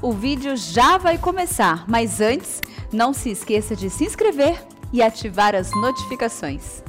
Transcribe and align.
O 0.00 0.12
vídeo 0.12 0.56
já 0.56 0.96
vai 0.96 1.18
começar, 1.18 1.84
mas 1.88 2.20
antes, 2.20 2.60
não 2.92 3.12
se 3.12 3.30
esqueça 3.30 3.74
de 3.74 3.90
se 3.90 4.04
inscrever 4.04 4.64
e 4.92 5.02
ativar 5.02 5.56
as 5.56 5.72
notificações. 5.72 6.84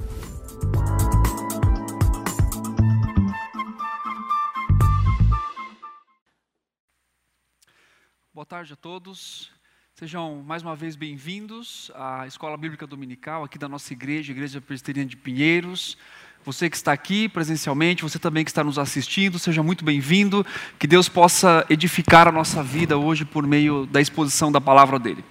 Boa 8.31 8.45
tarde 8.45 8.73
a 8.73 8.75
todos. 8.75 9.51
Sejam 9.95 10.43
mais 10.43 10.61
uma 10.61 10.75
vez 10.75 10.95
bem-vindos 10.95 11.91
à 11.95 12.27
Escola 12.27 12.55
Bíblica 12.55 12.85
Dominical 12.85 13.43
aqui 13.43 13.57
da 13.57 13.67
nossa 13.67 13.91
igreja, 13.91 14.31
Igreja 14.31 14.61
Presbiteriana 14.61 15.09
de 15.09 15.17
Pinheiros. 15.17 15.97
Você 16.45 16.69
que 16.69 16.77
está 16.77 16.93
aqui 16.93 17.27
presencialmente, 17.27 18.01
você 18.01 18.17
também 18.17 18.45
que 18.45 18.49
está 18.49 18.63
nos 18.63 18.79
assistindo, 18.79 19.37
seja 19.37 19.61
muito 19.61 19.83
bem-vindo. 19.83 20.45
Que 20.79 20.87
Deus 20.87 21.09
possa 21.09 21.65
edificar 21.69 22.29
a 22.29 22.31
nossa 22.31 22.63
vida 22.63 22.97
hoje 22.97 23.25
por 23.25 23.45
meio 23.45 23.85
da 23.85 23.99
exposição 23.99 24.49
da 24.49 24.61
palavra 24.61 24.97
dele. 24.97 25.23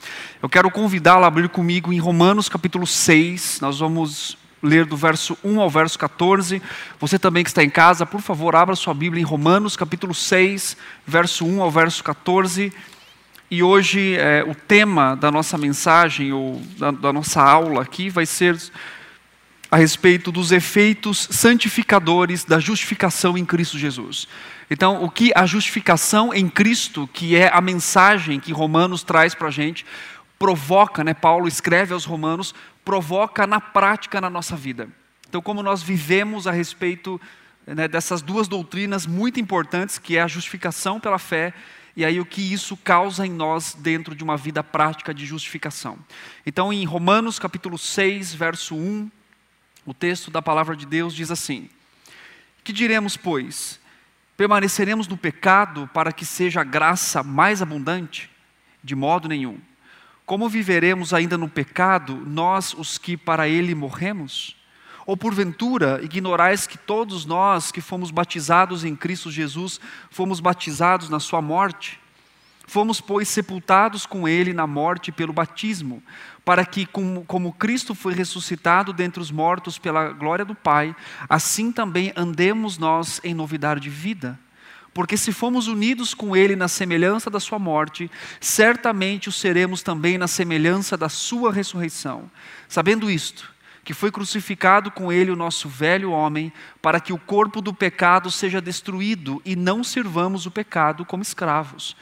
Eu 0.42 0.50
quero 0.50 0.70
convidá-lo 0.70 1.24
a 1.24 1.28
abrir 1.28 1.48
comigo 1.48 1.95
em 1.95 1.98
Romanos 1.98 2.50
capítulo 2.50 2.86
6. 2.86 3.60
Nós 3.62 3.78
vamos 3.78 4.36
ler 4.62 4.84
do 4.84 4.98
verso 4.98 5.36
1 5.42 5.59
ao 5.59 5.70
verso 5.70 5.98
14. 5.98 6.60
Você 7.00 7.19
também 7.19 7.42
que 7.42 7.48
está 7.48 7.64
em 7.64 7.70
casa, 7.70 8.05
por 8.05 8.20
favor, 8.20 8.55
abra 8.55 8.77
sua 8.77 8.92
Bíblia 8.92 9.22
em 9.22 9.25
Romanos 9.25 9.77
capítulo 9.78 10.12
6, 10.12 10.77
verso 11.06 11.47
1 11.47 11.62
ao 11.62 11.70
verso 11.70 12.05
14. 12.05 12.70
E 13.50 13.62
hoje 13.62 14.14
é, 14.16 14.45
o 14.47 14.55
tema 14.55 15.14
da 15.14 15.30
nossa 15.30 15.56
mensagem, 15.56 16.34
ou 16.34 16.61
da, 16.77 16.91
da 16.91 17.12
nossa 17.14 17.42
aula 17.42 17.80
aqui, 17.80 18.11
vai 18.11 18.27
ser 18.27 18.59
a 19.70 19.77
respeito 19.77 20.32
dos 20.32 20.50
efeitos 20.50 21.28
santificadores 21.30 22.45
da 22.45 22.58
justificação 22.58 23.36
em 23.36 23.45
Cristo 23.45 23.78
Jesus. 23.78 24.27
Então, 24.70 25.02
o 25.02 25.10
que 25.10 25.32
a 25.34 25.46
justificação 25.46 26.32
em 26.32 26.48
Cristo, 26.48 27.08
que 27.12 27.36
é 27.36 27.50
a 27.52 27.60
mensagem 27.60 28.41
que 28.41 28.52
Romanos 28.52 29.02
traz 29.02 29.34
para 29.34 29.48
a 29.48 29.50
gente, 29.50 29.84
provoca, 30.38 31.02
né? 31.02 31.12
Paulo 31.12 31.48
escreve 31.48 31.92
aos 31.92 32.05
Romanos, 32.05 32.55
provoca 32.84 33.47
na 33.47 33.60
prática 33.60 34.20
na 34.20 34.30
nossa 34.30 34.56
vida. 34.56 34.88
Então, 35.28 35.42
como 35.42 35.62
nós 35.62 35.82
vivemos 35.82 36.47
a 36.47 36.53
respeito 36.53 37.20
né, 37.66 37.86
dessas 37.86 38.22
duas 38.22 38.48
doutrinas 38.48 39.06
muito 39.06 39.38
importantes, 39.38 39.98
que 39.98 40.16
é 40.16 40.22
a 40.22 40.28
justificação 40.28 40.98
pela 40.98 41.19
fé 41.19 41.53
e 41.94 42.05
aí 42.05 42.20
o 42.20 42.25
que 42.25 42.41
isso 42.41 42.77
causa 42.77 43.27
em 43.27 43.30
nós 43.30 43.75
dentro 43.75 44.14
de 44.14 44.22
uma 44.22 44.36
vida 44.36 44.62
prática 44.62 45.12
de 45.12 45.27
justificação. 45.27 45.98
Então, 46.47 46.72
em 46.72 46.84
Romanos 46.84 47.38
capítulo 47.38 47.77
6, 47.77 48.32
verso 48.34 48.75
1, 48.77 49.10
o 49.89 49.94
texto 49.94 50.31
da 50.31 50.42
palavra 50.42 50.77
de 50.77 50.84
Deus 50.84 51.14
diz 51.14 51.31
assim: 51.31 51.70
Que 52.62 52.75
diremos, 52.75 53.17
pois? 53.17 53.81
Permaneceremos 54.36 55.08
no 55.08 55.17
pecado 55.17 55.89
para 55.94 56.12
que 56.12 56.27
seja 56.27 56.61
a 56.61 56.64
graça 56.64 57.22
mais 57.22 57.62
abundante? 57.62 58.31
De 58.84 58.94
modo 58.94 59.28
nenhum. 59.28 59.59
Como 60.27 60.47
viveremos 60.47 61.14
ainda 61.14 61.39
no 61.39 61.48
pecado, 61.48 62.22
nós 62.27 62.75
os 62.75 62.98
que 62.98 63.16
para 63.16 63.48
ele 63.48 63.75
morremos? 63.75 64.55
Ou 65.06 65.16
porventura 65.16 66.00
ignorais 66.03 66.66
que 66.66 66.77
todos 66.77 67.25
nós 67.25 67.72
que 67.72 67.81
fomos 67.81 68.11
batizados 68.11 68.84
em 68.84 68.94
Cristo 68.94 69.31
Jesus 69.31 69.81
fomos 70.11 70.39
batizados 70.39 71.09
na 71.09 71.19
sua 71.19 71.41
morte? 71.41 71.98
Fomos, 72.69 73.00
pois, 73.00 73.30
sepultados 73.30 74.05
com 74.05 74.28
ele 74.28 74.52
na 74.52 74.66
morte 74.66 75.11
pelo 75.11 75.33
batismo, 75.33 76.02
para 76.44 76.66
que, 76.66 76.84
como, 76.84 77.25
como, 77.25 77.50
Cristo 77.50 77.94
foi 77.94 78.12
ressuscitado 78.12 78.92
dentre 78.92 79.22
os 79.22 79.30
mortos 79.30 79.78
pela 79.78 80.10
glória 80.10 80.44
do 80.44 80.55
Pai, 80.55 80.94
assim 81.30 81.72
também 81.72 82.12
andemos 82.14 82.77
nós 82.77 83.22
em 83.25 83.33
novidade 83.33 83.80
de 83.80 83.88
vida. 83.88 84.38
Porque 84.92 85.16
se 85.16 85.33
fomos 85.33 85.66
unidos 85.66 86.12
com 86.12 86.36
Ele 86.36 86.55
na 86.55 86.69
semelhança 86.69 87.30
da 87.30 87.41
Sua 87.41 87.58
morte, 87.58 88.10
certamente 88.38 89.30
o 89.30 89.32
seremos 89.32 89.82
também 89.82 90.19
na 90.19 90.28
semelhança 90.28 90.94
da 90.94 91.08
Sua 91.08 91.50
ressurreição. 91.50 92.30
Sabendo 92.69 93.10
isto, 93.10 93.50
que 93.82 93.94
foi 93.94 94.12
crucificado 94.12 94.91
com 94.91 95.10
Ele 95.10 95.30
o 95.30 95.36
nosso 95.36 95.70
velho 95.70 96.10
homem, 96.10 96.53
para 96.82 97.00
que 97.00 97.14
o 97.14 97.19
corpo 97.19 97.62
do 97.62 97.72
pecado 97.72 98.31
seja 98.31 98.60
destruído 98.60 99.41
e 99.43 99.56
não 99.56 99.82
sirvamos 99.82 100.44
o 100.44 100.50
pecado 100.50 101.06
como 101.06 101.22
escravos 101.22 101.97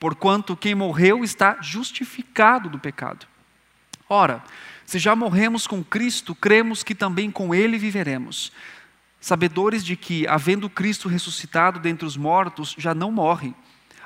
porquanto 0.00 0.56
quem 0.56 0.74
morreu 0.74 1.22
está 1.22 1.58
justificado 1.60 2.68
do 2.68 2.78
pecado. 2.78 3.26
Ora, 4.08 4.42
se 4.84 4.98
já 4.98 5.14
morremos 5.14 5.68
com 5.68 5.84
Cristo, 5.84 6.34
cremos 6.34 6.82
que 6.82 6.96
também 6.96 7.30
com 7.30 7.54
Ele 7.54 7.78
viveremos, 7.78 8.50
sabedores 9.20 9.84
de 9.84 9.94
que, 9.94 10.26
havendo 10.26 10.68
Cristo 10.68 11.08
ressuscitado 11.08 11.78
dentre 11.78 12.04
os 12.04 12.16
mortos, 12.16 12.74
já 12.76 12.92
não 12.92 13.12
morre 13.12 13.54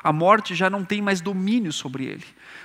a 0.04 0.12
morte 0.12 0.54
já 0.54 0.68
não 0.68 0.84
tem 0.84 1.00
mais 1.00 1.22
domínio 1.22 1.72
sobre 1.72 2.04
ele. 2.04 2.24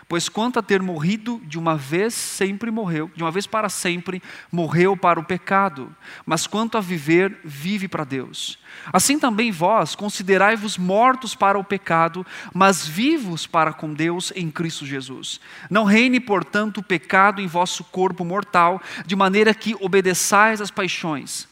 Pois 0.09 0.27
quanto 0.27 0.57
a 0.57 0.63
ter 0.63 0.81
morrido 0.81 1.39
de 1.45 1.59
uma 1.59 1.75
vez, 1.75 2.15
sempre 2.15 2.71
morreu, 2.71 3.11
de 3.15 3.21
uma 3.21 3.29
vez 3.29 3.45
para 3.45 3.69
sempre, 3.69 4.23
morreu 4.51 4.97
para 4.97 5.19
o 5.19 5.23
pecado, 5.23 5.95
mas 6.25 6.47
quanto 6.47 6.79
a 6.79 6.81
viver, 6.81 7.37
vive 7.45 7.87
para 7.87 8.03
Deus. 8.03 8.57
Assim 8.91 9.19
também 9.19 9.51
vós, 9.51 9.93
considerai-vos 9.93 10.79
mortos 10.79 11.35
para 11.35 11.59
o 11.59 11.63
pecado, 11.63 12.25
mas 12.51 12.87
vivos 12.87 13.45
para 13.45 13.71
com 13.71 13.93
Deus 13.93 14.33
em 14.35 14.49
Cristo 14.49 14.83
Jesus. 14.83 15.39
Não 15.69 15.83
reine, 15.83 16.19
portanto, 16.19 16.79
o 16.79 16.83
pecado 16.83 17.39
em 17.39 17.45
vosso 17.45 17.83
corpo 17.83 18.25
mortal, 18.25 18.81
de 19.05 19.15
maneira 19.15 19.53
que 19.53 19.75
obedeçais 19.79 20.59
às 20.59 20.71
paixões 20.71 21.48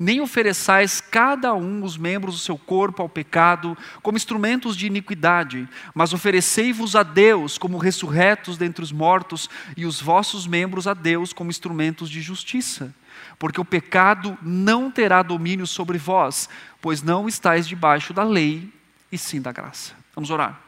nem 0.00 0.18
ofereçais 0.22 0.98
cada 0.98 1.52
um 1.52 1.84
os 1.84 1.98
membros 1.98 2.36
do 2.36 2.40
seu 2.40 2.56
corpo 2.56 3.02
ao 3.02 3.08
pecado 3.08 3.76
como 4.02 4.16
instrumentos 4.16 4.74
de 4.74 4.86
iniquidade, 4.86 5.68
mas 5.94 6.14
oferecei-vos 6.14 6.96
a 6.96 7.02
Deus 7.02 7.58
como 7.58 7.76
ressurretos 7.76 8.56
dentre 8.56 8.82
os 8.82 8.92
mortos 8.92 9.50
e 9.76 9.84
os 9.84 10.00
vossos 10.00 10.46
membros 10.46 10.86
a 10.86 10.94
Deus 10.94 11.34
como 11.34 11.50
instrumentos 11.50 12.08
de 12.08 12.22
justiça. 12.22 12.94
Porque 13.38 13.60
o 13.60 13.64
pecado 13.64 14.38
não 14.40 14.90
terá 14.90 15.22
domínio 15.22 15.66
sobre 15.66 15.98
vós, 15.98 16.48
pois 16.80 17.02
não 17.02 17.28
estáis 17.28 17.68
debaixo 17.68 18.14
da 18.14 18.22
lei, 18.22 18.72
e 19.12 19.18
sim 19.18 19.38
da 19.38 19.52
graça. 19.52 19.92
Vamos 20.14 20.30
orar. 20.30 20.58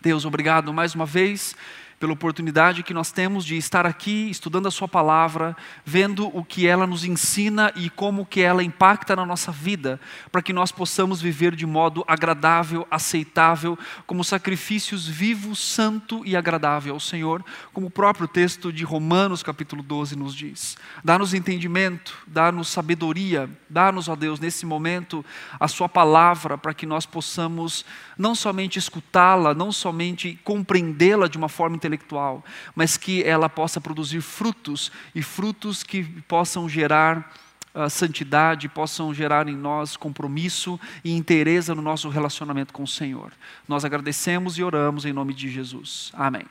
Deus, 0.00 0.24
obrigado 0.24 0.72
mais 0.72 0.94
uma 0.94 1.04
vez 1.04 1.54
pela 1.98 2.12
oportunidade 2.12 2.82
que 2.82 2.92
nós 2.92 3.10
temos 3.10 3.44
de 3.44 3.56
estar 3.56 3.86
aqui 3.86 4.28
estudando 4.30 4.68
a 4.68 4.70
Sua 4.70 4.86
palavra, 4.86 5.56
vendo 5.84 6.28
o 6.36 6.44
que 6.44 6.66
ela 6.66 6.86
nos 6.86 7.04
ensina 7.04 7.72
e 7.74 7.88
como 7.88 8.26
que 8.26 8.40
ela 8.40 8.62
impacta 8.62 9.16
na 9.16 9.24
nossa 9.24 9.50
vida, 9.50 9.98
para 10.30 10.42
que 10.42 10.52
nós 10.52 10.70
possamos 10.70 11.22
viver 11.22 11.54
de 11.54 11.64
modo 11.64 12.04
agradável, 12.06 12.86
aceitável, 12.90 13.78
como 14.06 14.22
sacrifícios 14.22 15.08
vivos, 15.08 15.58
santo 15.58 16.22
e 16.26 16.36
agradável 16.36 16.92
ao 16.92 17.00
Senhor, 17.00 17.42
como 17.72 17.86
o 17.86 17.90
próprio 17.90 18.28
texto 18.28 18.72
de 18.72 18.84
Romanos 18.84 19.42
capítulo 19.42 19.82
12 19.82 20.16
nos 20.16 20.34
diz. 20.34 20.76
Dá-nos 21.02 21.32
entendimento, 21.32 22.18
dá-nos 22.26 22.68
sabedoria, 22.68 23.48
dá-nos, 23.70 24.08
ó 24.08 24.16
Deus, 24.16 24.38
nesse 24.38 24.66
momento 24.66 25.24
a 25.58 25.66
Sua 25.66 25.88
palavra, 25.88 26.58
para 26.58 26.74
que 26.74 26.84
nós 26.84 27.06
possamos 27.06 27.86
não 28.18 28.34
somente 28.34 28.78
escutá-la, 28.78 29.54
não 29.54 29.72
somente 29.72 30.38
compreendê-la 30.44 31.26
de 31.26 31.38
uma 31.38 31.48
forma 31.48 31.76
intelectual, 31.86 32.44
mas 32.74 32.96
que 32.96 33.22
ela 33.22 33.48
possa 33.48 33.80
produzir 33.80 34.20
frutos 34.20 34.90
e 35.14 35.22
frutos 35.22 35.82
que 35.82 36.02
possam 36.22 36.68
gerar 36.68 37.32
uh, 37.74 37.88
santidade, 37.88 38.68
possam 38.68 39.14
gerar 39.14 39.48
em 39.48 39.56
nós 39.56 39.96
compromisso 39.96 40.78
e 41.04 41.12
interesse 41.12 41.72
no 41.72 41.82
nosso 41.82 42.08
relacionamento 42.08 42.72
com 42.72 42.82
o 42.82 42.88
Senhor. 42.88 43.32
Nós 43.68 43.84
agradecemos 43.84 44.58
e 44.58 44.62
oramos 44.62 45.04
em 45.04 45.12
nome 45.12 45.32
de 45.32 45.48
Jesus. 45.48 46.10
Amém. 46.14 46.44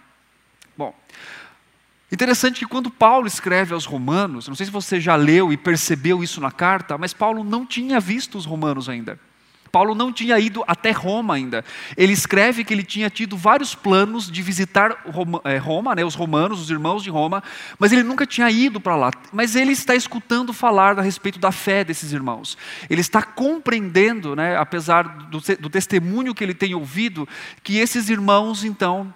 Bom, 0.77 0.93
Interessante 2.11 2.59
que 2.59 2.67
quando 2.67 2.91
Paulo 2.91 3.25
escreve 3.25 3.73
aos 3.73 3.83
Romanos, 3.83 4.47
não 4.47 4.53
sei 4.53 4.67
se 4.67 4.71
você 4.71 5.01
já 5.01 5.15
leu 5.15 5.51
e 5.51 5.57
percebeu 5.57 6.23
isso 6.23 6.39
na 6.39 6.51
carta, 6.51 6.97
mas 6.99 7.13
Paulo 7.13 7.43
não 7.43 7.65
tinha 7.65 7.99
visto 7.99 8.37
os 8.37 8.45
Romanos 8.45 8.87
ainda. 8.87 9.19
Paulo 9.75 9.93
não 9.93 10.09
tinha 10.09 10.39
ido 10.39 10.63
até 10.65 10.91
Roma 10.91 11.33
ainda. 11.33 11.65
Ele 11.97 12.13
escreve 12.13 12.63
que 12.63 12.73
ele 12.73 12.81
tinha 12.81 13.09
tido 13.09 13.35
vários 13.35 13.75
planos 13.75 14.31
de 14.31 14.41
visitar 14.41 15.03
Roma, 15.05 15.41
Roma 15.61 15.93
né, 15.93 16.05
os 16.05 16.15
romanos, 16.15 16.61
os 16.61 16.69
irmãos 16.69 17.03
de 17.03 17.09
Roma, 17.09 17.43
mas 17.77 17.91
ele 17.91 18.01
nunca 18.01 18.25
tinha 18.25 18.49
ido 18.49 18.79
para 18.79 18.95
lá. 18.95 19.11
Mas 19.33 19.53
ele 19.53 19.73
está 19.73 19.93
escutando 19.93 20.53
falar 20.53 20.97
a 20.97 21.01
respeito 21.01 21.39
da 21.39 21.51
fé 21.51 21.83
desses 21.83 22.13
irmãos. 22.13 22.57
Ele 22.89 23.01
está 23.01 23.21
compreendendo, 23.21 24.33
né, 24.33 24.55
apesar 24.55 25.03
do, 25.27 25.41
do 25.41 25.69
testemunho 25.69 26.33
que 26.33 26.41
ele 26.41 26.53
tem 26.53 26.73
ouvido, 26.73 27.27
que 27.61 27.77
esses 27.77 28.07
irmãos, 28.07 28.63
então, 28.63 29.13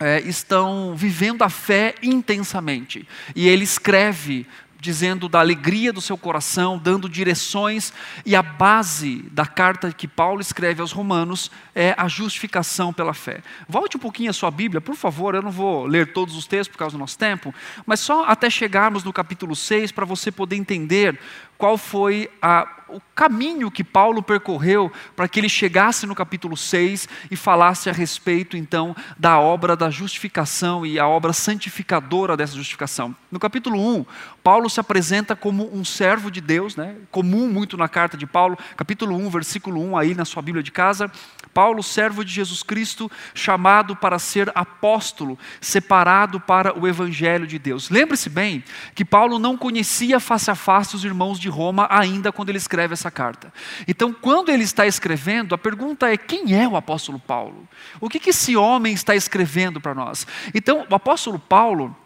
é, 0.00 0.20
estão 0.22 0.96
vivendo 0.96 1.42
a 1.42 1.48
fé 1.48 1.94
intensamente. 2.02 3.06
E 3.36 3.46
ele 3.46 3.62
escreve 3.62 4.48
dizendo 4.82 5.28
da 5.28 5.38
alegria 5.38 5.92
do 5.92 6.00
seu 6.00 6.18
coração, 6.18 6.76
dando 6.76 7.08
direções, 7.08 7.92
e 8.26 8.34
a 8.34 8.42
base 8.42 9.22
da 9.30 9.46
carta 9.46 9.92
que 9.92 10.08
Paulo 10.08 10.40
escreve 10.40 10.80
aos 10.80 10.90
Romanos 10.90 11.52
é 11.72 11.94
a 11.96 12.08
justificação 12.08 12.92
pela 12.92 13.14
fé. 13.14 13.42
Volte 13.68 13.96
um 13.96 14.00
pouquinho 14.00 14.30
a 14.30 14.32
sua 14.32 14.50
Bíblia, 14.50 14.80
por 14.80 14.96
favor, 14.96 15.36
eu 15.36 15.42
não 15.42 15.52
vou 15.52 15.86
ler 15.86 16.12
todos 16.12 16.34
os 16.36 16.48
textos 16.48 16.72
por 16.72 16.78
causa 16.78 16.96
do 16.96 16.98
nosso 16.98 17.16
tempo, 17.16 17.54
mas 17.86 18.00
só 18.00 18.24
até 18.24 18.50
chegarmos 18.50 19.04
no 19.04 19.12
capítulo 19.12 19.54
6 19.54 19.92
para 19.92 20.04
você 20.04 20.32
poder 20.32 20.56
entender 20.56 21.16
qual 21.62 21.78
foi 21.78 22.28
a, 22.42 22.66
o 22.88 23.00
caminho 23.14 23.70
que 23.70 23.84
Paulo 23.84 24.20
percorreu 24.20 24.90
para 25.14 25.28
que 25.28 25.38
ele 25.38 25.48
chegasse 25.48 26.06
no 26.06 26.14
capítulo 26.14 26.56
6 26.56 27.08
e 27.30 27.36
falasse 27.36 27.88
a 27.88 27.92
respeito 27.92 28.56
então 28.56 28.96
da 29.16 29.38
obra 29.38 29.76
da 29.76 29.88
justificação 29.88 30.84
e 30.84 30.98
a 30.98 31.06
obra 31.06 31.32
santificadora 31.32 32.36
dessa 32.36 32.56
justificação. 32.56 33.14
No 33.30 33.38
capítulo 33.38 33.78
1, 33.98 34.04
Paulo 34.42 34.68
se 34.68 34.80
apresenta 34.80 35.36
como 35.36 35.72
um 35.72 35.84
servo 35.84 36.32
de 36.32 36.40
Deus, 36.40 36.74
né? 36.74 36.96
comum 37.12 37.48
muito 37.48 37.76
na 37.76 37.88
carta 37.88 38.16
de 38.16 38.26
Paulo, 38.26 38.58
capítulo 38.76 39.14
1, 39.14 39.30
versículo 39.30 39.80
1, 39.80 39.96
aí 39.96 40.14
na 40.16 40.24
sua 40.24 40.42
Bíblia 40.42 40.64
de 40.64 40.72
casa. 40.72 41.08
Paulo, 41.54 41.82
servo 41.82 42.24
de 42.24 42.32
Jesus 42.32 42.62
Cristo, 42.62 43.10
chamado 43.34 43.94
para 43.94 44.18
ser 44.18 44.50
apóstolo, 44.54 45.38
separado 45.60 46.40
para 46.40 46.76
o 46.78 46.88
evangelho 46.88 47.46
de 47.46 47.58
Deus. 47.58 47.90
Lembre-se 47.90 48.30
bem 48.30 48.64
que 48.94 49.04
Paulo 49.04 49.38
não 49.38 49.56
conhecia 49.56 50.18
face 50.18 50.50
a 50.50 50.54
face 50.54 50.96
os 50.96 51.04
irmãos 51.04 51.38
de 51.38 51.48
Roma 51.52 51.86
ainda 51.90 52.32
quando 52.32 52.48
ele 52.48 52.58
escreve 52.58 52.94
essa 52.94 53.10
carta. 53.10 53.52
Então, 53.86 54.12
quando 54.12 54.48
ele 54.48 54.64
está 54.64 54.86
escrevendo, 54.86 55.54
a 55.54 55.58
pergunta 55.58 56.10
é: 56.10 56.16
quem 56.16 56.58
é 56.58 56.66
o 56.66 56.76
apóstolo 56.76 57.18
Paulo? 57.18 57.68
O 58.00 58.08
que, 58.08 58.18
que 58.18 58.30
esse 58.30 58.56
homem 58.56 58.92
está 58.94 59.14
escrevendo 59.14 59.80
para 59.80 59.94
nós? 59.94 60.26
Então, 60.54 60.86
o 60.90 60.94
apóstolo 60.94 61.38
Paulo 61.38 61.96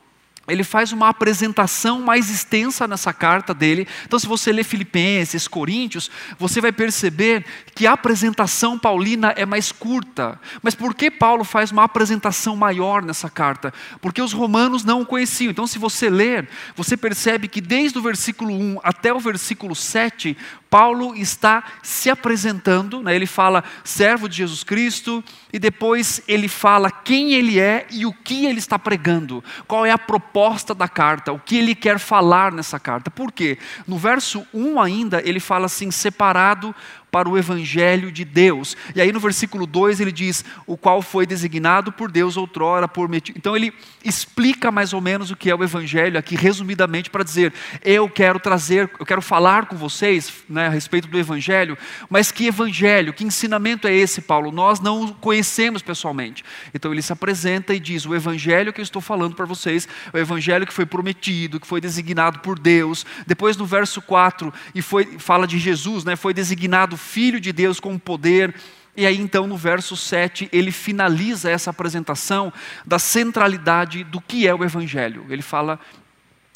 ele 0.49 0.63
faz 0.63 0.93
uma 0.93 1.09
apresentação 1.09 2.01
mais 2.01 2.31
extensa 2.31 2.87
nessa 2.87 3.13
carta 3.13 3.53
dele. 3.53 3.87
Então, 4.05 4.19
se 4.19 4.27
você 4.27 4.53
ler 4.53 4.65
Filipenses, 4.65 5.49
Coríntios, 5.49 6.11
você 6.39 6.61
vai 6.61 6.73
perceber 6.73 7.45
que 7.75 7.87
a 7.87 7.93
apresentação 7.93 8.79
paulina 8.79 9.33
é 9.37 9.45
mais 9.45 9.73
curta. 9.73 10.41
Mas 10.63 10.75
por 10.75 10.95
que 10.95 11.11
Paulo 11.11 11.45
faz 11.45 11.71
uma 11.73 11.85
apresentação 11.85 12.57
maior 12.57 13.03
nessa 13.03 13.29
carta? 13.29 13.73
Porque 14.01 14.23
os 14.23 14.33
romanos 14.33 14.85
não 14.85 15.03
o 15.03 15.07
conheciam. 15.07 15.51
Então, 15.51 15.67
se 15.67 15.79
você 15.79 16.09
ler, 16.09 16.49
você 16.75 16.97
percebe 16.97 17.49
que 17.49 17.61
desde 17.61 17.99
o 17.99 18.03
versículo 18.03 18.53
1 18.53 18.81
até 18.83 19.13
o 19.13 19.19
versículo 19.19 19.75
7, 19.75 20.37
Paulo 20.69 21.15
está 21.15 21.63
se 21.83 22.11
apresentando, 22.11 23.03
né? 23.03 23.15
ele 23.15 23.27
fala 23.27 23.63
servo 23.85 24.29
de 24.29 24.37
Jesus 24.37 24.65
Cristo, 24.65 25.23
e 25.53 25.59
depois 25.59 26.21
ele 26.27 26.49
fala 26.49 26.91
quem 26.91 27.33
ele 27.35 27.59
é 27.59 27.87
e 27.91 28.05
o 28.05 28.13
que 28.13 28.47
ele 28.47 28.59
está 28.59 28.79
pregando, 28.79 29.43
qual 29.67 29.87
é 29.87 29.91
a 29.91 29.99
proposta 29.99 30.75
da 30.75 30.89
carta, 30.89 31.33
o 31.33 31.39
que 31.39 31.57
ele 31.57 31.75
quer 31.75 31.99
falar 31.99 32.53
nessa 32.53 32.79
carta. 32.79 33.11
Por 33.11 33.33
quê? 33.33 33.59
No 33.87 33.97
verso 33.97 34.47
1 34.53 34.81
ainda, 34.81 35.23
ele 35.25 35.41
fala 35.41 35.67
assim: 35.67 35.91
separado 35.91 36.75
para 37.17 37.31
o 37.31 37.39
evangelho 37.39 38.13
de 38.13 38.27
Deus. 38.27 38.77
E 38.95 39.01
aí 39.01 39.11
no 39.11 39.19
versículo 39.19 39.67
2 39.67 40.01
ele 40.01 40.13
diz: 40.13 40.45
o 40.67 40.77
qual 40.77 41.01
foi 41.01 41.25
designado 41.25 41.91
por 41.91 42.11
Deus 42.13 42.37
outrora 42.37 42.87
por 42.87 43.09
Então 43.35 43.57
ele 43.57 43.73
explica 44.05 44.71
mais 44.71 44.93
ou 44.93 45.01
menos 45.01 45.31
o 45.31 45.37
que 45.37 45.49
é 45.49 45.55
o 45.55 45.65
evangelho 45.65 46.19
aqui 46.19 46.37
resumidamente 46.37 47.09
para 47.09 47.25
dizer: 47.25 47.55
eu 47.83 48.07
quero 48.07 48.39
trazer, 48.39 48.91
eu 49.01 49.07
quero 49.07 49.23
falar 49.23 49.65
com 49.65 49.77
vocês, 49.77 50.31
né, 50.47 50.67
a 50.67 50.69
respeito 50.69 51.09
do 51.09 51.19
evangelho, 51.19 51.79
mas 52.11 52.31
que 52.31 52.47
evangelho, 52.47 53.15
que 53.15 53.25
ensinamento 53.25 53.89
é 53.89 53.95
esse, 53.95 54.21
Paulo? 54.21 54.53
Nós 54.53 54.79
não 54.79 55.05
o 55.05 55.15
conhecemos 55.15 55.81
pessoalmente. 55.81 56.45
Então 56.75 56.93
ele 56.93 57.01
se 57.01 57.15
apresenta 57.15 57.73
e 57.73 57.81
diz: 57.81 58.05
o 58.05 58.15
evangelho 58.15 58.75
que 58.75 58.81
eu 58.83 58.85
estou 58.85 59.01
falando 59.01 59.35
para 59.35 59.47
vocês, 59.47 59.89
é 60.13 60.19
o 60.19 60.21
evangelho 60.21 60.67
que 60.67 60.75
foi 60.75 60.85
prometido, 60.85 61.59
que 61.59 61.67
foi 61.67 61.81
designado 61.81 62.41
por 62.41 62.59
Deus. 62.59 63.07
Depois 63.27 63.57
no 63.57 63.65
verso 63.65 64.03
4 64.03 64.53
e 64.75 64.83
foi 64.83 65.17
fala 65.19 65.47
de 65.47 65.59
Jesus, 65.59 66.05
né, 66.05 66.15
foi 66.15 66.35
designado 66.35 66.99
Filho 67.07 67.41
de 67.41 67.53
Deus 67.53 67.81
com 67.81 67.99
poder. 67.99 68.55
E 68.97 69.07
aí, 69.07 69.19
então, 69.19 69.47
no 69.47 69.57
verso 69.57 69.97
7, 69.97 70.49
ele 70.53 70.73
finaliza 70.73 71.51
essa 71.51 71.71
apresentação 71.71 72.53
da 72.85 72.99
centralidade 72.99 74.05
do 74.05 74.21
que 74.21 74.49
é 74.49 74.55
o 74.55 74.65
Evangelho. 74.65 75.25
Ele 75.29 75.43
fala 75.43 75.79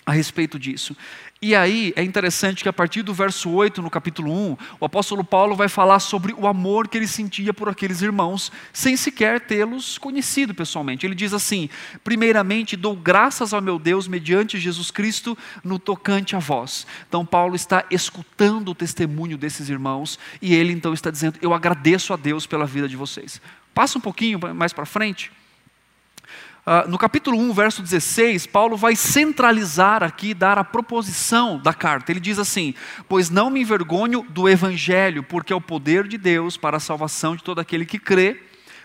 a 0.05 0.13
respeito 0.13 0.59
disso. 0.59 0.97
E 1.43 1.55
aí 1.55 1.95
é 1.97 2.03
interessante 2.03 2.63
que 2.63 2.69
a 2.69 2.73
partir 2.73 3.01
do 3.01 3.15
verso 3.15 3.49
8, 3.49 3.81
no 3.81 3.89
capítulo 3.89 4.31
1, 4.31 4.57
o 4.79 4.85
apóstolo 4.85 5.25
Paulo 5.25 5.57
vai 5.57 5.71
falar 5.71 5.99
sobre 5.99 6.35
o 6.35 6.47
amor 6.47 6.87
que 6.87 6.99
ele 6.99 7.07
sentia 7.07 7.55
por 7.55 7.67
aqueles 7.67 8.03
irmãos, 8.03 8.53
sem 8.75 8.95
sequer 8.95 9.41
tê-los 9.41 9.97
conhecido 9.97 10.53
pessoalmente. 10.53 11.07
Ele 11.07 11.15
diz 11.15 11.33
assim: 11.33 11.71
primeiramente, 12.05 12.77
dou 12.77 12.95
graças 12.95 13.55
ao 13.55 13.63
meu 13.63 13.79
Deus 13.79 14.07
mediante 14.07 14.61
Jesus 14.61 14.91
Cristo 14.91 15.37
no 15.65 15.79
tocante 15.79 16.37
a 16.37 16.39
vós. 16.39 16.87
Então, 17.09 17.25
Paulo 17.25 17.57
está 17.57 17.87
escutando 17.91 18.73
o 18.73 18.75
testemunho 18.75 19.39
desses 19.39 19.71
irmãos 19.71 20.19
e 20.43 20.55
ele 20.55 20.75
então 20.75 20.93
está 20.93 21.11
dizendo: 21.11 21.39
Eu 21.41 21.55
agradeço 21.55 22.13
a 22.13 22.19
Deus 22.19 22.47
pela 22.47 22.67
vida 22.67 22.87
de 22.87 22.99
vocês. 22.99 23.41
Passa 23.73 23.97
um 23.97 24.03
pouquinho 24.03 24.39
mais 24.55 24.75
para 24.75 24.85
frente. 24.85 25.33
Uh, 26.67 26.87
no 26.91 26.99
capítulo 26.99 27.39
1, 27.39 27.55
verso 27.55 27.83
16, 27.83 28.47
Paulo 28.47 28.77
vai 28.77 28.95
centralizar 28.95 30.03
aqui, 30.03 30.35
dar 30.35 30.59
a 30.59 30.65
proposição 30.65 31.59
da 31.59 31.73
carta. 31.73 32.13
Ele 32.13 32.21
diz 32.21 32.39
assim: 32.39 32.75
Pois 33.09 33.31
não 33.31 33.49
me 33.49 33.61
envergonho 33.61 34.27
do 34.29 34.47
evangelho, 34.47 35.23
porque 35.23 35.55
é 35.55 35.57
o 35.57 35.61
poder 35.61 36.07
de 36.07 36.19
Deus 36.19 36.59
para 36.59 36.77
a 36.77 36.81
salvação 36.81 37.35
de 37.35 37.43
todo 37.43 37.61
aquele 37.61 37.87
que 37.87 37.99
crê, 37.99 38.43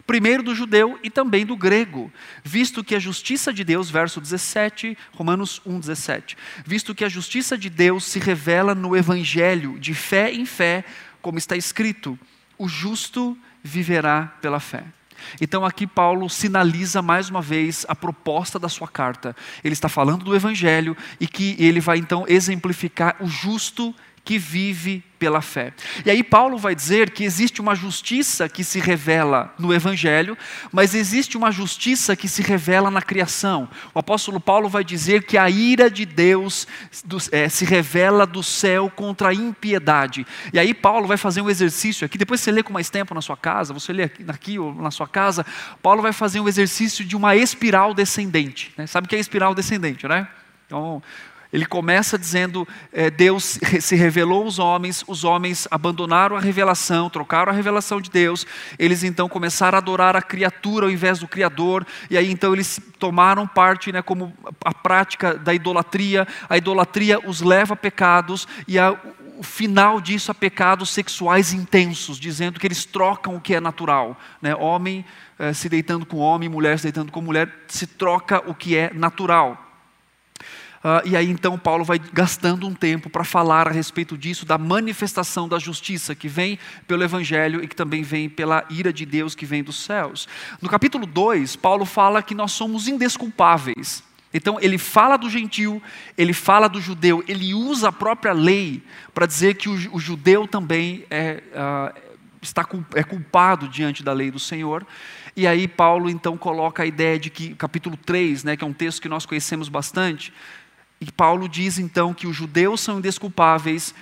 primeiro 0.07 0.41
do 0.41 0.55
judeu 0.55 0.97
e 1.03 1.09
também 1.09 1.45
do 1.45 1.57
grego, 1.57 2.09
visto 2.43 2.81
que 2.81 2.95
a 2.95 2.99
justiça 2.99 3.51
de 3.51 3.65
Deus, 3.65 3.89
verso 3.89 4.21
17, 4.21 4.97
Romanos 5.11 5.61
1, 5.65 5.79
17, 5.79 6.37
visto 6.65 6.95
que 6.95 7.03
a 7.03 7.09
justiça 7.09 7.57
de 7.57 7.69
Deus 7.69 8.05
se 8.05 8.19
revela 8.19 8.73
no 8.73 8.95
evangelho, 8.95 9.77
de 9.79 9.93
fé 9.93 10.31
em 10.31 10.45
fé, 10.45 10.85
como 11.21 11.37
está 11.37 11.57
escrito: 11.57 12.17
o 12.57 12.69
justo 12.69 13.37
viverá 13.61 14.33
pela 14.41 14.61
fé. 14.61 14.85
Então 15.39 15.65
aqui 15.65 15.85
Paulo 15.85 16.29
sinaliza 16.29 17.01
mais 17.01 17.29
uma 17.29 17.41
vez 17.41 17.85
a 17.87 17.95
proposta 17.95 18.59
da 18.59 18.69
sua 18.69 18.87
carta. 18.87 19.35
Ele 19.63 19.73
está 19.73 19.89
falando 19.89 20.23
do 20.23 20.35
evangelho 20.35 20.95
e 21.19 21.27
que 21.27 21.55
ele 21.59 21.79
vai 21.79 21.97
então 21.97 22.25
exemplificar 22.27 23.15
o 23.19 23.27
justo 23.27 23.93
que 24.25 24.39
vive 24.39 25.03
pela 25.19 25.39
fé. 25.39 25.71
E 26.03 26.09
aí 26.09 26.23
Paulo 26.23 26.57
vai 26.57 26.75
dizer 26.75 27.11
que 27.11 27.23
existe 27.23 27.61
uma 27.61 27.75
justiça 27.75 28.49
que 28.49 28.63
se 28.63 28.79
revela 28.79 29.53
no 29.57 29.71
Evangelho, 29.71 30.35
mas 30.71 30.95
existe 30.95 31.37
uma 31.37 31.51
justiça 31.51 32.15
que 32.15 32.27
se 32.27 32.41
revela 32.41 32.89
na 32.89 33.03
criação. 33.03 33.69
O 33.93 33.99
apóstolo 33.99 34.39
Paulo 34.39 34.67
vai 34.67 34.83
dizer 34.83 35.23
que 35.23 35.37
a 35.37 35.47
ira 35.47 35.89
de 35.91 36.05
Deus 36.05 36.67
é, 37.31 37.47
se 37.47 37.65
revela 37.65 38.25
do 38.25 38.41
céu 38.41 38.91
contra 38.93 39.29
a 39.29 39.33
impiedade. 39.33 40.25
E 40.51 40.57
aí 40.57 40.73
Paulo 40.73 41.07
vai 41.07 41.17
fazer 41.17 41.41
um 41.41 41.49
exercício 41.49 42.03
aqui, 42.03 42.17
depois 42.17 42.41
você 42.41 42.51
lê 42.51 42.63
com 42.63 42.73
mais 42.73 42.89
tempo 42.89 43.13
na 43.13 43.21
sua 43.21 43.37
casa, 43.37 43.73
você 43.73 43.93
lê 43.93 44.03
aqui, 44.03 44.25
aqui 44.27 44.59
ou 44.59 44.73
na 44.73 44.89
sua 44.89 45.07
casa, 45.07 45.45
Paulo 45.83 46.01
vai 46.01 46.11
fazer 46.11 46.39
um 46.39 46.47
exercício 46.47 47.05
de 47.05 47.15
uma 47.15 47.35
espiral 47.35 47.93
descendente. 47.93 48.73
Né? 48.75 48.87
Sabe 48.87 49.05
o 49.05 49.09
que 49.09 49.15
é 49.15 49.19
espiral 49.19 49.53
descendente, 49.53 50.07
né? 50.07 50.27
Então, 50.65 51.01
ele 51.51 51.65
começa 51.65 52.17
dizendo: 52.17 52.67
é, 52.91 53.09
Deus 53.09 53.59
se 53.79 53.95
revelou 53.95 54.43
aos 54.43 54.59
homens, 54.59 55.03
os 55.07 55.23
homens 55.23 55.67
abandonaram 55.71 56.35
a 56.35 56.39
revelação, 56.39 57.09
trocaram 57.09 57.51
a 57.51 57.55
revelação 57.55 58.01
de 58.01 58.09
Deus, 58.09 58.45
eles 58.77 59.03
então 59.03 59.29
começaram 59.29 59.77
a 59.77 59.79
adorar 59.79 60.15
a 60.15 60.21
criatura 60.21 60.85
ao 60.85 60.91
invés 60.91 61.19
do 61.19 61.27
Criador, 61.27 61.85
e 62.09 62.17
aí 62.17 62.31
então 62.31 62.53
eles 62.53 62.79
tomaram 62.99 63.47
parte 63.47 63.91
né, 63.91 64.01
como 64.01 64.33
a 64.63 64.73
prática 64.73 65.35
da 65.35 65.53
idolatria, 65.53 66.27
a 66.49 66.57
idolatria 66.57 67.19
os 67.25 67.41
leva 67.41 67.73
a 67.73 67.77
pecados, 67.77 68.47
e 68.67 68.77
a, 68.79 68.97
o 69.37 69.43
final 69.43 69.99
disso 69.99 70.31
a 70.31 70.33
pecados 70.33 70.89
sexuais 70.89 71.53
intensos, 71.53 72.19
dizendo 72.19 72.59
que 72.59 72.67
eles 72.67 72.85
trocam 72.85 73.35
o 73.35 73.41
que 73.41 73.53
é 73.53 73.59
natural, 73.59 74.17
né? 74.41 74.55
homem 74.55 75.05
eh, 75.37 75.53
se 75.53 75.67
deitando 75.67 76.05
com 76.05 76.17
homem, 76.17 76.47
mulher 76.47 76.77
se 76.79 76.83
deitando 76.83 77.11
com 77.11 77.21
mulher, 77.21 77.49
se 77.67 77.85
troca 77.85 78.41
o 78.49 78.53
que 78.53 78.75
é 78.75 78.93
natural. 78.93 79.64
Uh, 80.85 81.01
e 81.03 81.17
aí 81.17 81.31
então 81.31 81.57
Paulo 81.57 81.83
vai 81.83 81.97
gastando 82.13 82.67
um 82.67 82.73
tempo 82.75 83.09
para 83.09 83.23
falar 83.23 83.67
a 83.67 83.71
respeito 83.71 84.15
disso, 84.15 84.45
da 84.45 84.55
manifestação 84.55 85.49
da 85.49 85.57
justiça 85.57 86.13
que 86.13 86.27
vem 86.27 86.59
pelo 86.87 87.03
Evangelho 87.03 87.63
e 87.63 87.67
que 87.67 87.75
também 87.75 88.03
vem 88.03 88.29
pela 88.29 88.63
ira 88.69 88.93
de 88.93 89.03
Deus 89.03 89.33
que 89.33 89.47
vem 89.47 89.63
dos 89.63 89.77
céus. 89.77 90.27
No 90.61 90.69
capítulo 90.69 91.07
2, 91.07 91.55
Paulo 91.55 91.85
fala 91.85 92.21
que 92.21 92.35
nós 92.35 92.51
somos 92.51 92.87
indesculpáveis. 92.87 94.03
Então 94.31 94.59
ele 94.61 94.77
fala 94.77 95.17
do 95.17 95.27
gentil, 95.27 95.81
ele 96.15 96.33
fala 96.33 96.67
do 96.67 96.79
judeu, 96.79 97.23
ele 97.27 97.55
usa 97.55 97.89
a 97.89 97.91
própria 97.91 98.31
lei 98.31 98.83
para 99.11 99.25
dizer 99.25 99.55
que 99.55 99.67
o, 99.67 99.95
o 99.95 99.99
judeu 99.99 100.47
também 100.47 101.03
é, 101.09 101.41
uh, 101.55 101.99
está, 102.43 102.63
é 102.93 103.01
culpado 103.01 103.67
diante 103.67 104.03
da 104.03 104.13
lei 104.13 104.29
do 104.29 104.37
Senhor. 104.37 104.85
E 105.35 105.47
aí 105.47 105.67
Paulo 105.67 106.11
então 106.11 106.37
coloca 106.37 106.83
a 106.83 106.85
ideia 106.85 107.17
de 107.17 107.31
que, 107.31 107.55
capítulo 107.55 107.97
3, 107.97 108.43
né, 108.43 108.55
que 108.55 108.63
é 108.63 108.67
um 108.67 108.71
texto 108.71 109.01
que 109.01 109.09
nós 109.09 109.25
conhecemos 109.25 109.67
bastante, 109.67 110.31
e 110.99 111.11
Paulo 111.11 111.49
diz 111.49 111.77
então 111.77 112.13
que 112.13 112.27
os 112.27 112.35
judeus 112.35 112.81
são 112.81 112.99
indesculpáveis 112.99 113.93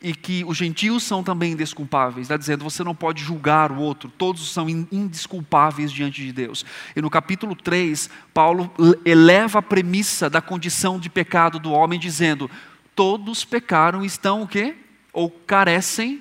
e 0.00 0.12
que 0.12 0.44
os 0.44 0.56
gentios 0.56 1.04
são 1.04 1.22
também 1.22 1.52
indesculpáveis. 1.52 2.24
Está 2.24 2.36
dizendo, 2.36 2.64
você 2.64 2.82
não 2.82 2.94
pode 2.94 3.22
julgar 3.22 3.70
o 3.70 3.78
outro, 3.78 4.10
todos 4.18 4.52
são 4.52 4.68
indesculpáveis 4.68 5.92
diante 5.92 6.20
de 6.22 6.32
Deus. 6.32 6.66
E 6.96 7.00
no 7.00 7.08
capítulo 7.08 7.54
3, 7.54 8.10
Paulo 8.34 8.70
eleva 9.04 9.60
a 9.60 9.62
premissa 9.62 10.28
da 10.28 10.40
condição 10.40 10.98
de 10.98 11.08
pecado 11.08 11.60
do 11.60 11.70
homem, 11.70 12.00
dizendo: 12.00 12.50
todos 12.96 13.44
pecaram 13.44 14.02
e 14.02 14.06
estão 14.06 14.42
o 14.42 14.48
quê? 14.48 14.74
Ou 15.12 15.30
carecem 15.30 16.20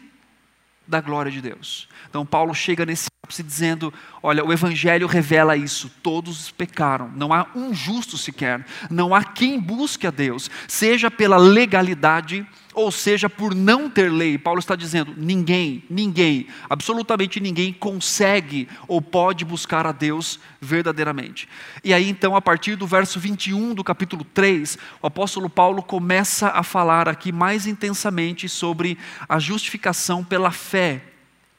da 0.88 1.01
glória 1.01 1.32
de 1.32 1.42
Deus. 1.42 1.90
Então 2.10 2.25
Paulo 2.25 2.54
chega 2.54 2.86
nesse 2.86 3.11
dizendo: 3.44 3.94
olha, 4.22 4.44
o 4.44 4.51
Evangelho 4.51 5.08
revela 5.08 5.56
isso, 5.56 5.90
todos 6.01 6.51
pecaram, 6.51 7.10
não 7.16 7.32
há 7.32 7.48
um 7.56 7.74
justo 7.74 8.18
sequer, 8.18 8.66
não 8.90 9.13
há 9.13 9.24
quem 9.24 9.60
busque 9.60 10.08
a 10.08 10.12
Deus, 10.12 10.50
seja 10.68 11.10
pela 11.10 11.38
legalidade, 11.38 12.46
ou 12.74 12.92
seja, 12.92 13.30
por 13.30 13.54
não 13.54 13.90
ter 13.90 14.12
lei. 14.12 14.38
Paulo 14.38 14.60
está 14.60 14.75
dizendo: 14.75 15.13
ninguém, 15.16 15.84
ninguém, 15.90 16.48
absolutamente 16.70 17.40
ninguém 17.40 17.72
consegue 17.72 18.68
ou 18.88 19.01
pode 19.01 19.46
buscar 19.46 19.86
a 19.86 19.92
Deus 19.92 20.40
verdadeiramente. 20.60 21.48
E 21.84 21.94
aí 21.94 22.10
então, 22.10 22.36
a 22.36 22.42
partir 22.42 22.75
do 22.75 22.88
verso 22.88 23.20
21 23.20 23.75
do 23.75 23.84
capítulo 23.84 24.25
3, 24.34 24.78
o 25.01 25.08
apóstolo 25.08 25.50
Paulo 25.50 25.84
começa 25.84 26.50
a 26.50 26.63
falar 26.63 27.08
aqui 27.08 27.32
mais 27.32 27.68
intensamente 27.68 28.50
sobre 28.50 28.98
a 29.30 29.38
justificação 29.38 30.24
pela 30.24 30.51
fé 30.51 31.04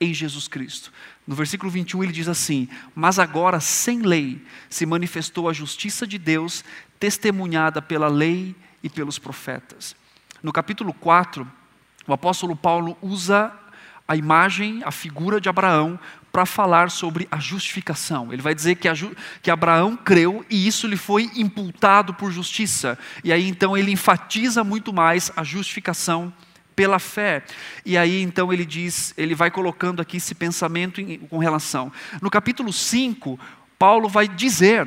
em 0.02 0.12
Jesus 0.12 0.48
Cristo. 0.48 0.92
No 1.26 1.34
versículo 1.34 1.70
21 1.70 2.04
ele 2.04 2.12
diz 2.12 2.28
assim: 2.28 2.68
Mas 2.94 3.18
agora, 3.18 3.60
sem 3.60 4.00
lei, 4.00 4.44
se 4.68 4.84
manifestou 4.84 5.48
a 5.48 5.52
justiça 5.52 6.06
de 6.06 6.18
Deus, 6.18 6.64
testemunhada 6.98 7.80
pela 7.80 8.08
lei 8.08 8.54
e 8.82 8.88
pelos 8.88 9.18
profetas. 9.18 9.94
No 10.42 10.52
capítulo 10.52 10.92
4, 10.92 11.48
o 12.06 12.12
apóstolo 12.12 12.56
Paulo 12.56 12.96
usa 13.00 13.52
a 14.06 14.16
imagem, 14.16 14.82
a 14.84 14.90
figura 14.90 15.40
de 15.40 15.48
Abraão, 15.48 15.98
para 16.32 16.44
falar 16.44 16.90
sobre 16.90 17.28
a 17.30 17.38
justificação. 17.38 18.32
Ele 18.32 18.42
vai 18.42 18.54
dizer 18.54 18.74
que, 18.74 18.88
que 19.42 19.50
Abraão 19.50 19.96
creu 19.96 20.44
e 20.50 20.66
isso 20.66 20.86
lhe 20.86 20.96
foi 20.96 21.30
imputado 21.36 22.12
por 22.14 22.32
justiça. 22.32 22.98
E 23.22 23.32
aí 23.32 23.46
então 23.46 23.76
ele 23.76 23.92
enfatiza 23.92 24.64
muito 24.64 24.92
mais 24.92 25.30
a 25.36 25.44
justificação 25.44 26.32
pela 26.74 26.98
fé. 26.98 27.42
E 27.84 27.96
aí 27.96 28.22
então 28.22 28.52
ele 28.52 28.64
diz, 28.64 29.14
ele 29.16 29.34
vai 29.34 29.50
colocando 29.50 30.00
aqui 30.00 30.16
esse 30.16 30.34
pensamento 30.34 31.00
em, 31.00 31.18
com 31.18 31.38
relação. 31.38 31.92
No 32.20 32.30
capítulo 32.30 32.72
5, 32.72 33.38
Paulo 33.78 34.08
vai 34.08 34.28
dizer 34.28 34.86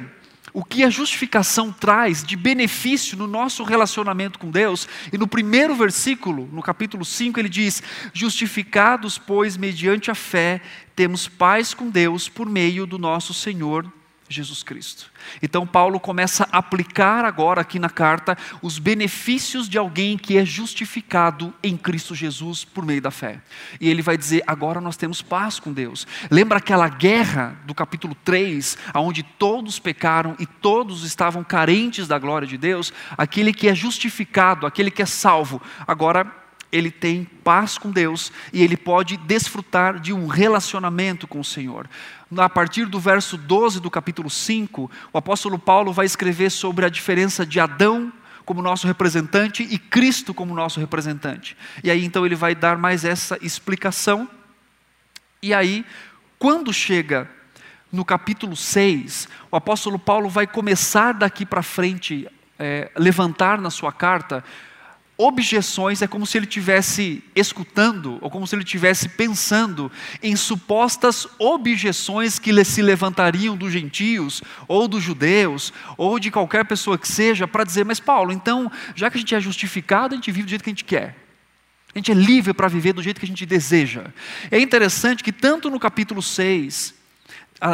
o 0.54 0.63
que 0.63 0.86
a 0.86 0.89
justificação 0.89 1.70
traz 1.70 2.24
de 2.24 2.38
benefício 2.38 3.18
no 3.18 3.27
nosso 3.27 3.62
relacionamento 3.63 4.39
com 4.39 4.50
Deus. 4.50 4.88
E 5.12 5.18
no 5.18 5.27
primeiro 5.27 5.75
versículo, 5.75 6.48
no 6.51 6.62
capítulo 6.62 7.04
5, 7.04 7.38
ele 7.38 7.50
diz: 7.50 7.84
Justificados, 8.13 9.18
pois, 9.18 9.58
mediante 9.58 10.10
a 10.10 10.15
fé, 10.15 10.62
temos 10.96 11.27
paz 11.27 11.74
com 11.74 11.89
Deus 11.89 12.30
por 12.30 12.50
meio 12.50 12.86
do 12.86 12.98
nosso 12.98 13.34
Senhor 13.34 13.86
Jesus 14.27 14.63
Cristo. 14.63 15.12
Então, 15.41 15.67
Paulo 15.67 16.00
começa 16.00 16.48
a 16.51 16.58
aplicar 16.58 17.24
agora 17.25 17.62
aqui 17.62 17.77
na 17.77 17.89
carta 17.89 18.38
os 18.62 18.79
benefícios 18.79 19.70
de 19.70 19.77
alguém 19.77 20.17
que 20.17 20.38
é 20.38 20.46
justificado 20.46 21.53
em 21.62 21.77
Cristo 21.77 22.15
Jesus 22.15 22.65
por 22.65 22.86
meio 22.86 23.01
da 23.01 23.12
fé. 23.12 23.41
E 23.79 23.89
ele 23.89 24.01
vai 24.01 24.17
dizer: 24.17 24.44
agora 24.48 24.82
nós 24.82 24.98
temos 24.98 25.22
paz 25.22 25.60
com 25.60 25.72
Deus. 25.72 26.08
Lembra 26.32 26.58
aquela 26.58 26.88
guerra 26.88 27.58
do 27.65 27.75
capítulo 27.75 28.15
3, 28.24 28.77
onde 28.96 29.22
todos 29.22 29.79
pecaram 29.79 30.36
e 30.39 30.46
todos 30.46 31.03
estavam 31.03 31.44
carentes 31.44 32.08
da 32.08 32.17
glória 32.17 32.48
de 32.48 32.58
Deus? 32.58 32.91
Aquele 33.17 33.53
que 33.53 33.67
é 33.67 33.75
justificado, 33.75 34.65
aquele 34.65 34.89
que 34.89 35.01
é 35.01 35.05
salvo, 35.05 35.62
agora 35.88 36.45
ele 36.72 36.91
tem 36.91 37.24
paz 37.43 37.77
com 37.77 37.91
Deus 37.91 38.31
e 38.51 38.62
ele 38.62 38.75
pode 38.75 39.17
desfrutar 39.17 40.00
de 40.00 40.12
um 40.12 40.27
relacionamento 40.27 41.27
com 41.27 41.39
o 41.39 41.43
Senhor. 41.43 41.89
A 42.38 42.50
partir 42.50 42.86
do 42.86 43.00
verso 43.00 43.38
12 43.38 43.79
do 43.79 43.89
capítulo 43.89 44.29
5, 44.29 44.91
o 45.13 45.17
apóstolo 45.17 45.57
Paulo 45.57 45.93
vai 45.93 46.05
escrever 46.05 46.50
sobre 46.50 46.86
a 46.86 46.89
diferença 46.89 47.45
de 47.45 47.60
Adão 47.60 48.12
como 48.43 48.62
nosso 48.62 48.86
representante 48.86 49.63
e 49.63 49.79
Cristo 49.79 50.34
como 50.34 50.53
nosso 50.53 50.79
representante. 50.79 51.57
E 51.84 51.89
aí 51.89 52.05
então 52.05 52.25
ele 52.25 52.36
vai 52.36 52.53
dar 52.53 52.77
mais 52.77 53.05
essa 53.05 53.38
explicação. 53.41 54.29
E 55.41 55.53
aí, 55.53 55.86
quando 56.38 56.74
chega 56.74 57.29
no 57.91 58.03
capítulo 58.03 58.55
6, 58.55 59.27
o 59.50 59.55
apóstolo 59.55 59.98
Paulo 59.98 60.29
vai 60.29 60.45
começar 60.45 61.13
daqui 61.13 61.45
para 61.45 61.63
frente, 61.63 62.27
é, 62.60 62.91
levantar 62.95 63.60
na 63.60 63.69
sua 63.69 63.91
carta 63.91 64.43
objeções 65.17 66.01
é 66.01 66.07
como 66.07 66.25
se 66.25 66.38
ele 66.38 66.45
estivesse 66.45 67.24
escutando, 67.36 68.17
ou 68.22 68.29
como 68.29 68.45
se 68.45 68.55
ele 68.55 68.63
estivesse 68.63 69.10
pensando 69.10 69.91
em 70.22 70.36
supostas 70.36 71.27
objeções 71.39 72.39
que 72.39 72.63
se 72.65 72.81
levantariam 72.81 73.55
dos 73.55 73.72
gentios, 73.72 74.41
ou 74.67 74.88
dos 74.88 75.03
judeus, 75.03 75.72
ou 75.98 76.19
de 76.19 76.31
qualquer 76.31 76.65
pessoa 76.65 76.98
que 76.98 77.07
seja, 77.07 77.48
para 77.48 77.63
dizer: 77.63 77.86
Mas 77.86 78.00
Paulo, 78.00 78.31
então, 78.31 78.72
já 78.95 79.10
que 79.10 79.17
a 79.17 79.19
gente 79.19 79.36
é 79.36 79.39
justificado, 79.39 80.13
a 80.13 80.17
gente 80.17 80.31
vive 80.31 80.43
do 80.43 80.50
jeito 80.50 80.63
que 80.63 80.69
a 80.69 80.74
gente 80.74 80.84
quer. 80.84 81.15
A 81.93 81.98
gente 81.98 82.12
é 82.12 82.15
livre 82.15 82.53
para 82.53 82.67
viver 82.67 82.91
do 82.91 83.01
jeito 83.01 83.19
que 83.19 83.25
a 83.25 83.29
gente 83.29 83.45
deseja. 83.45 84.07
É 84.51 84.60
interessante 84.60 85.24
que, 85.24 85.31
tanto 85.31 85.69
no 85.69 85.79
capítulo 85.79 86.22
6, 86.22 86.93
ah, 86.93 86.95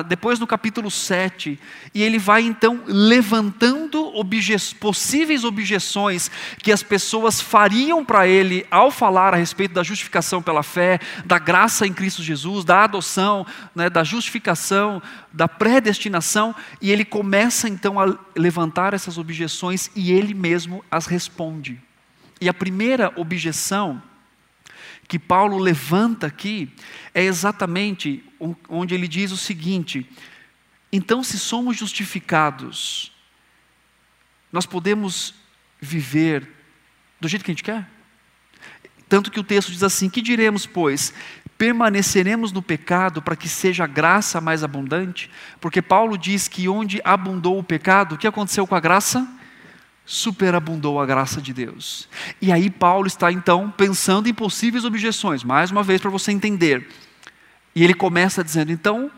depois 0.08 0.40
no 0.40 0.46
capítulo 0.46 0.92
7, 0.92 1.60
e 1.94 2.04
ele 2.04 2.20
vai 2.20 2.44
então 2.44 2.84
levantando 2.86 4.16
obje 4.16 4.56
possíveis 4.76 5.44
objeções 5.44 6.30
que 6.60 6.72
as 6.72 6.84
pessoas 6.84 7.42
fariam 7.42 8.06
para 8.06 8.28
ele 8.28 8.66
ao 8.70 8.92
falar 8.92 9.34
a 9.34 9.38
respeito 9.38 9.74
da 9.74 9.82
justificação 9.82 10.42
pela 10.42 10.62
fé, 10.62 11.00
da 11.26 11.40
graça 11.40 11.88
em 11.88 11.94
Cristo 11.94 12.22
Jesus, 12.22 12.64
da 12.64 12.84
adoção, 12.84 13.46
né, 13.76 13.90
da 13.90 14.04
justificação, 14.04 15.02
da 15.34 15.48
predestinação, 15.48 16.56
e 16.80 16.92
ele 16.92 17.04
começa 17.04 17.68
então 17.68 18.00
a 18.00 18.18
levantar 18.36 18.94
essas 18.94 19.18
objeções 19.18 19.90
e 19.96 20.12
ele 20.12 20.36
mesmo 20.36 20.86
as 20.92 21.08
responde. 21.08 21.82
E 22.40 22.48
a 22.48 22.54
primeira 22.54 23.12
objeção 23.16 24.02
que 25.12 25.20
Paulo 25.20 25.58
levanta 25.58 26.26
aqui 26.26 26.72
é 27.14 27.22
exatamente 27.22 28.24
onde 28.70 28.96
ele 28.96 29.10
diz 29.10 29.34
o 29.34 29.36
seguinte: 29.36 30.10
então, 30.90 31.22
se 31.22 31.38
somos 31.38 31.76
justificados, 31.76 33.12
nós 34.54 34.66
podemos 34.66 35.36
viver 35.82 36.50
do 37.20 37.28
jeito 37.28 37.44
que 37.44 37.52
a 37.52 37.54
gente 37.54 37.64
quer? 37.66 37.90
Tanto 39.10 39.30
que 39.30 39.40
o 39.42 39.44
texto 39.44 39.70
diz 39.70 39.84
assim: 39.84 40.10
que 40.10 40.22
diremos, 40.22 40.66
pois? 40.66 41.14
Permaneceremos 41.58 42.54
no 42.54 42.62
pecado 42.62 43.22
para 43.22 43.36
que 43.36 43.50
seja 43.50 43.84
a 43.84 43.88
graça 43.88 44.40
mais 44.40 44.64
abundante? 44.64 45.30
Porque 45.60 45.82
Paulo 45.82 46.18
diz 46.18 46.48
que 46.48 46.70
onde 46.70 47.02
abundou 47.04 47.60
o 47.60 47.64
pecado, 47.64 48.16
o 48.16 48.18
que 48.18 48.28
aconteceu 48.28 48.66
com 48.66 48.76
a 48.76 48.80
graça? 48.80 49.28
Superabundou 50.12 51.00
a 51.00 51.06
graça 51.06 51.42
de 51.42 51.54
Deus. 51.54 52.10
E 52.42 52.52
aí 52.52 52.70
Paulo 52.70 53.08
está 53.08 53.32
então 53.32 53.72
pensando 53.72 54.28
em 54.28 54.34
possíveis 54.34 54.84
objeções, 54.84 55.42
mais 55.42 55.72
uma 55.72 55.84
vez 55.84 56.02
para 56.02 56.12
você 56.12 56.34
entender. 56.34 56.86
E 57.74 57.82
ele 57.82 57.94
começa 57.94 58.44
dizendo: 58.44 58.74
então, 58.74 59.10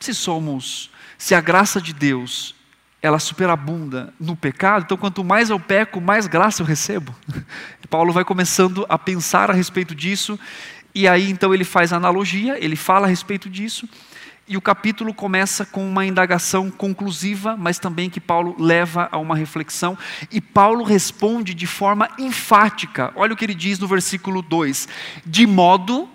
se 0.00 0.12
somos, 0.12 0.90
se 1.16 1.32
a 1.32 1.40
graça 1.40 1.80
de 1.80 1.92
Deus 1.92 2.56
ela 3.00 3.20
superabunda 3.20 4.12
no 4.18 4.34
pecado, 4.34 4.82
então 4.82 4.96
quanto 4.96 5.22
mais 5.22 5.48
eu 5.48 5.60
peco, 5.60 6.00
mais 6.00 6.26
graça 6.26 6.60
eu 6.60 6.66
recebo. 6.66 7.14
Paulo 7.88 8.12
vai 8.12 8.24
começando 8.24 8.84
a 8.88 8.98
pensar 8.98 9.48
a 9.48 9.54
respeito 9.54 9.94
disso, 9.94 10.36
e 10.92 11.06
aí 11.06 11.30
então 11.30 11.54
ele 11.54 11.62
faz 11.62 11.92
analogia, 11.92 12.58
ele 12.58 12.74
fala 12.74 13.06
a 13.06 13.08
respeito 13.08 13.48
disso, 13.48 13.88
e 14.48 14.56
o 14.56 14.62
capítulo 14.62 15.12
começa 15.12 15.66
com 15.66 15.88
uma 15.88 16.06
indagação 16.06 16.70
conclusiva, 16.70 17.56
mas 17.56 17.78
também 17.78 18.08
que 18.08 18.20
Paulo 18.20 18.54
leva 18.58 19.08
a 19.10 19.18
uma 19.18 19.34
reflexão. 19.34 19.98
E 20.30 20.40
Paulo 20.40 20.84
responde 20.84 21.52
de 21.52 21.66
forma 21.66 22.08
enfática. 22.16 23.12
Olha 23.16 23.34
o 23.34 23.36
que 23.36 23.44
ele 23.44 23.54
diz 23.54 23.78
no 23.78 23.88
versículo 23.88 24.42
2: 24.42 24.88
De 25.24 25.46
modo 25.46 26.08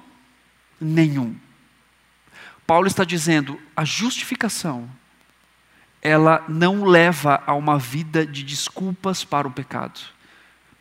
nenhum. 0.79 1.35
Paulo 2.65 2.87
está 2.87 3.03
dizendo: 3.03 3.59
a 3.75 3.83
justificação, 3.83 4.89
ela 6.01 6.43
não 6.47 6.85
leva 6.85 7.43
a 7.45 7.53
uma 7.53 7.77
vida 7.77 8.25
de 8.25 8.43
desculpas 8.43 9.25
para 9.25 9.47
o 9.47 9.51
pecado. 9.51 9.99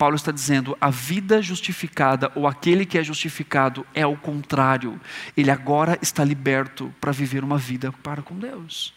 Paulo 0.01 0.17
está 0.17 0.33
dizendo: 0.33 0.75
a 0.81 0.89
vida 0.89 1.43
justificada, 1.43 2.33
ou 2.35 2.49
aquele 2.49 2.87
que 2.87 2.97
é 2.97 3.05
justificado, 3.05 3.87
é 3.93 4.07
o 4.07 4.17
contrário. 4.17 4.99
Ele 5.37 5.51
agora 5.51 5.99
está 6.01 6.25
liberto 6.25 6.91
para 6.99 7.13
viver 7.13 7.45
uma 7.45 7.59
vida 7.59 7.93
para 8.03 8.23
com 8.23 8.35
Deus. 8.35 8.95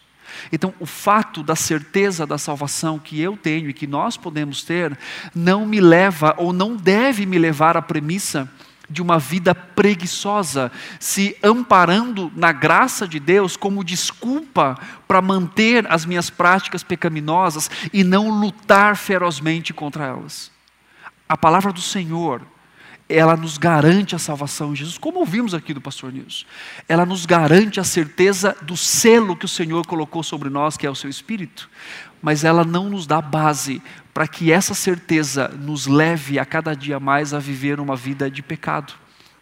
Então, 0.50 0.72
o 0.80 0.86
fato 0.86 1.42
da 1.42 1.54
certeza 1.54 2.26
da 2.26 2.38
salvação 2.38 2.98
que 2.98 3.20
eu 3.20 3.36
tenho 3.36 3.68
e 3.68 3.74
que 3.74 3.86
nós 3.86 4.16
podemos 4.16 4.64
ter, 4.64 4.98
não 5.34 5.66
me 5.66 5.78
leva 5.78 6.34
ou 6.38 6.54
não 6.54 6.74
deve 6.74 7.26
me 7.26 7.36
levar 7.36 7.76
à 7.76 7.82
premissa 7.82 8.50
de 8.88 9.02
uma 9.02 9.18
vida 9.18 9.54
preguiçosa, 9.54 10.72
se 10.98 11.36
amparando 11.42 12.32
na 12.34 12.50
graça 12.50 13.06
de 13.06 13.20
Deus 13.20 13.58
como 13.58 13.84
desculpa 13.84 14.78
para 15.06 15.20
manter 15.20 15.86
as 15.92 16.06
minhas 16.06 16.30
práticas 16.30 16.82
pecaminosas 16.82 17.70
e 17.92 18.02
não 18.02 18.30
lutar 18.30 18.96
ferozmente 18.96 19.74
contra 19.74 20.06
elas 20.06 20.53
a 21.28 21.36
palavra 21.36 21.72
do 21.72 21.80
Senhor, 21.80 22.42
ela 23.08 23.36
nos 23.36 23.58
garante 23.58 24.14
a 24.14 24.18
salvação 24.18 24.72
em 24.72 24.76
Jesus, 24.76 24.96
como 24.96 25.18
ouvimos 25.18 25.52
aqui 25.52 25.74
do 25.74 25.80
pastor 25.80 26.12
Nilson. 26.12 26.46
Ela 26.88 27.04
nos 27.04 27.26
garante 27.26 27.78
a 27.78 27.84
certeza 27.84 28.56
do 28.62 28.76
selo 28.76 29.36
que 29.36 29.44
o 29.44 29.48
Senhor 29.48 29.86
colocou 29.86 30.22
sobre 30.22 30.48
nós, 30.48 30.76
que 30.76 30.86
é 30.86 30.90
o 30.90 30.94
seu 30.94 31.10
Espírito. 31.10 31.68
Mas 32.22 32.44
ela 32.44 32.64
não 32.64 32.88
nos 32.88 33.06
dá 33.06 33.20
base 33.20 33.82
para 34.14 34.26
que 34.26 34.50
essa 34.50 34.72
certeza 34.74 35.48
nos 35.48 35.86
leve 35.86 36.38
a 36.38 36.44
cada 36.44 36.74
dia 36.74 36.98
mais 36.98 37.34
a 37.34 37.38
viver 37.38 37.78
uma 37.78 37.96
vida 37.96 38.30
de 38.30 38.42
pecado, 38.42 38.94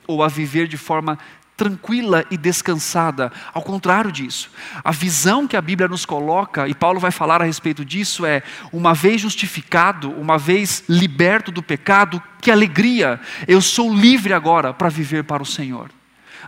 ou 0.06 0.22
a 0.22 0.28
viver 0.28 0.66
de 0.66 0.76
forma 0.76 1.18
tranquila 1.56 2.24
e 2.30 2.36
descansada. 2.36 3.30
Ao 3.52 3.62
contrário 3.62 4.10
disso, 4.10 4.50
a 4.82 4.90
visão 4.90 5.46
que 5.46 5.56
a 5.56 5.62
Bíblia 5.62 5.88
nos 5.88 6.04
coloca, 6.04 6.66
e 6.68 6.74
Paulo 6.74 6.98
vai 6.98 7.10
falar 7.10 7.40
a 7.40 7.44
respeito 7.44 7.84
disso, 7.84 8.24
é: 8.26 8.42
uma 8.72 8.94
vez 8.94 9.20
justificado, 9.20 10.10
uma 10.10 10.38
vez 10.38 10.84
liberto 10.88 11.52
do 11.52 11.62
pecado, 11.62 12.22
que 12.40 12.50
alegria, 12.50 13.20
eu 13.46 13.60
sou 13.60 13.94
livre 13.94 14.32
agora 14.32 14.72
para 14.72 14.88
viver 14.88 15.24
para 15.24 15.42
o 15.42 15.46
Senhor. 15.46 15.90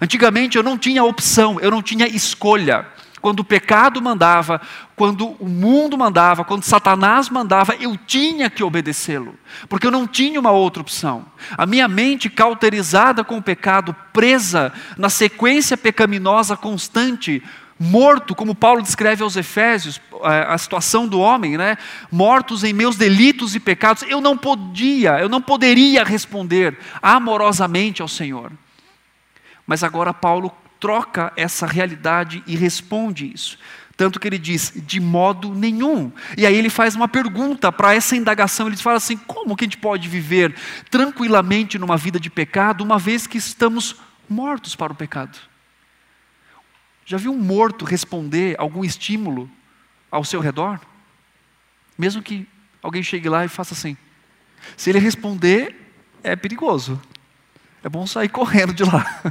Antigamente 0.01 0.57
eu 0.57 0.63
não 0.63 0.77
tinha 0.77 1.05
opção, 1.05 1.61
eu 1.61 1.71
não 1.71 1.83
tinha 1.83 2.07
escolha. 2.07 2.87
Quando 3.25 3.41
o 3.41 3.45
pecado 3.45 4.03
mandava, 4.03 4.61
quando 4.95 5.29
o 5.41 5.49
mundo 5.49 5.97
mandava, 5.97 6.45
quando 6.45 6.63
Satanás 6.63 7.31
mandava, 7.31 7.75
eu 7.77 7.97
tinha 7.97 8.51
que 8.51 8.63
obedecê-lo, 8.63 9.35
porque 9.67 9.87
eu 9.87 9.91
não 9.91 10.07
tinha 10.07 10.39
uma 10.39 10.51
outra 10.51 10.83
opção. 10.83 11.25
A 11.57 11.65
minha 11.65 11.89
mente 11.89 12.29
cauterizada 12.29 13.25
com 13.25 13.39
o 13.39 13.43
pecado, 13.43 13.97
presa 14.13 14.75
na 14.99 15.09
sequência 15.09 15.75
pecaminosa 15.75 16.55
constante, 16.55 17.43
morto, 17.81 18.35
como 18.35 18.55
Paulo 18.55 18.83
descreve 18.83 19.23
aos 19.23 19.37
Efésios, 19.37 19.99
a 20.23 20.59
situação 20.59 21.09
do 21.09 21.19
homem, 21.19 21.57
né? 21.57 21.79
Mortos 22.13 22.63
em 22.63 22.75
meus 22.75 22.95
delitos 22.95 23.55
e 23.55 23.59
pecados, 23.59 24.03
eu 24.03 24.21
não 24.21 24.37
podia, 24.37 25.19
eu 25.19 25.31
não 25.31 25.41
poderia 25.41 26.05
responder 26.05 26.79
amorosamente 27.01 28.03
ao 28.03 28.09
Senhor. 28.09 28.53
Mas 29.67 29.83
agora 29.83 30.13
Paulo 30.13 30.53
troca 30.85 31.33
essa 31.35 31.67
realidade 31.67 32.45
e 32.47 32.55
responde 32.55 33.33
isso. 33.35 33.59
Tanto 33.97 34.21
que 34.21 34.29
ele 34.29 34.37
diz, 34.37 34.71
de 34.77 35.01
modo 35.01 35.55
nenhum. 35.55 36.13
E 36.37 36.45
aí 36.45 36.55
ele 36.55 36.69
faz 36.69 36.95
uma 36.95 37.09
pergunta 37.09 37.73
para 37.73 37.95
essa 37.95 38.15
indagação. 38.15 38.67
Ele 38.67 38.77
fala 38.77 38.99
assim: 38.99 39.17
como 39.17 39.57
que 39.57 39.65
a 39.65 39.67
gente 39.67 39.79
pode 39.79 40.11
viver 40.11 40.55
tranquilamente 40.91 41.79
numa 41.79 41.97
vida 41.97 42.21
de 42.21 42.29
pecado, 42.29 42.85
uma 42.85 42.99
vez 42.99 43.27
que 43.27 43.39
estamos 43.39 43.97
mortos 44.29 44.77
para 44.77 44.93
o 44.93 44.95
pecado? 44.95 45.39
Já 47.07 47.17
viu 47.17 47.33
um 47.33 47.41
morto 47.41 47.87
responder 47.87 48.55
algum 48.59 48.85
estímulo 48.85 49.51
ao 50.11 50.23
seu 50.23 50.39
redor? 50.39 50.79
Mesmo 51.97 52.21
que 52.21 52.47
alguém 52.83 53.03
chegue 53.03 53.31
lá 53.31 53.43
e 53.43 53.49
faça 53.49 53.73
assim. 53.73 53.97
Se 54.77 54.91
ele 54.91 54.99
responder, 54.99 55.75
é 56.23 56.37
perigoso. 56.37 57.01
É 57.83 57.89
bom 57.89 58.07
sair 58.07 58.29
correndo 58.31 58.75
de 58.75 58.85
lá. 58.85 59.23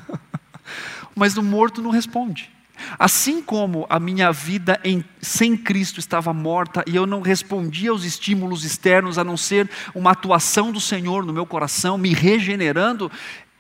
Mas 1.16 1.38
o 1.38 1.44
morto 1.44 1.82
não 1.82 1.90
responde. 1.90 2.52
Assim 2.98 3.42
como 3.42 3.86
a 3.90 4.00
minha 4.00 4.32
vida 4.32 4.80
em, 4.84 5.04
sem 5.22 5.56
Cristo 5.56 6.00
estava 6.00 6.34
morta 6.34 6.84
e 6.88 6.96
eu 6.96 7.06
não 7.06 7.22
respondia 7.22 7.92
aos 7.92 8.04
estímulos 8.04 8.64
externos, 8.64 9.18
a 9.18 9.24
não 9.24 9.38
ser 9.38 9.70
uma 9.94 10.12
atuação 10.12 10.72
do 10.72 10.80
Senhor 10.80 11.26
no 11.26 11.34
meu 11.34 11.46
coração, 11.46 11.98
me 11.98 12.14
regenerando, 12.14 13.12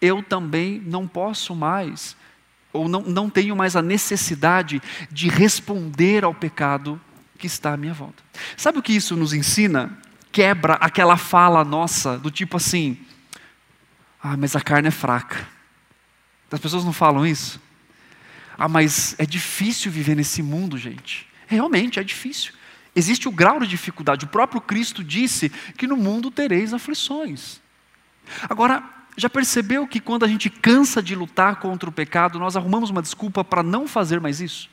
eu 0.01 0.21
também 0.21 0.81
não 0.85 1.07
posso 1.07 1.55
mais, 1.55 2.15
ou 2.73 2.89
não, 2.89 3.01
não 3.01 3.29
tenho 3.29 3.55
mais 3.55 3.75
a 3.75 3.81
necessidade 3.81 4.81
de 5.11 5.29
responder 5.29 6.23
ao 6.23 6.33
pecado 6.33 6.99
que 7.37 7.47
está 7.47 7.73
à 7.73 7.77
minha 7.77 7.93
volta. 7.93 8.23
Sabe 8.57 8.79
o 8.79 8.81
que 8.81 8.93
isso 8.93 9.15
nos 9.15 9.33
ensina? 9.33 9.97
Quebra 10.31 10.73
aquela 10.75 11.15
fala 11.15 11.63
nossa, 11.63 12.17
do 12.17 12.31
tipo 12.31 12.57
assim: 12.57 12.97
ah, 14.21 14.35
mas 14.35 14.55
a 14.55 14.61
carne 14.61 14.87
é 14.87 14.91
fraca. 14.91 15.47
As 16.53 16.59
pessoas 16.59 16.85
não 16.85 16.93
falam 16.93 17.25
isso? 17.25 17.59
Ah, 18.55 18.67
mas 18.67 19.15
é 19.17 19.25
difícil 19.25 19.91
viver 19.91 20.15
nesse 20.15 20.43
mundo, 20.43 20.77
gente. 20.77 21.27
Realmente 21.47 21.99
é 21.99 22.03
difícil. 22.03 22.53
Existe 22.95 23.27
o 23.27 23.31
grau 23.31 23.59
de 23.59 23.65
dificuldade. 23.65 24.25
O 24.25 24.27
próprio 24.27 24.61
Cristo 24.61 25.03
disse 25.03 25.49
que 25.49 25.87
no 25.87 25.97
mundo 25.97 26.29
tereis 26.29 26.71
aflições. 26.71 27.59
Agora, 28.47 28.83
já 29.17 29.27
percebeu 29.27 29.87
que 29.87 29.99
quando 29.99 30.25
a 30.25 30.27
gente 30.27 30.47
cansa 30.47 31.01
de 31.01 31.15
lutar 31.15 31.55
contra 31.55 31.89
o 31.89 31.91
pecado, 31.91 32.37
nós 32.37 32.55
arrumamos 32.55 32.91
uma 32.91 33.01
desculpa 33.01 33.43
para 33.43 33.63
não 33.63 33.87
fazer 33.87 34.21
mais 34.21 34.39
isso? 34.39 34.69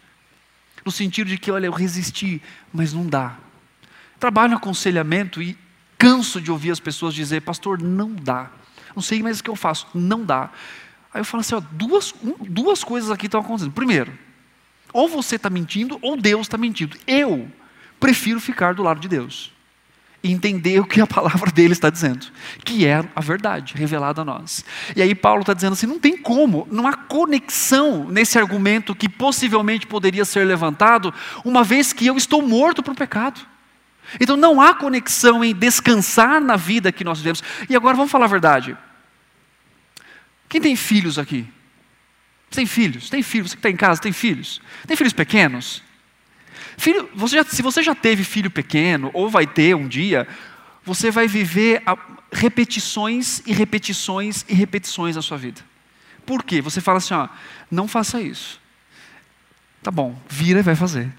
No 0.85 0.93
sentido 0.93 1.29
de 1.29 1.39
que, 1.39 1.51
olha, 1.51 1.65
eu 1.65 1.73
resisti, 1.73 2.43
mas 2.71 2.93
não 2.93 3.07
dá. 3.07 3.39
Trabalho 4.19 4.51
no 4.51 4.59
aconselhamento 4.59 5.41
e 5.41 5.57
canso 5.97 6.43
de 6.43 6.51
ouvir 6.51 6.73
as 6.73 6.81
pessoas 6.81 7.15
dizer, 7.15 7.41
pastor, 7.41 7.81
não 7.81 8.15
dá. 8.15 8.51
Não 8.95 9.03
sei 9.03 9.23
mais 9.23 9.41
o 9.41 9.45
que 9.45 9.49
eu 9.49 9.57
faço, 9.57 9.87
não 9.95 10.27
dá. 10.27 10.51
Aí 11.12 11.21
eu 11.21 11.25
falo 11.25 11.40
assim: 11.40 11.55
ó, 11.55 11.62
duas, 11.73 12.14
duas 12.40 12.85
coisas 12.85 13.11
aqui 13.11 13.26
estão 13.26 13.40
acontecendo. 13.40 13.73
Primeiro, 13.73 14.12
ou 14.93 15.09
você 15.09 15.37
está 15.37 15.50
mentindo, 15.50 15.99
ou 16.02 16.17
Deus 16.17 16.43
está 16.43 16.57
mentindo. 16.57 16.97
Eu 17.07 17.50
prefiro 17.99 18.40
ficar 18.40 18.75
do 18.75 18.83
lado 18.83 19.00
de 19.00 19.09
Deus 19.09 19.52
e 20.23 20.31
entender 20.31 20.78
o 20.80 20.85
que 20.85 21.00
a 21.00 21.06
palavra 21.06 21.50
dele 21.50 21.73
está 21.73 21.89
dizendo, 21.89 22.26
que 22.65 22.87
é 22.87 23.04
a 23.15 23.21
verdade 23.21 23.75
revelada 23.75 24.23
a 24.23 24.25
nós. 24.25 24.65
E 24.95 25.00
aí 25.00 25.15
Paulo 25.15 25.41
está 25.41 25.54
dizendo 25.54 25.73
assim: 25.73 25.87
não 25.87 25.99
tem 25.99 26.17
como, 26.17 26.67
não 26.71 26.87
há 26.87 26.95
conexão 26.95 28.08
nesse 28.08 28.39
argumento 28.39 28.95
que 28.95 29.08
possivelmente 29.08 29.87
poderia 29.87 30.25
ser 30.25 30.45
levantado, 30.45 31.13
uma 31.45 31.65
vez 31.65 31.93
que 31.93 32.06
eu 32.06 32.17
estou 32.17 32.43
morto 32.43 32.82
para 32.82 32.93
o 32.93 32.97
pecado. 32.97 33.41
Então 34.19 34.37
não 34.37 34.61
há 34.61 34.75
conexão 34.75 35.45
em 35.45 35.54
descansar 35.54 36.41
na 36.41 36.56
vida 36.56 36.91
que 36.91 37.04
nós 37.04 37.19
vivemos. 37.19 37.43
E 37.69 37.76
agora 37.76 37.97
vamos 37.97 38.11
falar 38.11 38.25
a 38.25 38.28
verdade. 38.28 38.76
Quem 40.50 40.60
tem 40.60 40.75
filhos 40.75 41.17
aqui? 41.17 41.47
Tem 42.50 42.67
filhos? 42.67 43.08
Tem 43.08 43.23
filhos? 43.23 43.52
Você 43.52 43.56
que 43.56 43.60
está 43.60 43.71
em 43.71 43.76
casa 43.76 44.00
tem 44.00 44.13
filhos? 44.13 44.60
Tem 44.84 44.97
filhos 44.97 45.13
pequenos? 45.13 45.82
Filho, 46.76 47.08
você 47.15 47.36
já, 47.36 47.45
se 47.45 47.63
você 47.63 47.82
já 47.82 47.95
teve 47.95 48.25
filho 48.25 48.50
pequeno, 48.50 49.10
ou 49.15 49.30
vai 49.30 49.47
ter 49.47 49.76
um 49.76 49.86
dia, 49.86 50.26
você 50.84 51.08
vai 51.10 51.28
viver 51.28 51.82
repetições 52.32 53.41
e 53.47 53.52
repetições 53.52 54.45
e 54.49 54.54
repetições 54.54 55.15
na 55.15 55.23
sua 55.23 55.39
vida. 55.39 55.63
Por 56.26 56.43
quê? 56.43 56.60
Você 56.60 56.80
fala 56.80 56.99
assim, 56.99 57.15
ó, 57.15 57.28
não 57.71 57.86
faça 57.86 58.21
isso. 58.21 58.60
Tá 59.82 59.93
bom, 59.93 60.21
vira 60.28 60.58
e 60.58 60.65
vai 60.65 60.75
fazer. 60.75 61.13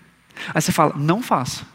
Aí 0.54 0.62
você 0.62 0.74
fala, 0.74 0.94
não 0.98 1.22
faça. 1.22 1.66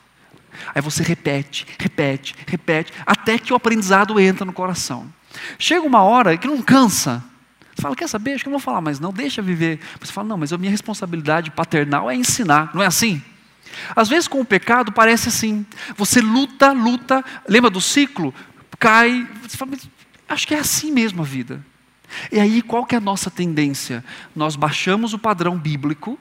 Aí 0.75 0.83
você 0.83 1.03
repete, 1.03 1.66
repete, 1.79 2.35
repete, 2.47 2.92
até 3.07 3.38
que 3.38 3.53
o 3.53 3.57
aprendizado 3.57 4.21
entra 4.21 4.45
no 4.45 4.53
coração. 4.53 5.11
Chega 5.59 5.87
uma 5.87 6.03
hora 6.03 6.37
que 6.37 6.47
não 6.47 6.61
cansa. 6.61 7.25
Você 7.77 7.83
fala, 7.83 7.95
quer 7.95 8.09
saber? 8.09 8.33
Acho 8.33 8.45
que 8.45 8.49
eu 8.49 8.53
não 8.53 8.59
vou 8.59 8.65
falar 8.65 8.81
mais, 8.81 8.99
não, 8.99 9.12
deixa 9.12 9.43
viver. 9.43 9.79
Você 10.01 10.11
fala, 10.11 10.27
não, 10.27 10.39
mas 10.39 10.51
a 10.51 10.57
minha 10.57 10.71
responsabilidade 10.71 11.51
paternal 11.51 12.11
é 12.11 12.15
ensinar, 12.15 12.71
não 12.75 12.83
é 12.83 12.87
assim? 12.87 13.23
Às 13.95 14.09
vezes 14.09 14.27
com 14.27 14.41
o 14.41 14.45
pecado 14.47 14.91
parece 14.91 15.29
assim. 15.29 15.67
Você 15.95 16.23
luta, 16.23 16.73
luta, 16.73 17.23
lembra 17.47 17.69
do 17.69 17.81
ciclo? 17.81 18.35
Cai, 18.79 19.29
você 19.43 19.59
fala, 19.59 19.73
acho 20.27 20.49
que 20.49 20.55
é 20.55 20.59
assim 20.59 20.91
mesmo 20.91 21.21
a 21.21 21.25
vida. 21.25 21.62
E 22.33 22.41
aí 22.41 22.62
qual 22.62 22.87
que 22.87 22.95
é 22.95 22.99
a 22.99 23.01
nossa 23.01 23.31
tendência? 23.31 24.03
Nós 24.35 24.57
baixamos 24.57 25.12
o 25.12 25.19
padrão 25.19 25.59
bíblico 25.59 26.19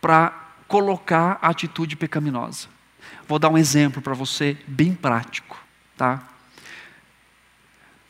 para 0.00 0.32
colocar 0.66 1.38
a 1.40 1.50
atitude 1.50 1.94
pecaminosa. 1.94 2.66
Vou 3.28 3.38
dar 3.38 3.48
um 3.48 3.56
exemplo 3.56 4.02
para 4.02 4.12
você 4.12 4.56
bem 4.66 4.92
prático, 4.92 5.56
tá? 5.96 6.33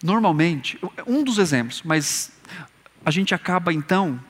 Normalmente, 0.04 0.78
um 1.06 1.24
dos 1.24 1.38
exemplos, 1.38 1.80
mas 1.82 2.30
a 3.02 3.10
gente 3.10 3.34
acaba 3.34 3.72
então 3.72 4.20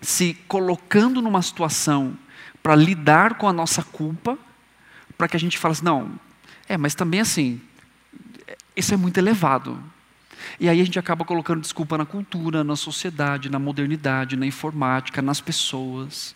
se 0.00 0.32
colocando 0.48 1.20
numa 1.20 1.42
situação 1.42 2.16
para 2.62 2.74
lidar 2.74 3.34
com 3.34 3.46
a 3.46 3.52
nossa 3.52 3.82
culpa, 3.82 4.38
para 5.18 5.28
que 5.28 5.36
a 5.36 5.38
gente 5.38 5.58
fale 5.58 5.72
assim, 5.72 5.84
não, 5.84 6.18
é, 6.66 6.78
mas 6.78 6.94
também 6.94 7.20
assim, 7.20 7.60
isso 8.74 8.94
é 8.94 8.96
muito 8.96 9.18
elevado. 9.18 9.78
E 10.58 10.66
aí 10.66 10.80
a 10.80 10.84
gente 10.84 10.98
acaba 10.98 11.26
colocando 11.26 11.60
desculpa 11.60 11.98
na 11.98 12.06
cultura, 12.06 12.64
na 12.64 12.74
sociedade, 12.74 13.50
na 13.50 13.58
modernidade, 13.58 14.34
na 14.34 14.46
informática, 14.46 15.20
nas 15.20 15.42
pessoas. 15.42 16.34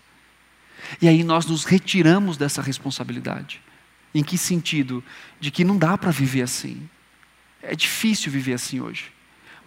E 1.00 1.08
aí 1.08 1.24
nós 1.24 1.46
nos 1.46 1.64
retiramos 1.64 2.36
dessa 2.36 2.60
responsabilidade. 2.60 3.62
Em 4.14 4.22
que 4.22 4.36
sentido? 4.36 5.02
De 5.40 5.50
que 5.50 5.64
não 5.64 5.78
dá 5.78 5.96
para 5.96 6.10
viver 6.10 6.42
assim. 6.42 6.86
É 7.62 7.74
difícil 7.74 8.30
viver 8.32 8.54
assim 8.54 8.80
hoje. 8.80 9.12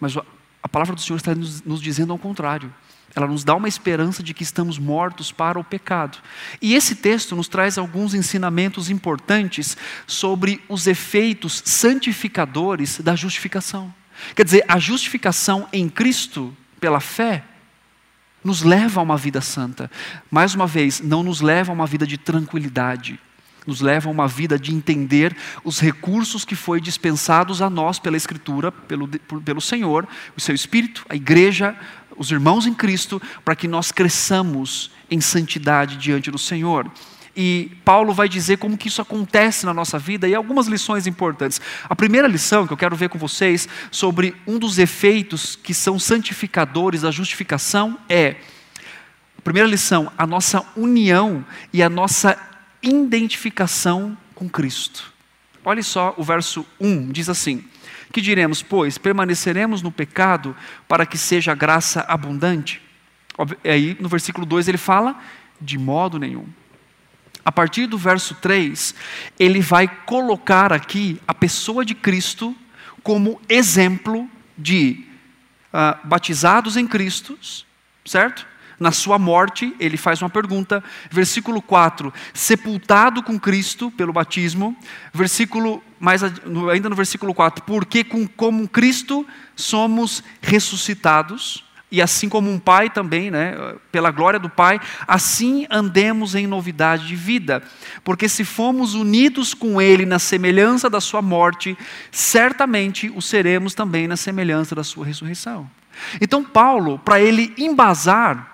Mas 0.00 0.16
a 0.62 0.68
palavra 0.68 0.94
do 0.94 1.00
Senhor 1.00 1.16
está 1.16 1.34
nos, 1.34 1.62
nos 1.62 1.80
dizendo 1.80 2.12
ao 2.12 2.18
contrário. 2.18 2.72
Ela 3.14 3.28
nos 3.28 3.44
dá 3.44 3.54
uma 3.54 3.68
esperança 3.68 4.22
de 4.22 4.34
que 4.34 4.42
estamos 4.42 4.78
mortos 4.78 5.30
para 5.30 5.58
o 5.58 5.64
pecado. 5.64 6.18
E 6.60 6.74
esse 6.74 6.96
texto 6.96 7.36
nos 7.36 7.46
traz 7.46 7.78
alguns 7.78 8.12
ensinamentos 8.12 8.90
importantes 8.90 9.76
sobre 10.06 10.60
os 10.68 10.86
efeitos 10.86 11.62
santificadores 11.64 13.00
da 13.00 13.14
justificação. 13.14 13.94
Quer 14.34 14.44
dizer, 14.44 14.64
a 14.66 14.78
justificação 14.78 15.68
em 15.72 15.88
Cristo, 15.88 16.56
pela 16.80 16.98
fé, 16.98 17.44
nos 18.42 18.62
leva 18.62 19.00
a 19.00 19.02
uma 19.02 19.16
vida 19.16 19.40
santa. 19.40 19.90
Mais 20.30 20.54
uma 20.54 20.66
vez, 20.66 21.00
não 21.00 21.22
nos 21.22 21.40
leva 21.40 21.72
a 21.72 21.74
uma 21.74 21.86
vida 21.86 22.06
de 22.06 22.18
tranquilidade, 22.18 23.18
nos 23.66 23.80
leva 23.80 24.08
a 24.08 24.12
uma 24.12 24.28
vida 24.28 24.58
de 24.58 24.74
entender 24.74 25.36
os 25.62 25.80
recursos 25.80 26.44
que 26.44 26.54
foi 26.54 26.80
dispensados 26.80 27.62
a 27.62 27.70
nós 27.70 27.98
pela 27.98 28.16
Escritura, 28.16 28.70
pelo, 28.70 29.08
pelo 29.08 29.60
Senhor, 29.60 30.06
o 30.36 30.40
seu 30.40 30.54
Espírito, 30.54 31.04
a 31.08 31.14
igreja, 31.14 31.76
os 32.16 32.30
irmãos 32.30 32.66
em 32.66 32.74
Cristo, 32.74 33.20
para 33.44 33.56
que 33.56 33.66
nós 33.66 33.90
cresçamos 33.90 34.90
em 35.10 35.20
santidade 35.20 35.96
diante 35.96 36.30
do 36.30 36.38
Senhor. 36.38 36.90
E 37.36 37.72
Paulo 37.84 38.14
vai 38.14 38.28
dizer 38.28 38.58
como 38.58 38.78
que 38.78 38.86
isso 38.86 39.02
acontece 39.02 39.66
na 39.66 39.74
nossa 39.74 39.98
vida 39.98 40.28
e 40.28 40.34
algumas 40.34 40.68
lições 40.68 41.06
importantes. 41.06 41.60
A 41.88 41.96
primeira 41.96 42.28
lição 42.28 42.66
que 42.66 42.72
eu 42.72 42.76
quero 42.76 42.94
ver 42.94 43.08
com 43.08 43.18
vocês 43.18 43.68
sobre 43.90 44.36
um 44.46 44.58
dos 44.58 44.78
efeitos 44.78 45.56
que 45.56 45.74
são 45.74 45.98
santificadores 45.98 47.02
da 47.02 47.10
justificação 47.10 47.98
é 48.08 48.36
a 49.36 49.42
primeira 49.42 49.68
lição, 49.68 50.12
a 50.16 50.26
nossa 50.26 50.64
união 50.76 51.44
e 51.72 51.82
a 51.82 51.88
nossa 51.88 52.38
identificação 52.84 54.16
com 54.34 54.48
Cristo. 54.48 55.12
Olha 55.64 55.82
só 55.82 56.14
o 56.16 56.22
verso 56.22 56.66
1, 56.78 57.10
diz 57.10 57.28
assim: 57.28 57.64
Que 58.12 58.20
diremos, 58.20 58.62
pois, 58.62 58.98
permaneceremos 58.98 59.82
no 59.82 59.90
pecado 59.90 60.54
para 60.86 61.06
que 61.06 61.16
seja 61.16 61.52
a 61.52 61.54
graça 61.54 62.04
abundante? 62.06 62.82
Aí 63.64 63.96
no 63.98 64.08
versículo 64.08 64.44
2 64.44 64.68
ele 64.68 64.78
fala: 64.78 65.18
De 65.60 65.78
modo 65.78 66.18
nenhum. 66.18 66.46
A 67.44 67.52
partir 67.52 67.86
do 67.86 67.98
verso 67.98 68.34
3, 68.36 68.94
ele 69.38 69.60
vai 69.60 69.86
colocar 69.86 70.72
aqui 70.72 71.20
a 71.28 71.34
pessoa 71.34 71.84
de 71.84 71.94
Cristo 71.94 72.56
como 73.02 73.40
exemplo 73.50 74.28
de 74.56 75.04
uh, 75.68 76.06
batizados 76.06 76.76
em 76.76 76.86
Cristo, 76.86 77.38
certo? 78.04 78.46
Na 78.78 78.92
sua 78.92 79.18
morte, 79.18 79.74
ele 79.78 79.96
faz 79.96 80.20
uma 80.22 80.30
pergunta. 80.30 80.82
Versículo 81.10 81.62
4: 81.62 82.12
sepultado 82.32 83.22
com 83.22 83.38
Cristo 83.38 83.90
pelo 83.90 84.12
batismo. 84.12 84.76
Versículo, 85.12 85.82
mais 85.98 86.22
ainda 86.22 86.88
no 86.88 86.96
versículo 86.96 87.34
4: 87.34 87.64
porque 87.64 88.04
com, 88.04 88.26
como 88.26 88.68
Cristo 88.68 89.26
somos 89.56 90.22
ressuscitados 90.40 91.64
e 91.94 92.02
assim 92.02 92.28
como 92.28 92.50
um 92.50 92.58
pai 92.58 92.90
também, 92.90 93.30
né, 93.30 93.54
pela 93.92 94.10
glória 94.10 94.40
do 94.40 94.50
Pai, 94.50 94.80
assim 95.06 95.64
andemos 95.70 96.34
em 96.34 96.44
novidade 96.44 97.06
de 97.06 97.14
vida. 97.14 97.62
Porque 98.02 98.28
se 98.28 98.44
fomos 98.44 98.94
unidos 98.94 99.54
com 99.54 99.80
Ele 99.80 100.04
na 100.04 100.18
semelhança 100.18 100.90
da 100.90 101.00
Sua 101.00 101.22
morte, 101.22 101.78
certamente 102.10 103.12
o 103.14 103.22
seremos 103.22 103.74
também 103.74 104.08
na 104.08 104.16
semelhança 104.16 104.74
da 104.74 104.82
Sua 104.82 105.06
ressurreição. 105.06 105.70
Então, 106.20 106.42
Paulo, 106.42 106.98
para 106.98 107.20
ele 107.20 107.54
embasar 107.56 108.53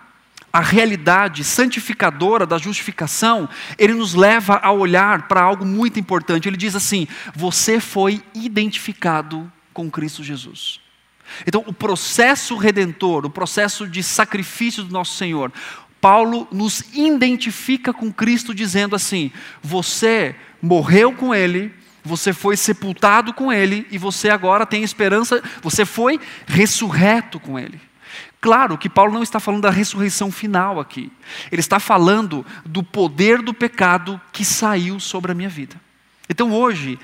a 0.52 0.60
realidade 0.60 1.44
santificadora 1.44 2.44
da 2.44 2.58
justificação, 2.58 3.48
ele 3.78 3.94
nos 3.94 4.14
leva 4.14 4.60
a 4.62 4.72
olhar 4.72 5.28
para 5.28 5.42
algo 5.42 5.64
muito 5.64 6.00
importante. 6.00 6.48
Ele 6.48 6.56
diz 6.56 6.74
assim: 6.74 7.06
Você 7.34 7.78
foi 7.78 8.22
identificado 8.34 9.50
com 9.72 9.90
Cristo 9.90 10.24
Jesus. 10.24 10.80
Então, 11.46 11.62
o 11.66 11.72
processo 11.72 12.56
redentor, 12.56 13.24
o 13.24 13.30
processo 13.30 13.86
de 13.86 14.02
sacrifício 14.02 14.82
do 14.82 14.92
nosso 14.92 15.16
Senhor, 15.16 15.52
Paulo 16.00 16.48
nos 16.50 16.82
identifica 16.94 17.92
com 17.92 18.12
Cristo 18.12 18.54
dizendo 18.54 18.96
assim: 18.96 19.30
você 19.62 20.34
morreu 20.60 21.12
com 21.12 21.34
Ele, 21.34 21.72
você 22.02 22.32
foi 22.32 22.56
sepultado 22.56 23.32
com 23.32 23.52
Ele 23.52 23.86
e 23.90 23.98
você 23.98 24.30
agora 24.30 24.66
tem 24.66 24.82
esperança, 24.82 25.42
você 25.62 25.84
foi 25.84 26.18
ressurreto 26.46 27.38
com 27.38 27.58
Ele. 27.58 27.80
Claro 28.40 28.78
que 28.78 28.88
Paulo 28.88 29.12
não 29.12 29.22
está 29.22 29.38
falando 29.38 29.62
da 29.62 29.70
ressurreição 29.70 30.32
final 30.32 30.80
aqui, 30.80 31.12
ele 31.52 31.60
está 31.60 31.78
falando 31.78 32.44
do 32.64 32.82
poder 32.82 33.42
do 33.42 33.52
pecado 33.52 34.20
que 34.32 34.44
saiu 34.44 34.98
sobre 34.98 35.32
a 35.32 35.34
minha 35.34 35.48
vida. 35.48 35.76
Então 36.28 36.52
hoje, 36.52 36.98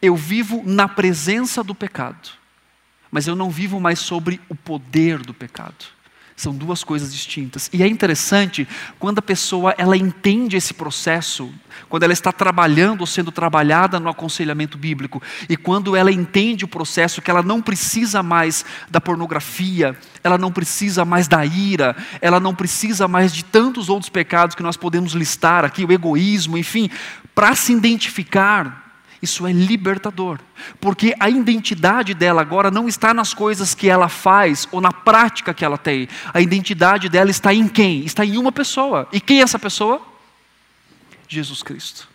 eu 0.00 0.14
vivo 0.14 0.62
na 0.64 0.86
presença 0.86 1.64
do 1.64 1.74
pecado 1.74 2.40
mas 3.10 3.26
eu 3.26 3.34
não 3.34 3.50
vivo 3.50 3.80
mais 3.80 3.98
sobre 3.98 4.40
o 4.48 4.54
poder 4.54 5.18
do 5.18 5.34
pecado. 5.34 5.86
São 6.40 6.54
duas 6.54 6.82
coisas 6.82 7.12
distintas. 7.12 7.68
E 7.70 7.82
é 7.82 7.86
interessante 7.86 8.66
quando 8.98 9.18
a 9.18 9.22
pessoa 9.22 9.74
ela 9.76 9.94
entende 9.94 10.56
esse 10.56 10.72
processo, 10.72 11.52
quando 11.86 12.04
ela 12.04 12.14
está 12.14 12.32
trabalhando 12.32 13.02
ou 13.02 13.06
sendo 13.06 13.30
trabalhada 13.30 14.00
no 14.00 14.08
aconselhamento 14.08 14.78
bíblico, 14.78 15.22
e 15.50 15.54
quando 15.54 15.94
ela 15.94 16.10
entende 16.10 16.64
o 16.64 16.68
processo 16.68 17.20
que 17.20 17.30
ela 17.30 17.42
não 17.42 17.60
precisa 17.60 18.22
mais 18.22 18.64
da 18.90 19.02
pornografia, 19.02 19.94
ela 20.24 20.38
não 20.38 20.50
precisa 20.50 21.04
mais 21.04 21.28
da 21.28 21.44
ira, 21.44 21.94
ela 22.22 22.40
não 22.40 22.54
precisa 22.54 23.06
mais 23.06 23.34
de 23.34 23.44
tantos 23.44 23.90
outros 23.90 24.08
pecados 24.08 24.56
que 24.56 24.62
nós 24.62 24.78
podemos 24.78 25.12
listar 25.12 25.62
aqui, 25.62 25.84
o 25.84 25.92
egoísmo, 25.92 26.56
enfim, 26.56 26.88
para 27.34 27.54
se 27.54 27.70
identificar 27.74 28.79
isso 29.22 29.46
é 29.46 29.52
libertador, 29.52 30.38
porque 30.80 31.14
a 31.20 31.28
identidade 31.28 32.14
dela 32.14 32.40
agora 32.40 32.70
não 32.70 32.88
está 32.88 33.12
nas 33.12 33.34
coisas 33.34 33.74
que 33.74 33.88
ela 33.88 34.08
faz 34.08 34.66
ou 34.72 34.80
na 34.80 34.92
prática 34.92 35.52
que 35.52 35.64
ela 35.64 35.76
tem. 35.76 36.08
A 36.32 36.40
identidade 36.40 37.08
dela 37.08 37.30
está 37.30 37.52
em 37.52 37.68
quem? 37.68 38.04
Está 38.04 38.24
em 38.24 38.38
uma 38.38 38.50
pessoa. 38.50 39.06
E 39.12 39.20
quem 39.20 39.40
é 39.40 39.42
essa 39.42 39.58
pessoa? 39.58 40.00
Jesus 41.28 41.62
Cristo. 41.62 42.08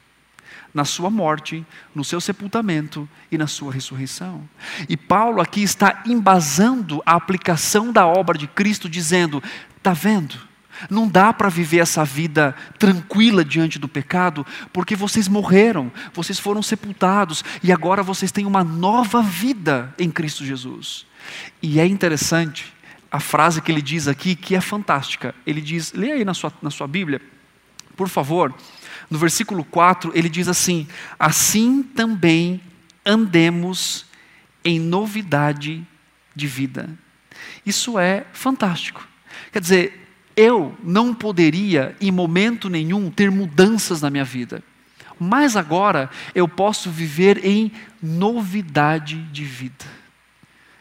Na 0.73 0.83
sua 0.83 1.09
morte, 1.09 1.65
no 1.93 2.03
seu 2.03 2.19
sepultamento 2.19 3.07
e 3.31 3.37
na 3.37 3.47
sua 3.47 3.71
ressurreição. 3.71 4.47
E 4.89 4.97
Paulo 4.97 5.39
aqui 5.39 5.61
está 5.61 6.01
embasando 6.05 7.01
a 7.05 7.13
aplicação 7.13 7.93
da 7.93 8.05
obra 8.05 8.37
de 8.37 8.47
Cristo, 8.47 8.89
dizendo: 8.89 9.41
está 9.77 9.93
vendo? 9.93 10.35
Não 10.89 11.07
dá 11.07 11.31
para 11.33 11.49
viver 11.49 11.79
essa 11.79 12.03
vida 12.03 12.55
tranquila 12.77 13.43
diante 13.43 13.79
do 13.79 13.87
pecado, 13.87 14.45
porque 14.73 14.95
vocês 14.95 15.27
morreram, 15.27 15.91
vocês 16.13 16.39
foram 16.39 16.61
sepultados 16.61 17.43
e 17.63 17.71
agora 17.71 18.03
vocês 18.03 18.31
têm 18.31 18.45
uma 18.45 18.63
nova 18.63 19.21
vida 19.21 19.93
em 19.97 20.09
Cristo 20.09 20.45
Jesus. 20.45 21.05
E 21.61 21.79
é 21.79 21.85
interessante 21.85 22.73
a 23.11 23.19
frase 23.19 23.61
que 23.61 23.71
ele 23.71 23.81
diz 23.81 24.07
aqui, 24.07 24.35
que 24.35 24.55
é 24.55 24.61
fantástica. 24.61 25.33
Ele 25.45 25.61
diz, 25.61 25.93
leia 25.93 26.15
aí 26.15 26.25
na 26.25 26.33
sua, 26.33 26.51
na 26.61 26.69
sua 26.69 26.87
Bíblia, 26.87 27.21
por 27.95 28.09
favor, 28.09 28.53
no 29.09 29.17
versículo 29.17 29.63
4, 29.63 30.11
ele 30.13 30.29
diz 30.29 30.47
assim: 30.47 30.87
Assim 31.17 31.81
também 31.83 32.59
andemos 33.05 34.05
em 34.63 34.79
novidade 34.79 35.85
de 36.35 36.47
vida. 36.47 36.89
Isso 37.65 37.99
é 37.99 38.25
fantástico. 38.33 39.07
Quer 39.51 39.59
dizer, 39.59 40.04
eu 40.35 40.75
não 40.83 41.13
poderia, 41.13 41.95
em 42.01 42.11
momento 42.11 42.69
nenhum, 42.69 43.09
ter 43.09 43.31
mudanças 43.31 44.01
na 44.01 44.09
minha 44.09 44.25
vida. 44.25 44.63
Mas 45.19 45.55
agora 45.55 46.09
eu 46.33 46.47
posso 46.47 46.91
viver 46.91 47.45
em 47.45 47.71
novidade 48.01 49.17
de 49.31 49.45
vida. 49.45 49.85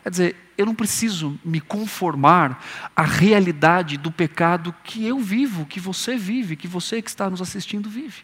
Quer 0.03 0.11
dizer, 0.11 0.37
eu 0.59 0.67
não 0.67 0.75
preciso 0.75 1.39
me 1.45 1.61
conformar 1.61 2.63
à 2.95 3.03
realidade 3.03 3.97
do 3.97 4.11
pecado 4.11 4.75
que 4.85 5.07
eu 5.07 5.19
vivo, 5.19 5.67
que 5.67 5.81
você 5.81 6.17
vive, 6.17 6.57
que 6.57 6.69
você 6.69 7.01
que 7.01 7.09
está 7.09 7.31
nos 7.31 7.41
assistindo 7.41 7.89
vive. 7.89 8.23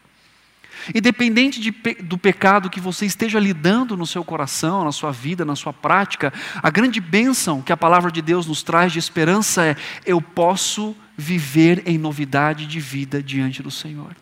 Independente 0.94 1.60
de, 1.60 1.70
do 2.02 2.16
pecado 2.16 2.70
que 2.70 2.80
você 2.80 3.04
esteja 3.04 3.38
lidando 3.38 3.96
no 3.96 4.06
seu 4.06 4.24
coração, 4.24 4.84
na 4.84 4.92
sua 4.92 5.12
vida, 5.12 5.44
na 5.44 5.56
sua 5.56 5.72
prática, 5.72 6.32
a 6.62 6.70
grande 6.70 7.00
bênção 7.00 7.60
que 7.60 7.72
a 7.72 7.76
palavra 7.76 8.10
de 8.10 8.22
Deus 8.22 8.46
nos 8.46 8.62
traz 8.62 8.92
de 8.92 8.98
esperança 8.98 9.64
é: 9.64 9.76
eu 10.06 10.20
posso 10.22 10.96
viver 11.20 11.82
em 11.86 11.98
novidade 11.98 12.66
de 12.66 12.80
vida 12.80 13.22
diante 13.22 13.62
do 13.62 13.70
Senhor. 13.70 14.16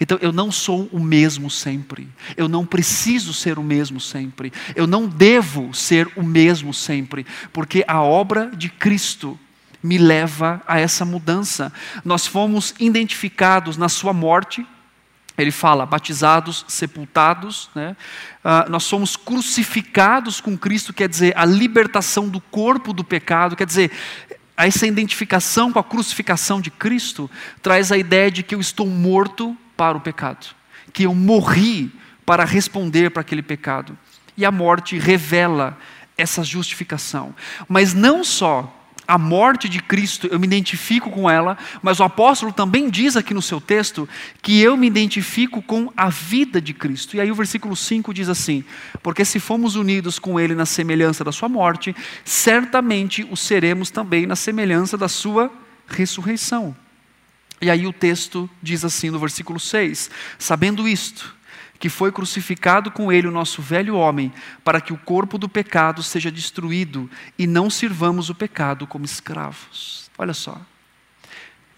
Então 0.00 0.18
eu 0.22 0.32
não 0.32 0.50
sou 0.50 0.88
o 0.92 0.98
mesmo 0.98 1.50
sempre, 1.50 2.08
eu 2.36 2.48
não 2.48 2.64
preciso 2.64 3.34
ser 3.34 3.58
o 3.58 3.62
mesmo 3.62 4.00
sempre, 4.00 4.52
eu 4.74 4.86
não 4.86 5.06
devo 5.06 5.74
ser 5.74 6.08
o 6.16 6.22
mesmo 6.22 6.72
sempre, 6.72 7.26
porque 7.52 7.84
a 7.86 8.00
obra 8.00 8.50
de 8.56 8.70
Cristo 8.70 9.38
me 9.82 9.98
leva 9.98 10.62
a 10.66 10.80
essa 10.80 11.04
mudança. 11.04 11.72
Nós 12.04 12.26
fomos 12.26 12.74
identificados 12.78 13.76
na 13.76 13.88
Sua 13.88 14.12
morte, 14.12 14.66
ele 15.38 15.50
fala, 15.50 15.84
batizados, 15.84 16.64
sepultados, 16.66 17.68
né? 17.74 17.94
Uh, 18.42 18.70
nós 18.70 18.84
somos 18.84 19.16
crucificados 19.16 20.40
com 20.40 20.56
Cristo, 20.56 20.94
quer 20.94 21.08
dizer, 21.08 21.36
a 21.36 21.44
libertação 21.44 22.26
do 22.28 22.40
corpo 22.40 22.92
do 22.92 23.04
pecado, 23.04 23.54
quer 23.54 23.66
dizer, 23.66 23.90
essa 24.64 24.86
identificação 24.86 25.72
com 25.72 25.78
a 25.78 25.84
crucificação 25.84 26.60
de 26.60 26.70
Cristo 26.70 27.30
traz 27.62 27.92
a 27.92 27.98
ideia 27.98 28.30
de 28.30 28.42
que 28.42 28.54
eu 28.54 28.60
estou 28.60 28.86
morto 28.86 29.56
para 29.76 29.96
o 29.96 30.00
pecado, 30.00 30.46
que 30.92 31.04
eu 31.04 31.14
morri 31.14 31.92
para 32.24 32.44
responder 32.44 33.10
para 33.10 33.20
aquele 33.20 33.42
pecado. 33.42 33.96
E 34.36 34.44
a 34.44 34.50
morte 34.50 34.98
revela 34.98 35.78
essa 36.16 36.42
justificação. 36.42 37.34
Mas 37.68 37.94
não 37.94 38.24
só 38.24 38.75
a 39.06 39.16
morte 39.16 39.68
de 39.68 39.80
Cristo, 39.80 40.26
eu 40.30 40.38
me 40.38 40.46
identifico 40.46 41.10
com 41.10 41.30
ela, 41.30 41.56
mas 41.82 42.00
o 42.00 42.04
apóstolo 42.04 42.52
também 42.52 42.90
diz 42.90 43.16
aqui 43.16 43.32
no 43.32 43.42
seu 43.42 43.60
texto 43.60 44.08
que 44.42 44.60
eu 44.60 44.76
me 44.76 44.86
identifico 44.86 45.62
com 45.62 45.92
a 45.96 46.08
vida 46.08 46.60
de 46.60 46.74
Cristo. 46.74 47.16
E 47.16 47.20
aí 47.20 47.30
o 47.30 47.34
versículo 47.34 47.76
5 47.76 48.12
diz 48.12 48.28
assim: 48.28 48.64
Porque 49.02 49.24
se 49.24 49.38
fomos 49.38 49.76
unidos 49.76 50.18
com 50.18 50.40
Ele 50.40 50.54
na 50.54 50.66
semelhança 50.66 51.22
da 51.22 51.30
Sua 51.30 51.48
morte, 51.48 51.94
certamente 52.24 53.26
o 53.30 53.36
seremos 53.36 53.90
também 53.90 54.26
na 54.26 54.36
semelhança 54.36 54.96
da 54.96 55.08
Sua 55.08 55.52
ressurreição. 55.86 56.74
E 57.60 57.70
aí 57.70 57.86
o 57.86 57.92
texto 57.92 58.50
diz 58.62 58.84
assim 58.84 59.10
no 59.10 59.18
versículo 59.18 59.60
6: 59.60 60.10
Sabendo 60.38 60.88
isto, 60.88 61.35
que 61.78 61.88
foi 61.88 62.10
crucificado 62.10 62.90
com 62.90 63.12
ele 63.12 63.26
o 63.26 63.32
nosso 63.32 63.60
velho 63.60 63.96
homem, 63.96 64.32
para 64.64 64.80
que 64.80 64.92
o 64.92 64.98
corpo 64.98 65.38
do 65.38 65.48
pecado 65.48 66.02
seja 66.02 66.30
destruído 66.30 67.10
e 67.38 67.46
não 67.46 67.68
sirvamos 67.68 68.30
o 68.30 68.34
pecado 68.34 68.86
como 68.86 69.04
escravos. 69.04 70.10
Olha 70.18 70.34
só. 70.34 70.60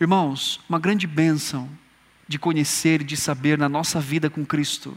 Irmãos, 0.00 0.60
uma 0.68 0.78
grande 0.78 1.06
bênção 1.06 1.68
de 2.28 2.38
conhecer 2.38 3.00
e 3.00 3.04
de 3.04 3.16
saber 3.16 3.58
na 3.58 3.68
nossa 3.68 4.00
vida 4.00 4.30
com 4.30 4.44
Cristo 4.44 4.96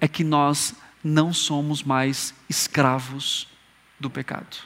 é 0.00 0.08
que 0.08 0.24
nós 0.24 0.74
não 1.04 1.32
somos 1.32 1.82
mais 1.82 2.34
escravos 2.48 3.48
do 4.00 4.10
pecado. 4.10 4.56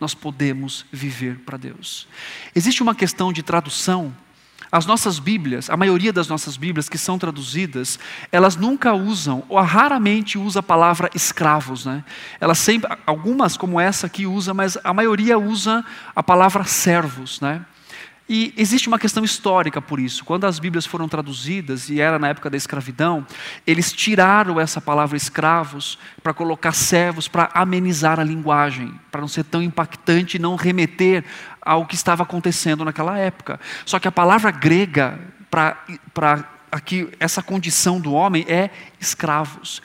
Nós 0.00 0.14
podemos 0.14 0.86
viver 0.90 1.40
para 1.40 1.58
Deus. 1.58 2.08
Existe 2.54 2.82
uma 2.82 2.94
questão 2.94 3.32
de 3.32 3.42
tradução. 3.42 4.16
As 4.72 4.86
nossas 4.86 5.18
Bíblias, 5.18 5.68
a 5.68 5.76
maioria 5.76 6.12
das 6.12 6.28
nossas 6.28 6.56
Bíblias 6.56 6.88
que 6.88 6.96
são 6.96 7.18
traduzidas, 7.18 7.98
elas 8.30 8.54
nunca 8.54 8.92
usam, 8.92 9.42
ou 9.48 9.60
raramente 9.60 10.38
usa 10.38 10.60
a 10.60 10.62
palavra 10.62 11.10
escravos, 11.12 11.84
né? 11.84 12.04
Elas 12.40 12.58
sempre, 12.58 12.88
algumas 13.04 13.56
como 13.56 13.80
essa 13.80 14.06
aqui 14.06 14.26
usa, 14.26 14.54
mas 14.54 14.78
a 14.84 14.94
maioria 14.94 15.38
usa 15.38 15.84
a 16.14 16.22
palavra 16.22 16.64
servos, 16.64 17.40
né? 17.40 17.64
E 18.32 18.54
existe 18.56 18.86
uma 18.86 18.96
questão 18.96 19.24
histórica 19.24 19.82
por 19.82 19.98
isso. 19.98 20.24
Quando 20.24 20.44
as 20.44 20.60
Bíblias 20.60 20.86
foram 20.86 21.08
traduzidas, 21.08 21.90
e 21.90 22.00
era 22.00 22.16
na 22.16 22.28
época 22.28 22.48
da 22.48 22.56
escravidão, 22.56 23.26
eles 23.66 23.92
tiraram 23.92 24.60
essa 24.60 24.80
palavra 24.80 25.16
escravos 25.16 25.98
para 26.22 26.32
colocar 26.32 26.70
servos, 26.70 27.26
para 27.26 27.50
amenizar 27.52 28.20
a 28.20 28.22
linguagem, 28.22 28.94
para 29.10 29.20
não 29.20 29.26
ser 29.26 29.42
tão 29.42 29.60
impactante 29.60 30.36
e 30.36 30.40
não 30.40 30.54
remeter 30.54 31.24
ao 31.60 31.84
que 31.84 31.96
estava 31.96 32.22
acontecendo 32.22 32.84
naquela 32.84 33.18
época. 33.18 33.58
Só 33.84 33.98
que 33.98 34.06
a 34.06 34.12
palavra 34.12 34.52
grega 34.52 35.18
para 35.50 36.44
aqui 36.70 37.08
essa 37.18 37.42
condição 37.42 38.00
do 38.00 38.12
homem 38.12 38.46
é 38.46 38.70
escravos. 39.00 39.82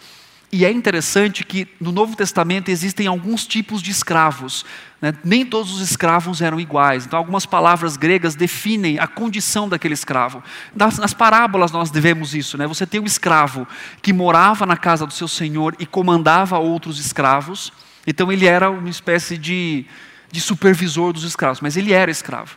E 0.55 0.63
é 0.63 0.71
interessante 0.71 1.43
que 1.43 1.67
no 1.81 1.91
Novo 1.91 2.15
Testamento 2.15 2.71
existem 2.71 3.07
alguns 3.07 3.45
tipos 3.45 3.81
de 3.81 3.91
escravos. 3.91 4.65
Né? 5.01 5.13
Nem 5.21 5.45
todos 5.45 5.73
os 5.73 5.81
escravos 5.81 6.41
eram 6.41 6.61
iguais. 6.61 7.05
Então, 7.05 7.19
algumas 7.19 7.45
palavras 7.45 7.97
gregas 7.97 8.35
definem 8.35 8.97
a 8.97 9.05
condição 9.05 9.67
daquele 9.67 9.93
escravo. 9.93 10.41
Nas, 10.73 10.97
nas 10.97 11.13
parábolas 11.13 11.73
nós 11.73 11.91
devemos 11.91 12.33
isso. 12.33 12.57
Né? 12.57 12.65
Você 12.67 12.87
tem 12.87 13.01
um 13.01 13.05
escravo 13.05 13.67
que 14.01 14.13
morava 14.13 14.65
na 14.65 14.77
casa 14.77 15.05
do 15.05 15.11
seu 15.11 15.27
senhor 15.27 15.75
e 15.77 15.85
comandava 15.85 16.57
outros 16.57 16.99
escravos. 16.99 17.73
Então, 18.07 18.31
ele 18.31 18.45
era 18.45 18.69
uma 18.69 18.87
espécie 18.87 19.37
de, 19.37 19.85
de 20.31 20.39
supervisor 20.39 21.11
dos 21.11 21.25
escravos, 21.25 21.59
mas 21.59 21.75
ele 21.75 21.91
era 21.91 22.09
escravo. 22.09 22.55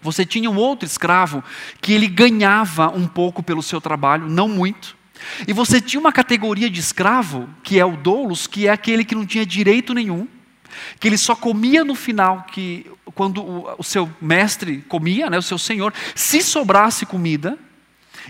Você 0.00 0.24
tinha 0.24 0.48
um 0.48 0.56
outro 0.56 0.86
escravo 0.86 1.42
que 1.80 1.94
ele 1.94 2.06
ganhava 2.06 2.90
um 2.90 3.08
pouco 3.08 3.42
pelo 3.42 3.60
seu 3.60 3.80
trabalho, 3.80 4.28
não 4.28 4.46
muito 4.46 4.96
e 5.46 5.52
você 5.52 5.80
tinha 5.80 6.00
uma 6.00 6.12
categoria 6.12 6.70
de 6.70 6.80
escravo, 6.80 7.48
que 7.62 7.78
é 7.78 7.84
o 7.84 7.96
doulos, 7.96 8.46
que 8.46 8.66
é 8.66 8.70
aquele 8.70 9.04
que 9.04 9.14
não 9.14 9.26
tinha 9.26 9.44
direito 9.44 9.94
nenhum, 9.94 10.26
que 10.98 11.08
ele 11.08 11.18
só 11.18 11.34
comia 11.34 11.84
no 11.84 11.94
final, 11.94 12.46
que 12.50 12.86
quando 13.14 13.42
o, 13.42 13.74
o 13.78 13.82
seu 13.82 14.10
mestre 14.20 14.84
comia, 14.88 15.30
né, 15.30 15.38
o 15.38 15.42
seu 15.42 15.58
senhor, 15.58 15.92
se 16.14 16.42
sobrasse 16.42 17.06
comida, 17.06 17.58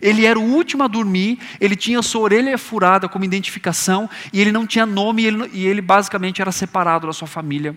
ele 0.01 0.27
era 0.27 0.39
o 0.39 0.43
último 0.43 0.83
a 0.83 0.89
dormir, 0.89 1.39
ele 1.61 1.77
tinha 1.77 2.03
sua 2.03 2.23
orelha 2.23 2.59
furada 2.59 3.09
como 3.09 3.25
identificação, 3.25 4.09
e 4.33 4.41
ele 4.41 4.53
não 4.53 4.67
tinha 4.67 4.85
nome, 4.85 5.23
e 5.23 5.27
ele, 5.27 5.51
e 5.53 5.67
ele 5.67 5.81
basicamente 5.81 6.41
era 6.41 6.53
separado 6.53 7.07
da 7.07 7.13
sua 7.13 7.29
família. 7.29 7.77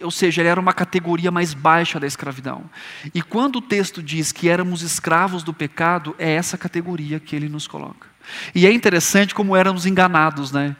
Ou 0.00 0.10
seja, 0.10 0.42
ele 0.42 0.48
era 0.48 0.60
uma 0.60 0.72
categoria 0.72 1.30
mais 1.30 1.54
baixa 1.54 1.98
da 1.98 2.06
escravidão. 2.06 2.70
E 3.12 3.20
quando 3.20 3.56
o 3.56 3.62
texto 3.62 4.00
diz 4.00 4.30
que 4.30 4.48
éramos 4.48 4.82
escravos 4.82 5.42
do 5.42 5.52
pecado, 5.52 6.14
é 6.18 6.30
essa 6.30 6.56
categoria 6.56 7.18
que 7.18 7.34
ele 7.34 7.48
nos 7.48 7.66
coloca. 7.66 8.06
E 8.54 8.66
é 8.66 8.72
interessante 8.72 9.34
como 9.34 9.56
éramos 9.56 9.86
enganados, 9.86 10.52
né? 10.52 10.76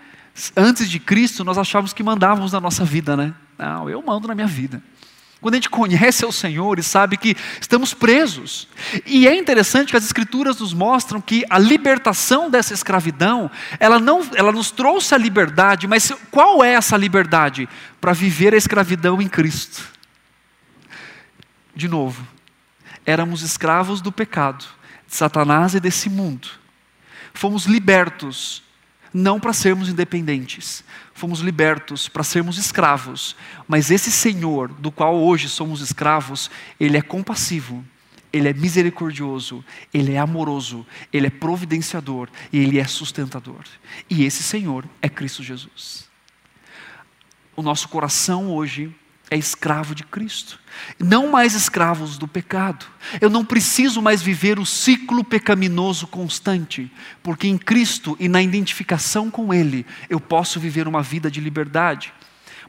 Antes 0.57 0.89
de 0.89 0.99
Cristo, 0.99 1.45
nós 1.45 1.59
achávamos 1.59 1.93
que 1.93 2.03
mandávamos 2.03 2.53
na 2.53 2.61
nossa 2.61 2.85
vida, 2.85 3.17
né? 3.17 3.35
Não, 3.59 3.91
eu 3.91 4.01
mando 4.03 4.29
na 4.29 4.35
minha 4.35 4.47
vida. 4.47 4.83
Quando 5.41 5.55
a 5.55 5.57
gente 5.57 5.71
conhece 5.71 6.25
o 6.27 6.33
Senhor 6.33 6.79
e 6.79 6.83
sabe 6.83 7.17
que 7.17 7.37
estamos 7.61 7.95
presos. 7.95 8.69
E 9.07 9.27
é 9.29 9.37
interessante 9.37 9.91
que 9.91 9.97
as 9.97 10.05
Escrituras 10.05 10.59
nos 10.59 10.73
mostram 10.73 11.21
que 11.21 11.45
a 11.49 11.59
libertação 11.59 12.51
dessa 12.51 12.75
escravidão, 12.75 13.51
ela, 13.79 14.01
não, 14.01 14.29
ela 14.35 14.51
nos 14.51 14.71
trouxe 14.71 15.15
a 15.15 15.19
liberdade, 15.19 15.87
mas 15.87 16.13
qual 16.31 16.65
é 16.65 16.73
essa 16.73 16.97
liberdade? 16.97 17.69
Para 18.01 18.13
viver 18.13 18.53
a 18.53 18.57
escravidão 18.57 19.23
em 19.23 19.29
Cristo. 19.29 19.85
De 21.75 21.87
novo, 21.87 22.27
éramos 23.07 23.43
escravos 23.43 24.01
do 24.01 24.11
pecado, 24.11 24.65
de 25.07 25.15
Satanás 25.15 25.75
e 25.75 25.81
desse 25.81 26.11
mundo 26.11 26.49
fomos 27.33 27.65
libertos, 27.67 28.63
não 29.13 29.41
para 29.41 29.53
sermos 29.53 29.89
independentes, 29.89 30.85
fomos 31.15 31.41
libertos 31.41 32.09
para 32.09 32.23
sermos 32.23 32.59
escravos. 32.59 33.37
Mas 33.67 33.91
esse 33.91 34.11
Senhor, 34.13 34.69
do 34.69 34.91
qual 34.91 35.17
hoje 35.17 35.49
somos 35.49 35.81
escravos, 35.81 36.51
Ele 36.79 36.97
é 36.97 37.03
compassivo, 37.03 37.85
Ele 38.33 38.49
é 38.49 38.53
misericordioso, 38.53 39.65
Ele 39.93 40.13
é 40.13 40.19
amoroso, 40.19 40.87
Ele 41.13 41.27
é 41.27 41.31
providenciador 41.31 42.29
e 42.53 42.59
Ele 42.59 42.79
é 42.79 42.85
sustentador. 42.85 43.65
E 44.09 44.25
esse 44.25 44.43
Senhor 44.43 44.85
é 45.01 45.09
Cristo 45.09 45.43
Jesus. 45.43 46.09
O 47.57 47.63
nosso 47.63 47.89
coração 47.89 48.53
hoje 48.53 48.95
é 49.31 49.37
escravo 49.37 49.95
de 49.95 50.05
Cristo. 50.05 50.59
Não 50.99 51.29
mais 51.29 51.55
escravos 51.55 52.17
do 52.17 52.27
pecado. 52.27 52.87
Eu 53.21 53.29
não 53.29 53.45
preciso 53.45 54.01
mais 54.01 54.23
viver 54.23 54.59
o 54.59 54.67
ciclo 54.67 55.25
pecaminoso 55.25 56.07
constante, 56.07 56.91
porque 57.23 57.47
em 57.47 57.59
Cristo 57.59 58.17
e 58.19 58.29
na 58.29 58.43
identificação 58.43 59.31
com 59.31 59.53
Ele 59.53 59.85
eu 60.09 60.21
posso 60.21 60.59
viver 60.59 60.89
uma 60.89 61.03
vida 61.03 61.31
de 61.31 61.41
liberdade. 61.41 62.13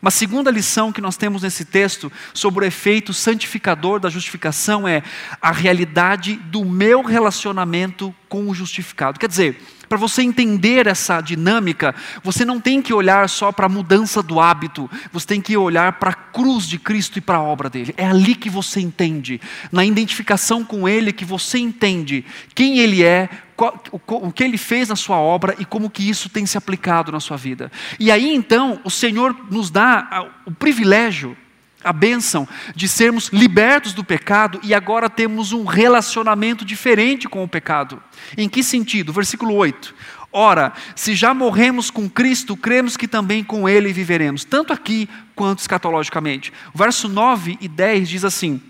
Uma 0.01 0.11
segunda 0.11 0.49
lição 0.49 0.93
que 0.93 1.01
nós 1.01 1.17
temos 1.17 1.43
nesse 1.43 1.65
texto 1.65 2.09
sobre 2.33 2.63
o 2.63 2.67
efeito 2.67 3.13
santificador 3.13 3.99
da 3.99 4.09
justificação 4.09 4.87
é 4.87 5.03
a 5.41 5.51
realidade 5.51 6.35
do 6.35 6.63
meu 6.63 7.01
relacionamento 7.01 8.15
com 8.29 8.47
o 8.47 8.53
justificado. 8.53 9.19
Quer 9.19 9.27
dizer, 9.27 9.59
para 9.89 9.97
você 9.97 10.21
entender 10.21 10.85
essa 10.85 11.19
dinâmica, 11.19 11.95
você 12.23 12.45
não 12.45 12.61
tem 12.61 12.79
que 12.79 12.93
olhar 12.93 13.27
só 13.27 13.51
para 13.51 13.65
a 13.65 13.69
mudança 13.69 14.21
do 14.21 14.39
hábito, 14.39 14.87
você 15.11 15.25
tem 15.25 15.41
que 15.41 15.57
olhar 15.57 15.93
para 15.93 16.11
a 16.11 16.13
cruz 16.13 16.67
de 16.67 16.77
Cristo 16.77 17.17
e 17.17 17.21
para 17.21 17.39
a 17.39 17.43
obra 17.43 17.71
dele. 17.71 17.95
É 17.97 18.05
ali 18.05 18.35
que 18.35 18.51
você 18.51 18.79
entende, 18.79 19.41
na 19.71 19.83
identificação 19.83 20.63
com 20.63 20.87
ele, 20.87 21.11
que 21.11 21.25
você 21.25 21.57
entende 21.57 22.23
quem 22.53 22.77
ele 22.77 23.03
é, 23.03 23.27
qual, 23.55 23.83
o, 23.91 24.27
o 24.27 24.31
que 24.31 24.43
ele 24.43 24.59
fez 24.59 24.89
na 24.89 24.95
sua 24.95 25.17
obra 25.17 25.55
e 25.57 25.65
como 25.65 25.89
que 25.89 26.07
isso 26.07 26.29
tem 26.29 26.45
se 26.45 26.57
aplicado 26.57 27.11
na 27.11 27.19
sua 27.19 27.35
vida. 27.35 27.71
E 27.99 28.11
aí 28.11 28.33
então, 28.33 28.79
o 28.83 28.91
Senhor 28.91 29.35
nos 29.49 29.71
dá 29.71 30.29
o 30.45 30.51
privilégio 30.51 31.35
a 31.83 31.93
bênção 31.93 32.47
de 32.75 32.87
sermos 32.87 33.29
libertos 33.29 33.93
do 33.93 34.03
pecado 34.03 34.59
e 34.63 34.73
agora 34.73 35.09
temos 35.09 35.53
um 35.53 35.63
relacionamento 35.63 36.65
diferente 36.65 37.27
com 37.27 37.43
o 37.43 37.47
pecado. 37.47 38.01
Em 38.37 38.49
que 38.49 38.63
sentido? 38.63 39.13
Versículo 39.13 39.53
8. 39.55 39.95
Ora, 40.31 40.73
se 40.95 41.15
já 41.15 41.33
morremos 41.33 41.89
com 41.89 42.09
Cristo, 42.09 42.55
cremos 42.55 42.95
que 42.95 43.07
também 43.07 43.43
com 43.43 43.67
Ele 43.67 43.91
viveremos, 43.91 44.43
tanto 44.45 44.71
aqui 44.71 45.09
quanto 45.35 45.59
escatologicamente. 45.59 46.53
Verso 46.73 47.09
9 47.09 47.57
e 47.59 47.67
10 47.67 48.09
diz 48.09 48.23
assim: 48.23 48.61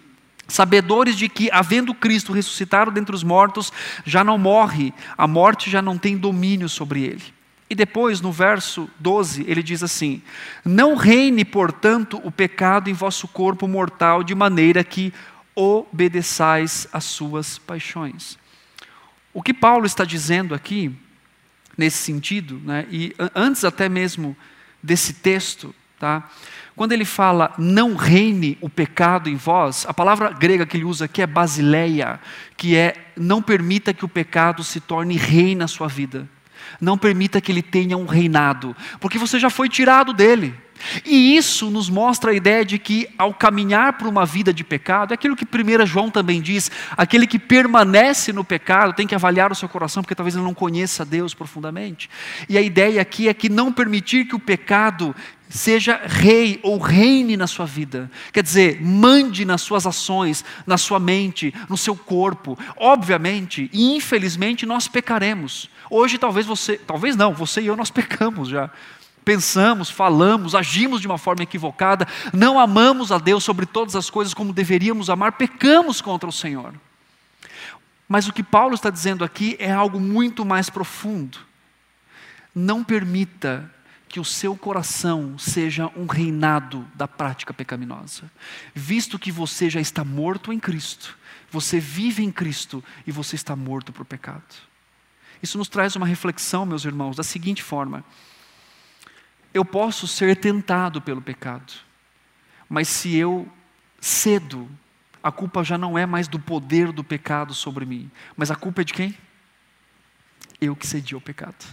Sabedores 0.48 1.18
de 1.18 1.28
que, 1.28 1.50
havendo 1.52 1.94
Cristo 1.94 2.32
ressuscitado 2.32 2.92
dentre 2.92 3.14
os 3.14 3.24
mortos, 3.24 3.74
já 4.06 4.24
não 4.24 4.38
morre, 4.38 4.94
a 5.18 5.28
morte 5.28 5.70
já 5.70 5.82
não 5.82 5.98
tem 5.98 6.18
domínio 6.18 6.70
sobre 6.70 7.04
ele. 7.04 7.39
E 7.70 7.76
depois, 7.76 8.20
no 8.20 8.32
verso 8.32 8.90
12, 9.00 9.46
ele 9.48 9.62
diz 9.62 9.84
assim: 9.84 10.24
Não 10.66 10.96
reine, 10.96 11.46
portanto, 11.46 12.20
o 12.24 12.32
pecado 12.32 12.90
em 12.90 12.94
vosso 12.94 13.28
corpo 13.28 13.68
mortal, 13.68 14.24
de 14.24 14.34
maneira 14.34 14.84
que 14.84 15.14
obedeçais 15.54 16.88
às 16.92 17.04
suas 17.04 17.60
paixões. 17.60 18.40
O 19.34 19.44
que 19.44 19.54
Paulo 19.54 19.86
está 19.86 20.04
dizendo 20.04 20.56
aqui, 20.56 20.92
nesse 21.78 21.98
sentido, 21.98 22.60
né, 22.64 22.88
e 22.90 23.14
antes 23.36 23.64
até 23.64 23.88
mesmo 23.88 24.36
desse 24.82 25.14
texto, 25.14 25.76
tá, 26.00 26.28
quando 26.76 26.94
ele 26.94 27.06
fala 27.06 27.54
não 27.58 27.96
reine 27.96 28.58
o 28.62 28.70
pecado 28.70 29.30
em 29.30 29.36
vós, 29.36 29.86
a 29.88 29.94
palavra 29.94 30.32
grega 30.32 30.66
que 30.66 30.78
ele 30.78 30.86
usa 30.86 31.06
aqui 31.06 31.22
é 31.22 31.28
basileia, 31.28 32.20
que 32.58 32.76
é 32.76 33.12
não 33.16 33.42
permita 33.42 33.94
que 33.94 34.06
o 34.06 34.10
pecado 34.10 34.64
se 34.64 34.80
torne 34.80 35.18
rei 35.18 35.56
na 35.56 35.68
sua 35.68 35.88
vida. 35.88 36.28
Não 36.80 36.98
permita 36.98 37.42
que 37.42 37.52
ele 37.52 37.62
tenha 37.62 37.98
um 37.98 38.06
reinado, 38.06 38.76
porque 39.00 39.18
você 39.18 39.40
já 39.40 39.50
foi 39.50 39.70
tirado 39.70 40.14
dele. 40.14 40.54
E 41.06 41.36
isso 41.36 41.70
nos 41.70 41.90
mostra 41.90 42.32
a 42.32 42.34
ideia 42.34 42.64
de 42.64 42.80
que, 42.80 43.10
ao 43.18 43.34
caminhar 43.34 43.94
por 43.94 44.08
uma 44.08 44.26
vida 44.26 44.54
de 44.54 44.64
pecado, 44.64 45.12
é 45.12 45.16
aquilo 45.16 45.36
que 45.36 45.46
1 45.46 45.86
João 45.86 46.10
também 46.10 46.42
diz: 46.42 46.72
aquele 46.96 47.28
que 47.28 47.38
permanece 47.38 48.32
no 48.32 48.44
pecado 48.44 48.94
tem 48.94 49.08
que 49.08 49.16
avaliar 49.16 49.52
o 49.52 49.56
seu 49.56 49.68
coração, 49.68 50.02
porque 50.02 50.16
talvez 50.16 50.36
ele 50.36 50.44
não 50.44 50.54
conheça 50.54 51.06
Deus 51.06 51.34
profundamente. 51.34 52.10
E 52.48 52.58
a 52.58 52.62
ideia 52.62 53.02
aqui 53.02 53.28
é 53.28 53.34
que 53.34 53.50
não 53.50 53.72
permitir 53.72 54.26
que 54.26 54.36
o 54.36 54.40
pecado 54.40 55.16
seja 55.50 56.00
rei 56.06 56.60
ou 56.62 56.78
reine 56.78 57.36
na 57.36 57.48
sua 57.48 57.66
vida. 57.66 58.10
Quer 58.32 58.44
dizer, 58.44 58.80
mande 58.82 59.44
nas 59.44 59.62
suas 59.62 59.88
ações, 59.88 60.46
na 60.66 60.78
sua 60.78 61.00
mente, 61.00 61.54
no 61.68 61.76
seu 61.76 61.96
corpo. 61.96 62.58
Obviamente 62.78 63.70
infelizmente 63.74 64.66
nós 64.66 64.88
pecaremos. 64.88 65.70
Hoje 65.90 66.18
talvez 66.18 66.46
você, 66.46 66.78
talvez 66.78 67.16
não, 67.16 67.34
você 67.34 67.62
e 67.62 67.68
eu 67.68 67.76
nós 67.76 67.90
pecamos 67.92 68.50
já. 68.50 68.70
Pensamos, 69.26 69.90
falamos, 69.90 70.56
agimos 70.56 71.02
de 71.02 71.08
uma 71.08 71.18
forma 71.18 71.44
equivocada, 71.44 72.08
não 72.34 72.60
amamos 72.60 73.12
a 73.12 73.18
Deus 73.18 73.44
sobre 73.44 73.66
todas 73.66 73.96
as 73.96 74.10
coisas 74.10 74.34
como 74.34 74.54
deveríamos 74.54 75.10
amar, 75.10 75.34
pecamos 75.34 76.02
contra 76.02 76.28
o 76.28 76.34
Senhor. 76.34 76.74
Mas 78.08 78.28
o 78.28 78.34
que 78.34 78.42
Paulo 78.42 78.74
está 78.74 78.90
dizendo 78.90 79.24
aqui 79.24 79.56
é 79.60 79.72
algo 79.72 80.00
muito 80.00 80.44
mais 80.44 80.70
profundo. 80.70 81.38
Não 82.56 82.84
permita 82.84 83.72
que 84.08 84.20
o 84.20 84.26
seu 84.26 84.56
coração 84.56 85.38
seja 85.38 85.92
um 85.96 86.08
reinado 86.08 86.88
da 86.96 87.08
prática 87.08 87.54
pecaminosa, 87.54 88.24
visto 88.74 89.20
que 89.20 89.32
você 89.32 89.70
já 89.70 89.80
está 89.80 90.04
morto 90.04 90.52
em 90.52 90.60
Cristo, 90.60 91.16
você 91.52 91.80
vive 91.80 92.24
em 92.24 92.32
Cristo 92.32 92.84
e 93.06 93.12
você 93.12 93.36
está 93.36 93.56
morto 93.56 93.94
para 93.94 94.02
o 94.02 94.06
pecado. 94.06 94.69
Isso 95.42 95.58
nos 95.58 95.70
traz 95.70 95.96
uma 95.96 96.06
reflexão, 96.06 96.66
meus 96.66 96.86
irmãos, 96.86 97.16
da 97.16 97.24
seguinte 97.24 97.64
forma: 97.64 98.04
eu 99.54 99.64
posso 99.64 100.08
ser 100.08 100.36
tentado 100.36 101.02
pelo 101.02 101.22
pecado, 101.22 101.74
mas 102.68 102.88
se 102.88 103.16
eu 103.16 103.48
cedo, 104.00 104.70
a 105.24 105.32
culpa 105.32 105.64
já 105.64 105.78
não 105.78 105.98
é 105.98 106.06
mais 106.06 106.28
do 106.28 106.40
poder 106.40 106.92
do 106.92 107.04
pecado 107.04 107.54
sobre 107.54 107.86
mim, 107.86 108.10
mas 108.38 108.52
a 108.52 108.56
culpa 108.56 108.82
é 108.82 108.84
de 108.84 108.94
quem? 108.94 109.18
Eu 110.62 110.76
que 110.76 110.88
cedi 110.88 111.14
ao 111.14 111.22
pecado. 111.22 111.66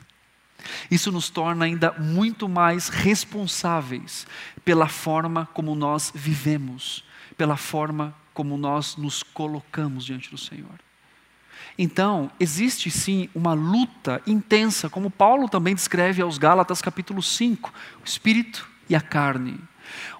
Isso 0.90 1.12
nos 1.12 1.29
torna 1.31 1.64
ainda 1.64 1.92
muito 1.92 2.48
mais 2.48 2.88
responsáveis 2.88 4.26
pela 4.64 4.88
forma 4.88 5.46
como 5.52 5.74
nós 5.74 6.12
vivemos, 6.14 7.05
pela 7.37 7.57
forma 7.57 8.14
como 8.33 8.57
nós 8.57 8.96
nos 8.96 9.22
colocamos 9.22 10.05
diante 10.05 10.31
do 10.31 10.38
Senhor. 10.38 10.81
Então, 11.78 12.30
existe 12.40 12.90
sim 12.90 13.28
uma 13.34 13.52
luta 13.52 14.22
intensa, 14.26 14.88
como 14.88 15.10
Paulo 15.10 15.48
também 15.48 15.74
descreve 15.74 16.22
aos 16.22 16.38
Gálatas 16.38 16.80
capítulo 16.80 17.22
5, 17.22 17.72
o 18.02 18.04
espírito 18.04 18.68
e 18.88 18.94
a 18.94 19.00
carne. 19.00 19.60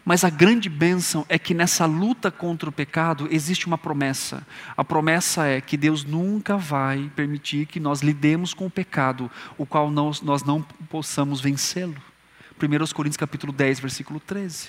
Mas 0.05 0.22
a 0.22 0.31
grande 0.31 0.68
bênção 0.68 1.27
é 1.29 1.38
que 1.38 1.55
nessa 1.55 1.87
luta 1.87 2.31
contra 2.31 2.68
o 2.68 2.72
pecado 2.72 3.27
existe 3.31 3.66
uma 3.66 3.77
promessa. 3.77 4.46
A 4.77 4.85
promessa 4.85 5.46
é 5.46 5.61
que 5.61 5.77
Deus 5.77 6.05
nunca 6.05 6.57
vai 6.57 7.11
permitir 7.16 7.66
que 7.66 7.81
nós 7.81 8.03
lidemos 8.03 8.55
com 8.55 8.66
o 8.66 8.70
pecado, 8.70 9.31
o 9.59 9.66
qual 9.66 9.90
nós, 9.90 10.22
não 10.44 10.62
possamos 10.88 11.40
vencê-lo. 11.40 11.96
1 12.62 12.94
Coríntios 12.94 13.16
capítulo 13.16 13.53
10, 13.53 13.81
versículo 13.81 14.20
13. 14.20 14.68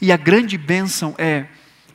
E 0.00 0.12
a 0.12 0.16
grande 0.16 0.58
bênção 0.58 1.14
é 1.18 1.46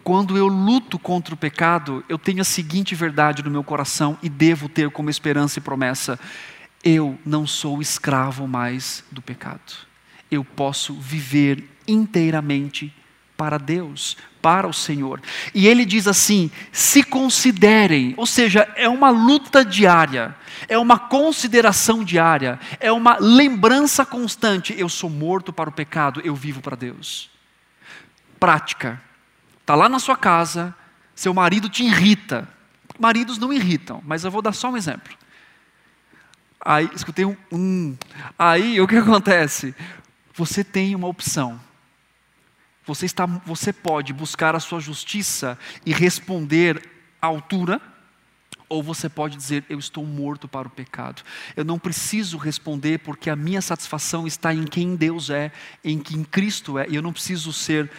quando 0.04 0.38
eu 0.38 0.48
luto 0.48 0.98
contra 0.98 1.34
o 1.34 1.38
pecado, 1.38 2.04
eu 2.10 2.18
tenho 2.18 2.42
a 2.42 2.46
seguinte 2.46 2.96
verdade 2.96 3.44
no 3.44 3.52
meu 3.52 3.64
coração 3.64 4.18
e 4.22 4.30
devo 4.30 4.68
ter 4.68 4.90
como 4.90 5.10
esperança 5.10 5.60
e 5.60 5.62
promessa: 5.62 6.20
eu 6.84 7.18
não 7.26 7.46
sou 7.46 7.82
escravo 7.82 8.48
mais 8.48 9.04
do 9.12 9.22
pecado. 9.22 9.74
Eu 10.30 10.44
posso 10.44 10.94
viver 10.94 11.70
inteiramente 11.88 12.94
para 13.38 13.58
Deus, 13.58 14.18
para 14.42 14.68
o 14.68 14.74
Senhor. 14.74 15.22
E 15.54 15.68
ele 15.68 15.86
diz 15.86 16.08
assim: 16.08 16.50
se 16.72 17.04
considerem, 17.04 18.14
ou 18.18 18.26
seja, 18.26 18.68
é 18.76 18.88
uma 18.88 19.10
luta 19.10 19.64
diária, 19.64 20.36
é 20.68 20.78
uma 20.78 20.98
consideração 20.98 22.04
diária, 22.04 22.60
é 22.80 22.92
uma 22.92 23.18
lembrança 23.20 24.06
constante. 24.06 24.76
Eu 24.78 24.90
sou 24.90 25.10
morto 25.10 25.52
para 25.54 25.70
o 25.70 25.74
pecado, 25.74 26.22
eu 26.24 26.36
vivo 26.36 26.62
para 26.62 26.76
Deus. 26.76 27.30
Prática. 28.40 29.02
Está 29.72 29.78
lá 29.78 29.88
na 29.88 30.00
sua 30.00 30.18
casa, 30.18 30.76
seu 31.16 31.34
marido 31.34 31.70
te 31.70 31.86
irrita. 31.86 32.46
Maridos 33.00 33.38
não 33.38 33.54
irritam, 33.54 34.02
mas 34.06 34.26
eu 34.26 34.30
vou 34.30 34.42
dar 34.42 34.52
só 34.52 34.70
um 34.70 34.76
exemplo. 34.76 35.16
Aí, 36.60 36.90
escutei 36.94 37.24
um, 37.24 37.38
um. 37.50 37.98
Aí 38.38 38.82
o 38.82 38.86
que 38.86 38.98
acontece? 38.98 39.74
Você 40.34 40.62
tem 40.62 40.94
uma 40.94 41.08
opção 41.08 41.58
você, 42.86 43.06
está, 43.06 43.26
você 43.26 43.72
pode 43.72 44.12
buscar 44.12 44.56
a 44.56 44.60
sua 44.60 44.82
justiça 44.82 45.58
e 45.86 45.94
responder 45.94 46.82
à 47.22 47.28
altura, 47.28 47.80
ou 48.68 48.84
você 48.84 49.08
pode 49.08 49.38
dizer: 49.38 49.64
Eu 49.70 49.80
estou 49.80 50.06
morto 50.06 50.48
para 50.50 50.68
o 50.68 50.72
pecado. 50.72 51.22
Eu 51.56 51.64
não 51.64 51.80
preciso 51.80 52.38
responder 52.38 53.00
porque 53.00 53.30
a 53.30 53.36
minha 53.38 53.62
satisfação 53.62 54.28
está 54.28 54.54
em 54.54 54.66
quem 54.66 54.98
Deus 54.98 55.30
é, 55.30 55.52
em 55.82 56.00
quem 56.00 56.26
Cristo 56.26 56.78
é, 56.78 56.88
e 56.90 56.96
eu 56.96 57.02
não 57.02 57.14
preciso 57.14 57.54
ser 57.54 57.90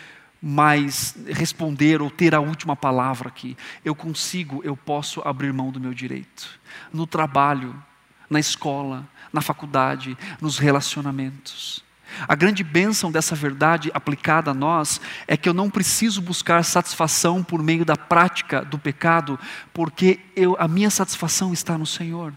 mais 0.43 1.15
responder 1.29 2.03
ou 2.03 2.11
ter 2.11 2.35
a 2.35 2.41
última 2.41 2.75
palavra 2.75 3.29
aqui. 3.29 3.57
Eu 3.85 3.95
consigo, 3.95 4.61
eu 4.65 4.77
posso 4.77 5.23
abrir 5.25 5.53
mão 5.53 5.71
do 5.71 5.79
meu 5.79 5.95
direito. 5.95 6.59
No 6.93 7.07
trabalho, 7.07 7.81
na 8.29 8.41
escola, 8.41 9.07
na 9.33 9.41
faculdade, 9.41 10.19
nos 10.41 10.59
relacionamentos. 10.59 11.85
A 12.29 12.35
grande 12.35 12.63
bênção 12.63 13.11
dessa 13.11 13.35
verdade 13.35 13.91
aplicada 13.95 14.51
a 14.51 14.55
nós 14.55 15.01
é 15.27 15.37
que 15.37 15.49
eu 15.49 15.55
não 15.55 15.71
preciso 15.71 16.21
buscar 16.21 16.63
satisfação 16.65 17.43
por 17.43 17.63
meio 17.63 17.85
da 17.85 17.97
prática 17.97 18.65
do 18.65 18.79
pecado, 18.79 19.39
porque 19.73 20.21
eu, 20.37 20.57
a 20.59 20.69
minha 20.69 20.91
satisfação 20.91 21.53
está 21.53 21.79
no 21.79 21.87
Senhor. 21.87 22.35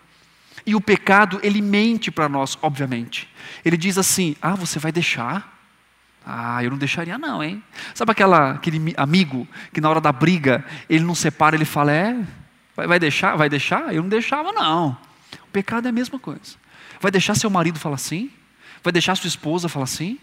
E 0.65 0.75
o 0.75 0.81
pecado, 0.81 1.39
ele 1.43 1.61
mente 1.61 2.09
para 2.09 2.29
nós, 2.29 2.57
obviamente. 2.61 3.27
Ele 3.63 3.77
diz 3.77 3.97
assim: 3.97 4.35
Ah, 4.41 4.55
você 4.55 4.79
vai 4.79 4.91
deixar? 4.91 5.54
Ah, 6.25 6.63
eu 6.63 6.71
não 6.71 6.77
deixaria, 6.77 7.17
não, 7.17 7.43
hein? 7.43 7.63
Sabe 7.93 8.11
aquela, 8.11 8.51
aquele 8.51 8.93
amigo 8.97 9.47
que 9.71 9.79
na 9.79 9.89
hora 9.89 10.01
da 10.01 10.11
briga 10.11 10.65
ele 10.89 11.03
não 11.03 11.13
separa, 11.13 11.55
ele 11.55 11.65
fala: 11.65 11.91
É, 11.91 12.15
vai, 12.75 12.87
vai 12.87 12.99
deixar? 12.99 13.35
Vai 13.35 13.47
deixar? 13.47 13.93
Eu 13.93 14.01
não 14.01 14.09
deixava, 14.09 14.51
não. 14.51 14.97
O 15.43 15.51
pecado 15.51 15.85
é 15.85 15.89
a 15.89 15.91
mesma 15.91 16.17
coisa. 16.17 16.55
Vai 16.99 17.11
deixar 17.11 17.35
seu 17.35 17.49
marido 17.49 17.79
falar 17.79 17.95
assim? 17.95 18.31
Vai 18.83 18.91
deixar 18.91 19.15
sua 19.15 19.27
esposa 19.27 19.69
falar 19.69 19.83
assim? 19.83 20.17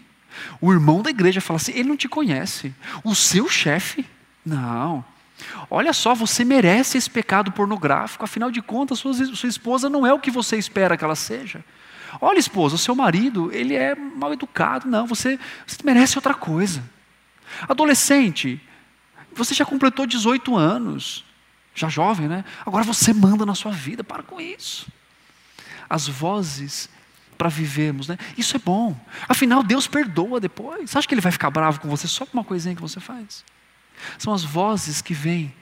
O 0.59 0.73
irmão 0.73 1.01
da 1.01 1.09
igreja 1.09 1.39
fala 1.39 1.57
assim: 1.57 1.71
ele 1.71 1.87
não 1.87 1.97
te 1.97 2.09
conhece. 2.09 2.75
O 3.03 3.15
seu 3.15 3.47
chefe? 3.47 4.05
Não. 4.45 5.05
Olha 5.69 5.93
só, 5.93 6.13
você 6.13 6.43
merece 6.43 6.97
esse 6.97 7.09
pecado 7.09 7.51
pornográfico, 7.51 8.23
afinal 8.23 8.51
de 8.51 8.61
contas, 8.61 8.99
sua, 8.99 9.13
sua 9.13 9.49
esposa 9.49 9.89
não 9.89 10.05
é 10.05 10.13
o 10.13 10.19
que 10.19 10.31
você 10.31 10.57
espera 10.57 10.97
que 10.97 11.03
ela 11.03 11.15
seja. 11.15 11.63
Olha, 12.21 12.39
esposa, 12.39 12.75
o 12.75 12.77
seu 12.77 12.95
marido, 12.95 13.51
ele 13.51 13.75
é 13.75 13.95
mal 13.95 14.33
educado. 14.33 14.87
Não, 14.87 15.07
você, 15.07 15.39
você 15.65 15.77
merece 15.83 16.17
outra 16.17 16.33
coisa. 16.33 16.83
Adolescente, 17.67 18.61
você 19.33 19.53
já 19.53 19.65
completou 19.65 20.05
18 20.05 20.55
anos, 20.55 21.23
já 21.73 21.89
jovem, 21.89 22.27
né? 22.27 22.45
Agora 22.65 22.83
você 22.83 23.13
manda 23.13 23.45
na 23.45 23.55
sua 23.55 23.71
vida, 23.71 24.03
para 24.03 24.23
com 24.23 24.39
isso. 24.39 24.87
As 25.89 26.07
vozes 26.07 26.89
para 27.37 27.49
vivermos, 27.49 28.07
né? 28.07 28.17
Isso 28.37 28.55
é 28.55 28.59
bom. 28.59 28.95
Afinal, 29.27 29.63
Deus 29.63 29.87
perdoa 29.87 30.39
depois. 30.39 30.89
Você 30.89 30.97
acha 30.97 31.07
que 31.07 31.13
Ele 31.13 31.21
vai 31.21 31.31
ficar 31.31 31.49
bravo 31.49 31.79
com 31.79 31.89
você 31.89 32.07
só 32.07 32.25
por 32.25 32.33
uma 32.33 32.43
coisinha 32.43 32.75
que 32.75 32.81
você 32.81 32.99
faz? 32.99 33.43
São 34.17 34.33
as 34.33 34.43
vozes 34.43 35.01
que 35.01 35.13
vêm 35.13 35.53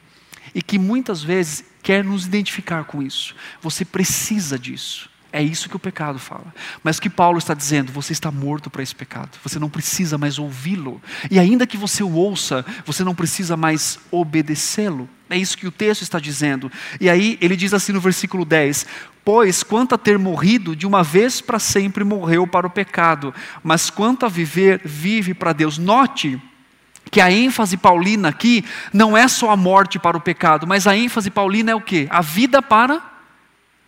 e 0.54 0.62
que 0.62 0.78
muitas 0.78 1.24
vezes 1.24 1.64
quer 1.82 2.04
nos 2.04 2.26
identificar 2.26 2.84
com 2.84 3.02
isso. 3.02 3.36
Você 3.62 3.86
precisa 3.86 4.58
disso. 4.58 5.10
É 5.34 5.42
isso 5.42 5.70
que 5.70 5.76
o 5.76 5.80
pecado 5.80 6.20
fala. 6.20 6.54
Mas 6.84 7.00
que 7.00 7.10
Paulo 7.10 7.38
está 7.38 7.54
dizendo, 7.54 7.92
você 7.92 8.12
está 8.12 8.30
morto 8.30 8.70
para 8.70 8.84
esse 8.84 8.94
pecado. 8.94 9.30
Você 9.44 9.58
não 9.58 9.70
precisa 9.70 10.18
mais 10.18 10.38
ouvi-lo. 10.38 11.02
E 11.30 11.40
ainda 11.40 11.66
que 11.66 11.78
você 11.78 12.04
o 12.04 12.14
ouça, 12.14 12.66
você 12.86 13.04
não 13.04 13.16
precisa 13.16 13.56
mais 13.56 13.98
obedecê-lo. 14.12 15.10
É 15.30 15.38
isso 15.38 15.58
que 15.58 15.66
o 15.66 15.72
texto 15.72 16.02
está 16.02 16.20
dizendo. 16.20 16.70
E 17.00 17.10
aí 17.10 17.38
ele 17.40 17.56
diz 17.56 17.74
assim 17.74 17.94
no 17.94 18.02
versículo 18.02 18.44
10: 18.44 18.86
Pois 19.24 19.64
quanto 19.64 19.96
a 19.96 19.98
ter 19.98 20.20
morrido, 20.20 20.76
de 20.76 20.86
uma 20.86 21.02
vez 21.02 21.40
para 21.40 21.60
sempre 21.60 22.04
morreu 22.04 22.46
para 22.46 22.68
o 22.68 22.72
pecado, 22.72 23.34
mas 23.64 23.90
quanto 23.90 24.26
a 24.26 24.30
viver, 24.30 24.82
vive 24.84 25.34
para 25.34 25.54
Deus. 25.54 25.78
Note 25.78 26.42
que 27.10 27.22
a 27.22 27.32
ênfase 27.32 27.78
paulina 27.78 28.30
aqui 28.30 28.66
não 28.94 29.18
é 29.18 29.28
só 29.28 29.52
a 29.52 29.58
morte 29.58 29.98
para 29.98 30.18
o 30.18 30.22
pecado, 30.22 30.68
mas 30.68 30.88
a 30.88 30.96
ênfase 30.96 31.30
paulina 31.30 31.72
é 31.72 31.76
o 31.76 31.82
que? 31.82 32.08
A 32.10 32.22
vida 32.22 32.62
para 32.62 33.11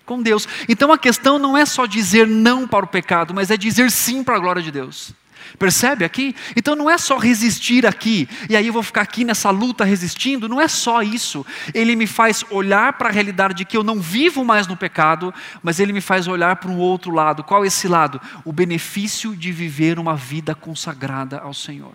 com 0.06 0.22
Deus. 0.22 0.48
Então 0.68 0.92
a 0.92 0.98
questão 0.98 1.40
não 1.40 1.58
é 1.58 1.66
só 1.66 1.86
dizer 1.86 2.28
não 2.28 2.68
para 2.68 2.86
o 2.86 2.88
pecado, 2.88 3.34
mas 3.34 3.52
é 3.52 3.58
dizer 3.58 3.92
sim 3.92 4.24
para 4.24 4.36
a 4.36 4.40
glória 4.40 4.62
de 4.62 4.72
Deus. 4.72 5.14
Percebe 5.58 6.04
aqui? 6.04 6.36
Então 6.56 6.76
não 6.76 6.90
é 6.90 6.98
só 6.98 7.18
resistir 7.18 7.86
aqui, 7.86 8.28
e 8.50 8.56
aí 8.56 8.68
eu 8.68 8.74
vou 8.74 8.84
ficar 8.84 9.02
aqui 9.02 9.24
nessa 9.24 9.50
luta 9.50 9.84
resistindo, 9.84 10.50
não 10.50 10.60
é 10.60 10.68
só 10.68 11.02
isso. 11.02 11.46
Ele 11.74 11.96
me 11.96 12.08
faz 12.08 12.44
olhar 12.50 12.94
para 12.94 13.10
a 13.10 13.12
realidade 13.12 13.54
de 13.54 13.66
que 13.66 13.78
eu 13.78 13.84
não 13.84 14.00
vivo 14.02 14.44
mais 14.44 14.68
no 14.68 14.76
pecado, 14.76 15.34
mas 15.62 15.80
ele 15.80 15.94
me 15.94 16.02
faz 16.02 16.28
olhar 16.28 16.56
para 16.56 16.72
um 16.72 16.78
outro 16.78 17.12
lado. 17.12 17.44
Qual 17.44 17.64
é 17.64 17.68
esse 17.68 17.88
lado? 17.88 18.20
O 18.44 18.52
benefício 18.52 19.36
de 19.36 19.52
viver 19.52 20.00
uma 20.00 20.16
vida 20.16 20.56
consagrada 20.56 21.40
ao 21.40 21.54
Senhor. 21.54 21.94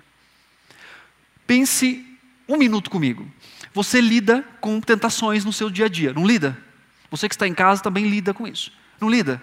Pense 1.46 2.04
um 2.48 2.56
minuto 2.56 2.90
comigo. 2.90 3.26
Você 3.74 4.00
lida 4.00 4.44
com 4.60 4.80
tentações 4.80 5.44
no 5.44 5.52
seu 5.52 5.68
dia 5.68 5.86
a 5.86 5.88
dia, 5.88 6.12
não 6.12 6.26
lida? 6.26 6.67
Você 7.10 7.28
que 7.28 7.34
está 7.34 7.46
em 7.46 7.54
casa 7.54 7.82
também 7.82 8.08
lida 8.08 8.34
com 8.34 8.46
isso. 8.46 8.72
Não 9.00 9.08
lida? 9.08 9.40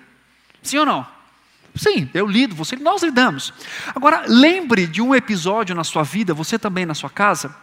Sim 0.61 0.79
ou 0.79 0.85
não? 0.85 1.15
Sim, 1.75 2.09
eu 2.13 2.25
lido, 2.25 2.55
você, 2.55 2.75
nós 2.77 3.03
lidamos. 3.03 3.53
Agora, 3.93 4.23
lembre 4.27 4.87
de 4.87 5.01
um 5.01 5.13
episódio 5.13 5.75
na 5.75 5.83
sua 5.83 6.03
vida, 6.03 6.33
você 6.33 6.57
também 6.57 6.85
na 6.85 6.93
sua 6.93 7.09
casa, 7.09 7.53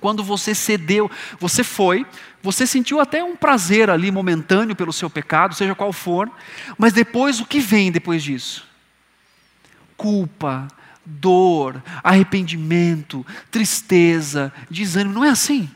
quando 0.00 0.24
você 0.24 0.54
cedeu, 0.54 1.10
você 1.38 1.62
foi, 1.62 2.04
você 2.42 2.66
sentiu 2.66 3.00
até 3.00 3.22
um 3.22 3.36
prazer 3.36 3.88
ali 3.88 4.10
momentâneo 4.10 4.74
pelo 4.74 4.92
seu 4.92 5.08
pecado, 5.08 5.54
seja 5.54 5.74
qual 5.74 5.92
for, 5.92 6.30
mas 6.76 6.92
depois 6.92 7.40
o 7.40 7.46
que 7.46 7.60
vem 7.60 7.92
depois 7.92 8.22
disso? 8.22 8.66
Culpa, 9.96 10.66
dor, 11.06 11.80
arrependimento, 12.02 13.24
tristeza, 13.50 14.52
desânimo, 14.68 15.14
não 15.14 15.24
é 15.24 15.30
assim? 15.30 15.70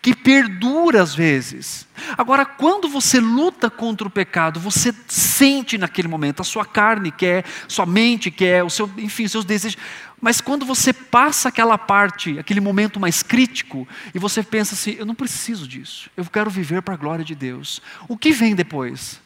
Que 0.00 0.14
perdura 0.14 1.02
às 1.02 1.14
vezes. 1.14 1.86
Agora, 2.16 2.44
quando 2.44 2.88
você 2.88 3.20
luta 3.20 3.70
contra 3.70 4.06
o 4.06 4.10
pecado, 4.10 4.60
você 4.60 4.94
sente 5.06 5.78
naquele 5.78 6.08
momento, 6.08 6.40
a 6.40 6.44
sua 6.44 6.64
carne 6.64 7.10
quer, 7.10 7.44
sua 7.68 7.86
mente 7.86 8.30
quer, 8.30 8.62
o 8.62 8.70
seu, 8.70 8.90
enfim, 8.98 9.26
seus 9.28 9.44
desejos. 9.44 9.80
Mas 10.20 10.40
quando 10.40 10.64
você 10.64 10.92
passa 10.92 11.48
aquela 11.48 11.76
parte, 11.76 12.38
aquele 12.38 12.60
momento 12.60 12.98
mais 12.98 13.22
crítico, 13.22 13.86
e 14.14 14.18
você 14.18 14.42
pensa 14.42 14.74
assim: 14.74 14.96
eu 14.98 15.06
não 15.06 15.14
preciso 15.14 15.68
disso, 15.68 16.10
eu 16.16 16.24
quero 16.24 16.50
viver 16.50 16.82
para 16.82 16.94
a 16.94 16.96
glória 16.96 17.24
de 17.24 17.34
Deus. 17.34 17.82
O 18.08 18.16
que 18.16 18.32
vem 18.32 18.54
depois? 18.54 19.20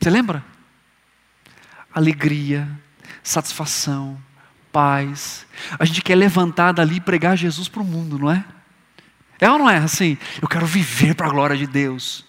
Você 0.00 0.08
lembra? 0.08 0.44
Alegria, 1.92 2.68
satisfação, 3.22 4.20
paz. 4.72 5.46
A 5.78 5.84
gente 5.84 6.02
quer 6.02 6.14
levantar 6.14 6.72
dali 6.72 6.96
e 6.96 7.00
pregar 7.00 7.36
Jesus 7.36 7.68
para 7.68 7.82
o 7.82 7.84
mundo, 7.84 8.18
não 8.18 8.30
é? 8.30 8.44
É 9.38 9.50
ou 9.50 9.58
não 9.58 9.70
é 9.70 9.78
assim? 9.78 10.18
Eu 10.40 10.48
quero 10.48 10.66
viver 10.66 11.14
para 11.14 11.26
a 11.26 11.30
glória 11.30 11.56
de 11.56 11.66
Deus. 11.66 12.24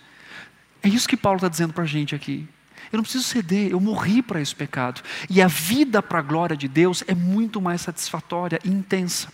É 0.81 0.87
isso 0.87 1.07
que 1.07 1.17
Paulo 1.17 1.37
está 1.37 1.47
dizendo 1.47 1.73
para 1.73 1.83
a 1.83 1.87
gente 1.87 2.15
aqui. 2.15 2.47
Eu 2.91 2.97
não 2.97 3.03
preciso 3.03 3.23
ceder, 3.23 3.71
eu 3.71 3.79
morri 3.79 4.21
para 4.21 4.41
esse 4.41 4.55
pecado. 4.55 5.01
E 5.29 5.41
a 5.41 5.47
vida 5.47 6.01
para 6.01 6.19
a 6.19 6.21
glória 6.21 6.57
de 6.57 6.67
Deus 6.67 7.03
é 7.07 7.15
muito 7.15 7.61
mais 7.61 7.81
satisfatória 7.81 8.59
e 8.63 8.69
intensa. 8.69 9.29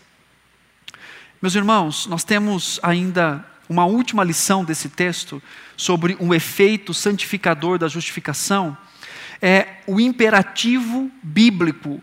Meus 1.42 1.56
irmãos, 1.56 2.08
nós 2.08 2.24
temos 2.24 2.80
ainda 2.82 3.46
uma 3.70 3.86
última 3.86 4.24
lição 4.24 4.64
desse 4.64 4.90
texto 4.90 5.42
sobre 5.76 6.18
um 6.20 6.34
efeito 6.34 6.94
santificador 6.94 7.78
da 7.78 7.88
justificação. 7.88 8.78
É 9.42 9.82
o 9.86 10.00
imperativo 10.00 11.12
bíblico 11.22 12.02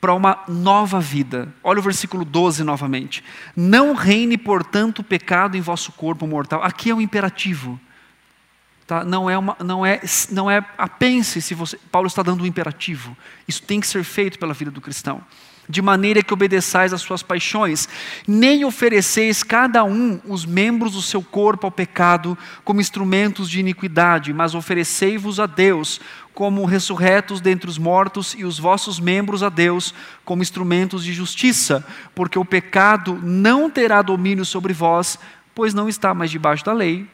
para 0.00 0.14
uma 0.14 0.42
nova 0.48 0.98
vida. 0.98 1.52
Olha 1.62 1.78
o 1.78 1.82
versículo 1.82 2.24
12 2.24 2.64
novamente. 2.64 3.22
Não 3.54 3.94
reine, 3.94 4.38
portanto, 4.38 5.00
o 5.00 5.04
pecado 5.04 5.56
em 5.56 5.60
vosso 5.60 5.92
corpo 5.92 6.26
mortal. 6.26 6.62
Aqui 6.62 6.90
é 6.90 6.94
um 6.94 7.00
imperativo. 7.00 7.78
Tá? 8.86 9.04
Não 9.04 9.28
é 9.28 9.36
uma, 9.36 9.56
não 9.62 9.84
é, 9.84 10.00
não 10.30 10.50
é 10.50 10.64
a 10.76 10.88
pense 10.88 11.40
se 11.42 11.54
você. 11.54 11.78
Paulo 11.92 12.08
está 12.08 12.22
dando 12.22 12.42
um 12.42 12.46
imperativo. 12.46 13.16
Isso 13.46 13.62
tem 13.62 13.78
que 13.78 13.86
ser 13.86 14.02
feito 14.02 14.38
pela 14.38 14.54
vida 14.54 14.70
do 14.70 14.80
cristão. 14.80 15.22
De 15.68 15.80
maneira 15.80 16.20
que 16.20 16.34
obedeçais 16.34 16.92
às 16.92 17.00
suas 17.00 17.22
paixões, 17.22 17.88
nem 18.26 18.64
ofereceis 18.64 19.44
cada 19.44 19.84
um 19.84 20.18
os 20.24 20.44
membros 20.44 20.94
do 20.94 21.02
seu 21.02 21.22
corpo 21.22 21.66
ao 21.66 21.70
pecado 21.70 22.36
como 22.64 22.80
instrumentos 22.80 23.48
de 23.48 23.60
iniquidade, 23.60 24.32
mas 24.32 24.56
oferecei-vos 24.56 25.38
a 25.38 25.46
Deus 25.46 26.00
como 26.40 26.64
ressurretos 26.64 27.38
dentre 27.38 27.68
os 27.68 27.76
mortos 27.76 28.34
e 28.34 28.46
os 28.46 28.58
vossos 28.58 28.98
membros 28.98 29.42
a 29.42 29.50
Deus 29.50 29.92
como 30.24 30.40
instrumentos 30.40 31.04
de 31.04 31.12
justiça, 31.12 31.86
porque 32.14 32.38
o 32.38 32.46
pecado 32.46 33.20
não 33.22 33.68
terá 33.68 34.00
domínio 34.00 34.46
sobre 34.46 34.72
vós, 34.72 35.18
pois 35.54 35.74
não 35.74 35.86
está 35.86 36.14
mais 36.14 36.30
debaixo 36.30 36.64
da 36.64 36.72
lei, 36.72 37.06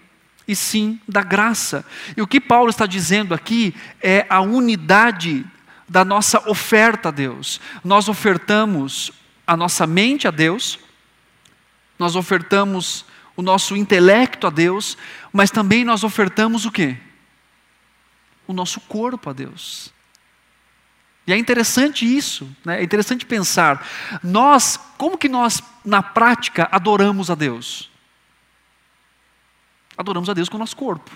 e 0.47 0.55
sim 0.55 1.01
da 1.09 1.25
graça. 1.25 1.85
E 2.17 2.23
o 2.23 2.27
que 2.29 2.41
Paulo 2.41 2.71
está 2.71 2.87
dizendo 2.87 3.35
aqui 3.35 3.75
é 4.01 4.25
a 4.31 4.41
unidade 4.41 5.45
da 5.89 6.05
nossa 6.05 6.49
oferta 6.49 7.09
a 7.09 7.11
Deus. 7.11 7.61
Nós 7.83 8.09
ofertamos 8.09 9.11
a 9.45 9.57
nossa 9.57 9.89
mente 9.89 10.29
a 10.29 10.31
Deus, 10.31 10.79
nós 11.99 12.15
ofertamos 12.15 13.05
o 13.35 13.43
nosso 13.43 13.77
intelecto 13.77 14.47
a 14.47 14.51
Deus, 14.51 14.97
mas 15.33 15.51
também 15.51 15.85
nós 15.85 16.05
ofertamos 16.05 16.65
o 16.65 16.71
quê? 16.71 16.97
O 18.47 18.53
nosso 18.53 18.81
corpo 18.83 19.31
a 19.31 19.33
Deus. 19.33 19.93
E 21.27 21.33
é 21.33 21.37
interessante 21.37 22.05
isso, 22.07 22.49
né? 22.65 22.81
é 22.81 22.85
interessante 22.85 23.27
pensar, 23.27 23.85
nós, 24.23 24.79
como 24.97 25.19
que 25.19 25.29
nós, 25.29 25.61
na 25.85 26.01
prática, 26.03 26.69
adoramos 26.71 27.31
a 27.31 27.35
Deus? 27.35 27.91
Adoramos 29.99 30.31
a 30.31 30.35
Deus 30.35 30.49
com 30.49 30.57
o 30.57 30.61
nosso 30.61 30.77
corpo, 30.77 31.11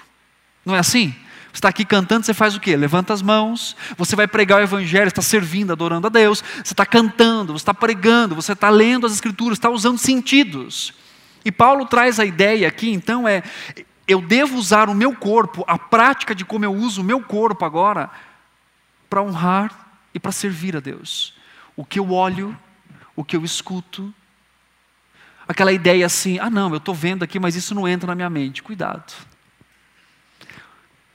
não 0.65 0.75
é 0.75 0.81
assim? 0.81 1.15
Você 1.53 1.59
está 1.59 1.69
aqui 1.69 1.85
cantando, 1.85 2.25
você 2.25 2.35
faz 2.35 2.55
o 2.57 2.61
quê? 2.61 2.77
Levanta 2.77 3.13
as 3.13 3.23
mãos, 3.23 3.77
você 3.97 4.15
vai 4.15 4.27
pregar 4.27 4.61
o 4.61 4.63
Evangelho, 4.63 5.09
está 5.09 5.23
servindo, 5.23 5.73
adorando 5.73 6.07
a 6.07 6.11
Deus, 6.11 6.43
você 6.57 6.73
está 6.73 6.87
cantando, 6.87 7.53
você 7.53 7.63
está 7.63 7.75
pregando, 7.75 8.35
você 8.35 8.53
está 8.53 8.71
lendo 8.71 9.07
as 9.07 9.13
Escrituras, 9.13 9.59
está 9.59 9.69
usando 9.69 9.99
sentidos. 9.99 10.95
E 11.45 11.51
Paulo 11.51 11.87
traz 11.87 12.21
a 12.21 12.25
ideia 12.25 12.69
aqui, 12.69 12.91
então, 12.91 13.27
é 13.27 13.43
eu 14.11 14.21
devo 14.21 14.57
usar 14.57 14.89
o 14.89 14.95
meu 14.95 15.15
corpo, 15.15 15.65
a 15.69 15.79
prática 15.79 16.35
de 16.35 16.45
como 16.45 16.65
eu 16.65 16.75
uso 16.75 17.01
o 17.01 17.05
meu 17.05 17.23
corpo 17.23 17.65
agora, 17.65 18.11
para 19.09 19.23
honrar 19.23 20.03
e 20.13 20.19
para 20.19 20.33
servir 20.33 20.77
a 20.77 20.81
Deus. 20.81 21.35
O 21.77 21.85
que 21.85 21.99
eu 22.01 22.11
olho, 22.11 22.57
o 23.15 23.25
que 23.25 23.37
eu 23.37 23.45
escuto, 23.45 24.13
aquela 25.47 25.73
ideia 25.73 26.05
assim: 26.07 26.39
ah, 26.41 26.51
não, 26.51 26.71
eu 26.71 26.79
estou 26.79 26.95
vendo 26.95 27.23
aqui, 27.23 27.39
mas 27.39 27.55
isso 27.55 27.75
não 27.75 27.87
entra 27.87 28.09
na 28.09 28.15
minha 28.17 28.29
mente. 28.29 28.63
Cuidado. 28.63 29.13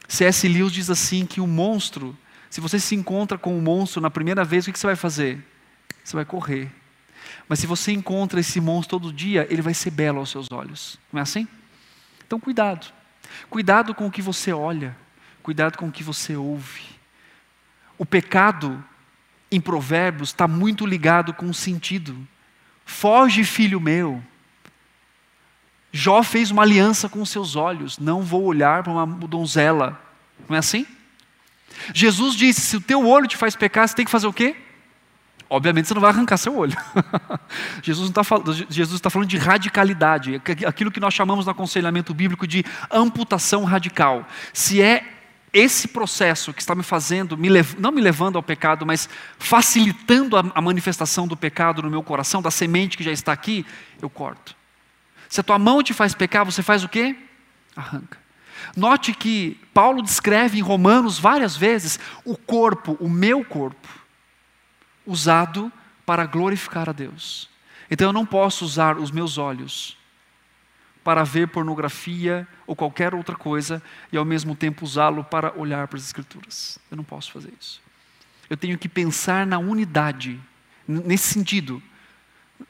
C.S. 0.07 0.47
Lewis 0.47 0.71
diz 0.71 0.89
assim: 0.89 1.25
que 1.25 1.41
o 1.41 1.47
monstro, 1.47 2.17
se 2.49 2.61
você 2.61 2.79
se 2.79 2.95
encontra 2.95 3.37
com 3.37 3.57
o 3.57 3.61
monstro 3.61 4.01
na 4.01 4.09
primeira 4.09 4.45
vez, 4.45 4.67
o 4.67 4.71
que 4.71 4.79
você 4.79 4.87
vai 4.87 4.95
fazer? 4.95 5.45
Você 6.01 6.15
vai 6.15 6.23
correr. 6.23 6.71
Mas 7.49 7.59
se 7.59 7.67
você 7.67 7.91
encontra 7.91 8.39
esse 8.39 8.61
monstro 8.61 8.99
todo 8.99 9.11
dia, 9.11 9.45
ele 9.49 9.61
vai 9.61 9.73
ser 9.73 9.91
belo 9.91 10.19
aos 10.19 10.29
seus 10.29 10.49
olhos. 10.51 10.97
Não 11.11 11.19
é 11.19 11.23
assim? 11.23 11.45
Então, 12.25 12.39
cuidado. 12.39 12.87
Cuidado 13.49 13.93
com 13.93 14.07
o 14.07 14.11
que 14.11 14.21
você 14.21 14.51
olha, 14.51 14.95
cuidado 15.43 15.77
com 15.77 15.87
o 15.87 15.91
que 15.91 16.03
você 16.03 16.35
ouve. 16.35 16.83
O 17.97 18.05
pecado, 18.05 18.83
em 19.51 19.61
Provérbios, 19.61 20.29
está 20.29 20.47
muito 20.47 20.85
ligado 20.85 21.33
com 21.33 21.49
o 21.49 21.53
sentido. 21.53 22.15
Foge, 22.85 23.43
filho 23.43 23.79
meu. 23.79 24.23
Jó 25.91 26.21
fez 26.23 26.51
uma 26.51 26.63
aliança 26.63 27.07
com 27.07 27.25
seus 27.25 27.55
olhos: 27.55 27.97
não 27.97 28.21
vou 28.21 28.43
olhar 28.43 28.83
para 28.83 28.91
uma 28.91 29.05
donzela. 29.27 29.99
Não 30.47 30.55
é 30.55 30.59
assim? 30.59 30.85
Jesus 31.93 32.35
disse: 32.35 32.61
se 32.61 32.77
o 32.77 32.81
teu 32.81 33.07
olho 33.07 33.27
te 33.27 33.37
faz 33.37 33.55
pecar, 33.55 33.87
você 33.87 33.95
tem 33.95 34.05
que 34.05 34.11
fazer 34.11 34.27
o 34.27 34.33
quê? 34.33 34.55
Obviamente 35.49 35.87
você 35.87 35.93
não 35.93 36.01
vai 36.01 36.09
arrancar 36.09 36.37
seu 36.37 36.55
olho. 36.57 36.75
Jesus, 37.81 38.09
está 38.09 38.21
está 38.21 39.09
falando 39.09 39.29
de 39.29 39.37
radicalidade, 39.37 40.41
aquilo 40.65 40.91
que 40.91 40.99
nós 40.99 41.13
chamamos 41.13 41.45
no 41.45 41.51
aconselhamento 41.51 42.13
bíblico 42.13 42.47
de 42.47 42.65
amputação 42.91 43.63
radical. 43.63 44.27
Se 44.51 44.81
é 44.81 45.05
esse 45.53 45.87
processo 45.87 46.51
que 46.51 46.61
está 46.61 46.75
me 46.75 46.83
fazendo, 46.83 47.37
me 47.37 47.47
lev... 47.47 47.75
não 47.77 47.91
me 47.91 48.01
levando 48.01 48.37
ao 48.37 48.43
pecado, 48.43 48.85
mas 48.85 49.07
facilitando 49.37 50.35
a, 50.35 50.43
a 50.53 50.61
manifestação 50.61 51.27
do 51.27 51.37
pecado 51.37 51.81
no 51.81 51.89
meu 51.89 52.03
coração, 52.03 52.41
da 52.41 52.51
semente 52.51 52.97
que 52.97 53.03
já 53.03 53.11
está 53.11 53.31
aqui, 53.31 53.65
eu 54.01 54.09
corto. 54.09 54.55
Se 55.29 55.39
a 55.39 55.43
tua 55.43 55.59
mão 55.59 55.81
te 55.81 55.93
faz 55.93 56.13
pecar, 56.13 56.43
você 56.43 56.61
faz 56.61 56.83
o 56.83 56.89
quê? 56.89 57.15
Arranca. 57.75 58.17
Note 58.75 59.13
que 59.13 59.59
Paulo 59.73 60.01
descreve 60.01 60.57
em 60.57 60.61
Romanos 60.61 61.19
várias 61.19 61.55
vezes 61.55 61.99
o 62.25 62.35
corpo, 62.35 62.97
o 62.99 63.07
meu 63.07 63.45
corpo 63.45 64.04
usado 65.05 65.71
para 66.05 66.25
glorificar 66.25 66.89
a 66.89 66.91
Deus. 66.91 67.49
Então 67.89 68.09
eu 68.09 68.13
não 68.13 68.25
posso 68.25 68.65
usar 68.65 68.97
os 68.97 69.11
meus 69.11 69.37
olhos 69.37 69.97
para 71.03 71.23
ver 71.23 71.47
pornografia 71.49 72.47
ou 72.65 72.75
qualquer 72.75 73.13
outra 73.13 73.35
coisa 73.35 73.81
e 74.11 74.17
ao 74.17 74.25
mesmo 74.25 74.55
tempo 74.55 74.83
usá-lo 74.83 75.23
para 75.23 75.53
olhar 75.55 75.87
para 75.87 75.97
as 75.97 76.05
Escrituras. 76.05 76.79
Eu 76.89 76.97
não 76.97 77.03
posso 77.03 77.31
fazer 77.31 77.53
isso. 77.59 77.79
Eu 78.49 78.57
tenho 78.57 78.77
que 78.77 78.89
pensar 78.89 79.45
na 79.45 79.59
unidade, 79.59 80.39
nesse 80.87 81.31
sentido, 81.31 81.81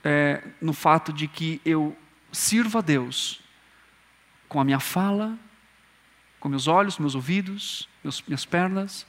é, 0.04 0.44
no 0.62 0.74
fato 0.74 1.14
de 1.14 1.28
que 1.28 1.62
eu 1.64 1.96
sirvo 2.32 2.78
a 2.78 2.82
Deus 2.82 3.42
com 4.50 4.60
a 4.60 4.64
minha 4.64 4.80
fala, 4.80 5.38
com 6.40 6.50
meus 6.50 6.68
olhos, 6.68 7.00
meus 7.00 7.16
ouvidos, 7.16 7.88
meus, 8.04 8.22
minhas 8.22 8.46
pernas, 8.46 9.06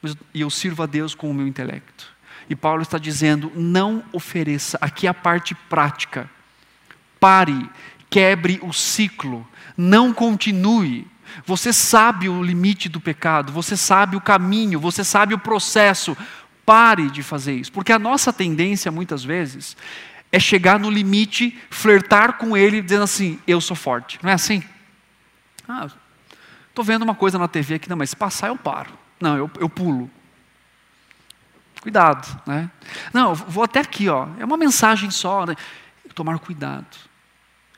mas, 0.00 0.16
e 0.32 0.40
eu 0.40 0.50
sirvo 0.50 0.82
a 0.82 0.86
Deus 0.86 1.14
com 1.14 1.30
o 1.30 1.34
meu 1.34 1.46
intelecto. 1.46 2.10
E 2.50 2.56
Paulo 2.56 2.82
está 2.82 2.98
dizendo: 2.98 3.52
não 3.54 4.02
ofereça, 4.12 4.76
aqui 4.80 5.06
é 5.06 5.10
a 5.10 5.14
parte 5.14 5.54
prática. 5.54 6.28
Pare, 7.20 7.70
quebre 8.10 8.58
o 8.62 8.72
ciclo, 8.72 9.46
não 9.76 10.12
continue. 10.12 11.06
Você 11.46 11.72
sabe 11.72 12.28
o 12.28 12.42
limite 12.42 12.88
do 12.88 13.00
pecado, 13.00 13.52
você 13.52 13.76
sabe 13.76 14.16
o 14.16 14.20
caminho, 14.20 14.80
você 14.80 15.04
sabe 15.04 15.32
o 15.32 15.38
processo. 15.38 16.16
Pare 16.66 17.08
de 17.10 17.22
fazer 17.22 17.54
isso, 17.54 17.72
porque 17.72 17.92
a 17.92 17.98
nossa 17.98 18.32
tendência 18.32 18.90
muitas 18.90 19.24
vezes 19.24 19.76
é 20.32 20.38
chegar 20.38 20.78
no 20.78 20.90
limite, 20.90 21.56
flertar 21.70 22.34
com 22.34 22.56
ele, 22.56 22.82
dizendo 22.82 23.04
assim: 23.04 23.38
eu 23.46 23.60
sou 23.60 23.76
forte. 23.76 24.18
Não 24.22 24.30
é 24.30 24.34
assim? 24.34 24.62
Ah, 25.68 25.88
estou 26.68 26.84
vendo 26.84 27.02
uma 27.02 27.14
coisa 27.14 27.38
na 27.38 27.46
TV 27.46 27.74
aqui, 27.74 27.88
não, 27.88 27.96
mas 27.96 28.10
se 28.10 28.16
passar 28.16 28.48
eu 28.48 28.56
paro. 28.56 28.90
Não, 29.20 29.36
eu, 29.36 29.50
eu 29.60 29.68
pulo. 29.68 30.10
Cuidado, 31.80 32.40
né? 32.46 32.70
Não, 33.12 33.34
vou 33.34 33.64
até 33.64 33.80
aqui, 33.80 34.08
ó. 34.08 34.28
É 34.38 34.44
uma 34.44 34.56
mensagem 34.56 35.10
só, 35.10 35.46
né? 35.46 35.56
Tomar 36.14 36.38
cuidado. 36.38 36.86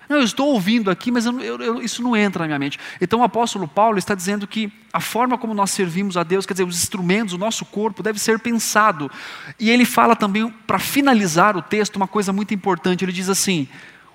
Não, 0.08 0.18
eu 0.18 0.24
estou 0.24 0.48
ouvindo 0.48 0.90
aqui, 0.90 1.10
mas 1.10 1.24
eu, 1.24 1.40
eu, 1.40 1.82
isso 1.82 2.02
não 2.02 2.16
entra 2.16 2.42
na 2.42 2.48
minha 2.48 2.58
mente. 2.58 2.78
Então 3.00 3.20
o 3.20 3.22
apóstolo 3.22 3.68
Paulo 3.68 3.98
está 3.98 4.14
dizendo 4.14 4.46
que 4.46 4.70
a 4.92 5.00
forma 5.00 5.38
como 5.38 5.54
nós 5.54 5.70
servimos 5.70 6.16
a 6.16 6.22
Deus, 6.22 6.44
quer 6.44 6.54
dizer, 6.54 6.64
os 6.64 6.76
instrumentos, 6.76 7.32
o 7.32 7.38
nosso 7.38 7.64
corpo, 7.64 8.02
deve 8.02 8.18
ser 8.18 8.38
pensado. 8.38 9.10
E 9.58 9.70
ele 9.70 9.84
fala 9.84 10.16
também, 10.16 10.50
para 10.66 10.78
finalizar 10.78 11.56
o 11.56 11.62
texto, 11.62 11.96
uma 11.96 12.08
coisa 12.08 12.32
muito 12.32 12.52
importante. 12.52 13.04
Ele 13.04 13.12
diz 13.12 13.28
assim: 13.28 13.68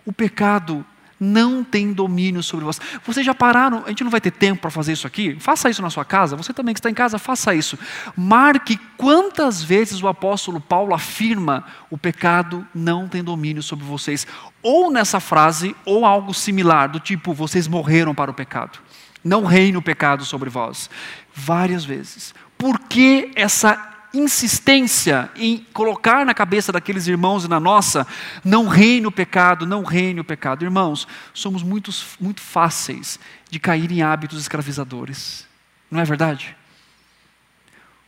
o 0.06 0.14
pecado 0.14 0.86
não 1.20 1.64
tem 1.64 1.92
domínio 1.92 2.44
sobre 2.44 2.66
você. 2.66 2.80
Vocês 3.06 3.26
já 3.26 3.34
pararam? 3.34 3.84
A 3.86 3.90
gente 3.90 4.04
não 4.04 4.12
vai 4.12 4.22
ter 4.22 4.32
tempo 4.32 4.62
para 4.62 4.70
fazer 4.70 4.94
isso 4.94 5.08
aqui? 5.08 5.36
Faça 5.40 5.70
isso 5.70 5.82
na 5.82 5.90
sua 5.90 6.06
casa. 6.06 6.36
Você 6.36 6.54
também 6.54 6.74
que 6.74 6.80
está 6.80 6.90
em 6.90 6.94
casa, 6.94 7.18
faça 7.18 7.56
isso. 7.56 7.78
Marque 8.16 8.78
quantas 8.98 9.64
vezes 9.64 10.02
o 10.02 10.08
apóstolo 10.08 10.60
Paulo 10.60 10.94
afirma: 10.94 11.66
o 11.90 11.98
pecado 11.98 12.66
não 12.74 13.08
tem 13.08 13.24
domínio 13.24 13.64
sobre 13.64 13.86
vocês. 13.86 14.28
Ou 14.62 14.92
nessa 14.92 15.20
frase, 15.20 15.76
ou 15.86 16.06
algo 16.06 16.34
similar, 16.34 16.90
do 16.90 17.00
tipo: 17.00 17.34
vocês 17.34 17.68
morreram 17.68 18.14
para 18.14 18.32
o 18.32 18.34
pecado. 18.34 18.80
Não 19.24 19.44
reina 19.44 19.80
o 19.80 19.82
pecado 19.82 20.24
sobre 20.24 20.50
vós. 20.50 20.90
Várias 21.34 21.84
vezes. 21.84 22.34
Por 22.58 22.80
que 22.80 23.32
essa 23.36 23.97
insistência 24.18 25.30
em 25.36 25.58
colocar 25.74 26.26
na 26.26 26.34
cabeça 26.34 26.72
daqueles 26.72 27.08
irmãos 27.08 27.46
e 27.46 27.48
na 27.48 27.60
nossa, 27.60 28.06
não 28.44 28.68
reine 28.68 29.08
o 29.08 29.12
pecado, 29.12 29.66
não 29.66 29.84
reine 29.84 30.20
o 30.20 30.24
pecado. 30.24 30.64
Irmãos, 30.64 31.08
somos 31.34 31.64
muito, 31.64 31.92
muito 32.20 32.42
fáceis 32.42 33.20
de 33.50 33.60
cair 33.60 33.92
em 33.92 34.02
hábitos 34.02 34.42
escravizadores, 34.42 35.48
não 35.90 36.00
é 36.00 36.06
verdade? 36.06 36.56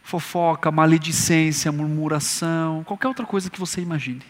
Fofoca, 0.03 0.71
maledicência, 0.71 1.71
murmuração, 1.71 2.83
qualquer 2.83 3.07
outra 3.07 3.25
coisa 3.25 3.49
que 3.49 3.59
você 3.59 3.81
imagine, 3.81 4.23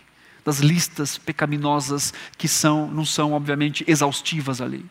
das 0.44 0.60
listas 0.60 1.18
pecaminosas 1.18 2.14
que 2.38 2.48
são, 2.48 2.90
não 2.90 3.06
são, 3.06 3.34
obviamente, 3.34 3.84
exaustivas 3.88 4.62
ali. 4.62 4.86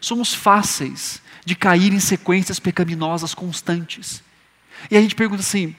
Somos 0.00 0.34
fáceis 0.34 1.22
de 1.44 1.54
cair 1.54 1.92
em 1.92 2.00
sequências 2.00 2.58
pecaminosas 2.58 3.34
constantes. 3.34 4.22
E 4.90 4.96
a 4.96 5.00
gente 5.00 5.14
pergunta 5.14 5.40
assim: 5.40 5.74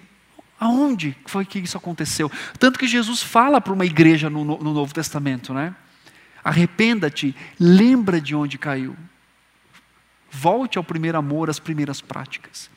Aonde 0.60 1.16
foi 1.26 1.45
que 1.45 1.60
isso 1.60 1.78
aconteceu? 1.78 2.32
Tanto 2.58 2.80
que 2.80 2.88
Jesus 2.88 3.22
fala 3.22 3.60
para 3.60 3.74
uma 3.74 3.86
igreja 3.86 4.30
no, 4.30 4.43
no 4.45 4.74
Novo 4.74 4.93
Testamento, 4.93 5.53
né? 5.53 5.76
Arrependa-te, 6.43 7.36
lembra 7.60 8.22
de 8.22 8.36
onde 8.36 8.58
caiu. 8.58 8.95
Volte 10.32 10.78
ao 10.78 10.84
primeiro 10.84 11.18
amor, 11.18 11.49
às 11.49 11.60
primeiras 11.60 12.01
práticas. 12.01 12.70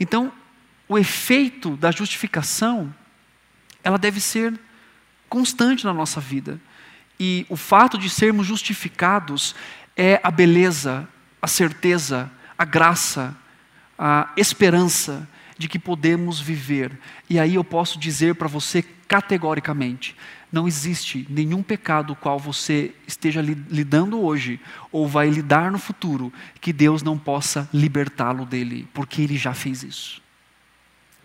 Então, 0.00 0.32
o 0.88 0.98
efeito 0.98 1.76
da 1.76 1.90
justificação, 1.90 2.92
ela 3.84 3.98
deve 3.98 4.20
ser 4.20 4.58
constante 5.28 5.84
na 5.84 5.92
nossa 5.92 6.20
vida. 6.20 6.60
E 7.20 7.44
o 7.48 7.56
fato 7.56 7.98
de 7.98 8.08
sermos 8.08 8.46
justificados 8.46 9.54
é 9.96 10.20
a 10.22 10.30
beleza, 10.30 11.06
a 11.42 11.46
certeza, 11.46 12.30
a 12.56 12.64
graça, 12.64 13.36
a 13.98 14.30
esperança 14.36 15.28
de 15.58 15.68
que 15.68 15.78
podemos 15.78 16.40
viver. 16.40 16.98
E 17.28 17.38
aí 17.38 17.56
eu 17.56 17.64
posso 17.64 17.98
dizer 17.98 18.36
para 18.36 18.48
você 18.48 18.82
categoricamente: 18.82 20.16
não 20.50 20.66
existe 20.66 21.26
nenhum 21.28 21.62
pecado 21.62 22.14
qual 22.14 22.38
você 22.38 22.94
esteja 23.06 23.42
lidando 23.42 24.20
hoje 24.20 24.60
ou 24.90 25.06
vai 25.06 25.28
lidar 25.28 25.70
no 25.70 25.78
futuro 25.78 26.32
que 26.60 26.72
Deus 26.72 27.02
não 27.02 27.18
possa 27.18 27.68
libertá-lo 27.74 28.46
dele, 28.46 28.88
porque 28.94 29.20
ele 29.20 29.36
já 29.36 29.52
fez 29.52 29.82
isso. 29.82 30.22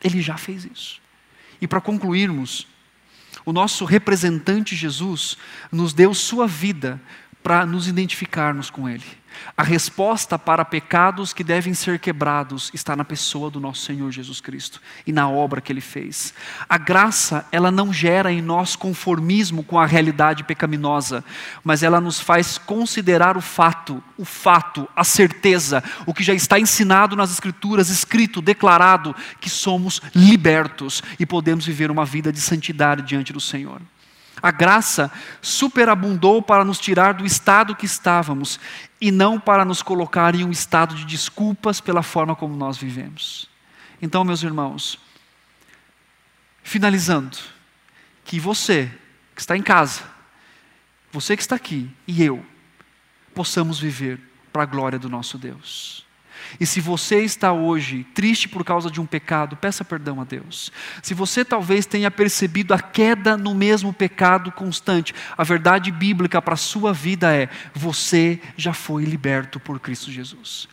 Ele 0.03 0.21
já 0.21 0.35
fez 0.35 0.65
isso. 0.65 1.01
E 1.61 1.67
para 1.67 1.79
concluirmos, 1.79 2.67
o 3.45 3.53
nosso 3.53 3.85
representante 3.85 4.75
Jesus 4.75 5.37
nos 5.71 5.93
deu 5.93 6.13
sua 6.13 6.47
vida 6.47 6.99
para 7.43 7.65
nos 7.65 7.87
identificarmos 7.87 8.69
com 8.69 8.87
ele. 8.87 9.03
A 9.55 9.63
resposta 9.63 10.37
para 10.37 10.65
pecados 10.65 11.33
que 11.33 11.43
devem 11.43 11.73
ser 11.73 11.99
quebrados 11.99 12.71
está 12.73 12.95
na 12.95 13.03
pessoa 13.03 13.49
do 13.49 13.59
nosso 13.59 13.81
Senhor 13.81 14.11
Jesus 14.11 14.41
Cristo 14.41 14.81
e 15.05 15.11
na 15.11 15.29
obra 15.29 15.61
que 15.61 15.71
ele 15.71 15.81
fez. 15.81 16.33
A 16.67 16.77
graça, 16.77 17.45
ela 17.51 17.71
não 17.71 17.91
gera 17.93 18.31
em 18.31 18.41
nós 18.41 18.75
conformismo 18.75 19.63
com 19.63 19.79
a 19.79 19.85
realidade 19.85 20.43
pecaminosa, 20.43 21.23
mas 21.63 21.83
ela 21.83 22.01
nos 22.01 22.19
faz 22.19 22.57
considerar 22.57 23.37
o 23.37 23.41
fato, 23.41 24.03
o 24.17 24.25
fato, 24.25 24.87
a 24.95 25.03
certeza, 25.03 25.83
o 26.05 26.13
que 26.13 26.23
já 26.23 26.33
está 26.33 26.59
ensinado 26.59 27.15
nas 27.15 27.31
Escrituras, 27.31 27.89
escrito, 27.89 28.41
declarado, 28.41 29.15
que 29.39 29.49
somos 29.49 30.01
libertos 30.15 31.01
e 31.19 31.25
podemos 31.25 31.65
viver 31.65 31.91
uma 31.91 32.05
vida 32.05 32.31
de 32.31 32.39
santidade 32.39 33.01
diante 33.03 33.33
do 33.33 33.39
Senhor. 33.39 33.81
A 34.43 34.51
graça 34.51 35.09
superabundou 35.41 36.41
para 36.41 36.65
nos 36.65 36.77
tirar 36.77 37.13
do 37.13 37.25
estado 37.25 37.77
que 37.77 37.85
estávamos 37.85 38.59
e 38.99 39.09
não 39.09 39.39
para 39.39 39.63
nos 39.63 39.81
colocar 39.81 40.35
em 40.35 40.43
um 40.43 40.51
estado 40.51 40.93
de 40.95 41.05
desculpas 41.05 41.79
pela 41.79 42.03
forma 42.03 42.35
como 42.35 42.53
nós 42.53 42.77
vivemos. 42.77 43.49
Então, 44.01 44.25
meus 44.25 44.43
irmãos, 44.43 44.99
finalizando, 46.61 47.37
que 48.25 48.37
você 48.37 48.91
que 49.33 49.39
está 49.39 49.55
em 49.55 49.63
casa, 49.63 50.03
você 51.09 51.37
que 51.37 51.41
está 51.41 51.55
aqui 51.55 51.89
e 52.05 52.21
eu, 52.21 52.45
possamos 53.33 53.79
viver 53.79 54.19
para 54.51 54.63
a 54.63 54.65
glória 54.65 54.99
do 54.99 55.07
nosso 55.07 55.37
Deus. 55.37 56.05
E 56.59 56.65
se 56.65 56.79
você 56.79 57.23
está 57.23 57.51
hoje 57.51 58.05
triste 58.13 58.47
por 58.47 58.63
causa 58.63 58.89
de 58.89 59.01
um 59.01 59.05
pecado, 59.05 59.55
peça 59.55 59.83
perdão 59.83 60.21
a 60.21 60.23
Deus. 60.23 60.71
Se 61.01 61.13
você 61.13 61.43
talvez 61.43 61.85
tenha 61.85 62.11
percebido 62.11 62.73
a 62.73 62.79
queda 62.79 63.35
no 63.37 63.53
mesmo 63.53 63.93
pecado 63.93 64.51
constante, 64.51 65.13
a 65.37 65.43
verdade 65.43 65.91
bíblica 65.91 66.41
para 66.41 66.53
a 66.53 66.57
sua 66.57 66.93
vida 66.93 67.33
é: 67.33 67.49
você 67.73 68.39
já 68.55 68.73
foi 68.73 69.03
liberto 69.05 69.59
por 69.59 69.79
Cristo 69.79 70.11
Jesus. 70.11 70.67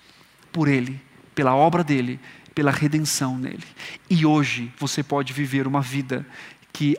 Por 0.53 0.68
Ele, 0.68 1.01
pela 1.35 1.55
obra 1.55 1.85
dele, 1.85 2.20
pela 2.55 2.70
redenção 2.70 3.39
nele. 3.39 3.64
E 4.09 4.26
hoje 4.26 4.72
você 4.78 5.03
pode 5.03 5.33
viver 5.33 5.66
uma 5.66 5.81
vida 5.81 6.26
que 6.72 6.97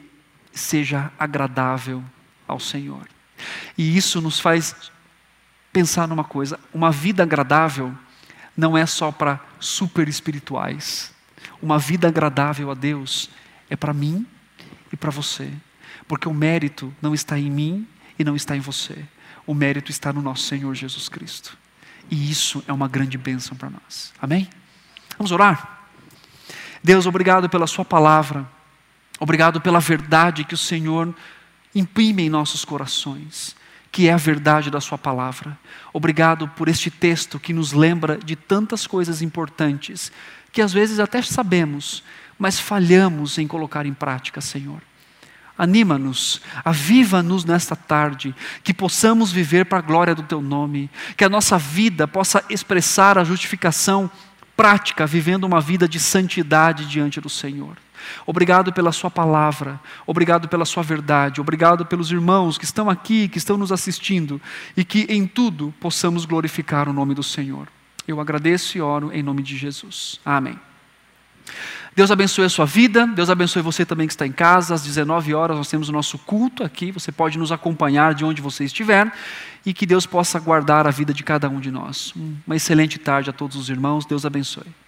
seja 0.52 1.12
agradável 1.18 2.04
ao 2.48 2.60
Senhor. 2.60 3.08
E 3.78 3.96
isso 3.98 4.22
nos 4.22 4.40
faz 4.40 4.76
pensar 5.72 6.08
numa 6.08 6.24
coisa: 6.24 6.60
uma 6.74 6.92
vida 6.92 7.24
agradável 7.24 7.96
não 8.56 8.78
é 8.78 8.86
só 8.86 9.12
para 9.12 9.39
super 9.60 10.08
espirituais. 10.08 11.14
Uma 11.62 11.78
vida 11.78 12.08
agradável 12.08 12.72
a 12.72 12.74
Deus 12.74 13.30
é 13.70 13.76
para 13.76 13.93
mim 13.93 14.26
e 14.91 14.97
para 14.97 15.12
você. 15.12 15.52
Porque 16.08 16.28
o 16.28 16.34
mérito 16.34 16.93
não 17.02 17.14
está 17.14 17.38
em 17.38 17.49
mim 17.49 17.88
e 18.18 18.24
não 18.24 18.36
está 18.36 18.56
em 18.56 18.60
você. 18.60 19.06
O 19.45 19.54
mérito 19.54 19.91
está 19.91 20.12
no 20.12 20.22
nosso 20.22 20.43
Senhor 20.43 20.74
Jesus 20.76 21.08
Cristo. 21.08 21.58
E 22.10 22.30
isso 22.30 22.64
é 22.68 22.74
uma 22.74 22.88
grande 22.88 23.18
bênção 23.18 23.56
para 23.56 23.70
nós. 23.70 24.14
Amém? 24.22 24.49
Vamos 25.18 25.32
orar? 25.32 25.88
Deus, 26.84 27.06
obrigado 27.06 27.49
pela 27.49 27.68
Sua 27.68 27.86
palavra. 27.86 28.47
Obrigado 29.20 29.62
pela 29.62 29.80
verdade 29.80 30.43
que 30.43 30.56
o 30.56 30.58
Senhor 30.58 31.14
imprime 31.74 32.24
em 32.24 32.30
nossos 32.30 32.66
corações 32.66 33.56
que 33.92 34.08
é 34.08 34.14
a 34.14 34.18
verdade 34.18 34.72
da 34.72 34.80
Sua 34.80 34.98
palavra. 34.98 35.58
Obrigado 35.92 36.48
por 36.48 36.68
este 36.68 36.89
texto 36.89 37.39
que 37.39 37.54
nos 37.54 37.74
lembra 37.74 38.18
de 38.18 38.36
tantas 38.36 38.88
coisas 38.88 39.22
importantes 39.22 40.12
que 40.52 40.62
às 40.62 40.74
vezes 40.74 41.00
até 41.00 41.22
sabemos, 41.22 42.04
mas 42.38 42.60
falhamos 42.60 43.38
em 43.38 43.48
colocar 43.48 43.86
em 43.86 43.94
prática, 43.94 44.42
Senhor. 44.42 44.82
Anima-nos, 45.58 46.42
aviva-nos 46.66 47.46
nesta 47.46 47.76
tarde, 47.76 48.34
que 48.64 48.74
possamos 48.74 49.32
viver 49.32 49.66
para 49.66 49.78
a 49.78 49.82
glória 49.82 50.16
do 50.16 50.24
Teu 50.24 50.42
nome, 50.42 50.89
que 51.16 51.24
a 51.24 51.30
nossa 51.30 51.58
vida 51.58 52.08
possa 52.08 52.44
expressar 52.50 53.18
a 53.18 53.24
justificação 53.24 54.10
prática, 54.56 55.06
vivendo 55.06 55.44
uma 55.44 55.62
vida 55.62 55.88
de 55.88 56.00
santidade 56.00 56.86
diante 56.86 57.22
do 57.22 57.30
Senhor. 57.30 57.78
Obrigado 58.26 58.72
pela 58.74 58.91
Sua 58.91 59.10
palavra, 59.10 59.80
obrigado 60.06 60.47
pela 60.47 60.66
Sua 60.66 60.84
verdade, 60.84 61.41
obrigado 61.41 61.86
pelos 61.86 62.12
irmãos 62.12 62.58
que 62.58 62.66
estão 62.66 62.89
aqui, 62.89 63.28
que 63.28 63.38
estão 63.38 63.58
nos 63.58 63.72
assistindo 63.72 64.41
e 64.76 64.84
que 64.84 65.06
em 65.10 65.28
tudo 65.28 65.74
possamos 65.80 66.26
glorificar 66.26 66.88
o 66.88 66.93
nome 66.93 67.14
do 67.14 67.24
Senhor. 67.24 67.68
Eu 68.08 68.20
agradeço 68.20 68.78
e 68.78 68.82
oro 68.82 69.12
em 69.14 69.22
nome 69.22 69.43
de 69.43 69.58
Jesus. 69.58 70.20
Amém. 70.26 70.60
Deus 71.93 72.10
abençoe 72.10 72.45
a 72.45 72.49
sua 72.49 72.66
vida, 72.66 73.06
Deus 73.06 73.30
abençoe 73.30 73.62
você 73.62 73.86
também 73.86 74.08
que 74.08 74.14
está 74.14 74.26
em 74.26 74.32
casa. 74.32 74.74
Às 74.74 74.82
19 74.82 75.34
horas 75.34 75.58
nós 75.58 75.68
temos 75.68 75.89
o 75.89 75.91
nosso 75.91 76.18
culto 76.18 76.64
aqui. 76.64 76.89
Você 76.91 77.12
pode 77.12 77.38
nos 77.38 77.52
acompanhar 77.52 78.14
de 78.14 78.24
onde 78.24 78.41
você 78.41 78.64
estiver 78.64 79.12
e 79.66 79.74
que 79.74 79.86
Deus 79.86 80.06
possa 80.06 80.39
guardar 80.39 80.88
a 80.88 80.91
vida 80.91 81.14
de 81.14 81.22
cada 81.22 81.49
um 81.49 81.60
de 81.60 81.70
nós. 81.70 82.14
Uma 82.47 82.56
excelente 82.56 82.97
tarde 82.97 83.30
a 83.30 83.34
todos 83.34 83.58
os 83.58 83.70
irmãos. 83.70 84.06
Deus 84.06 84.26
abençoe. 84.26 84.81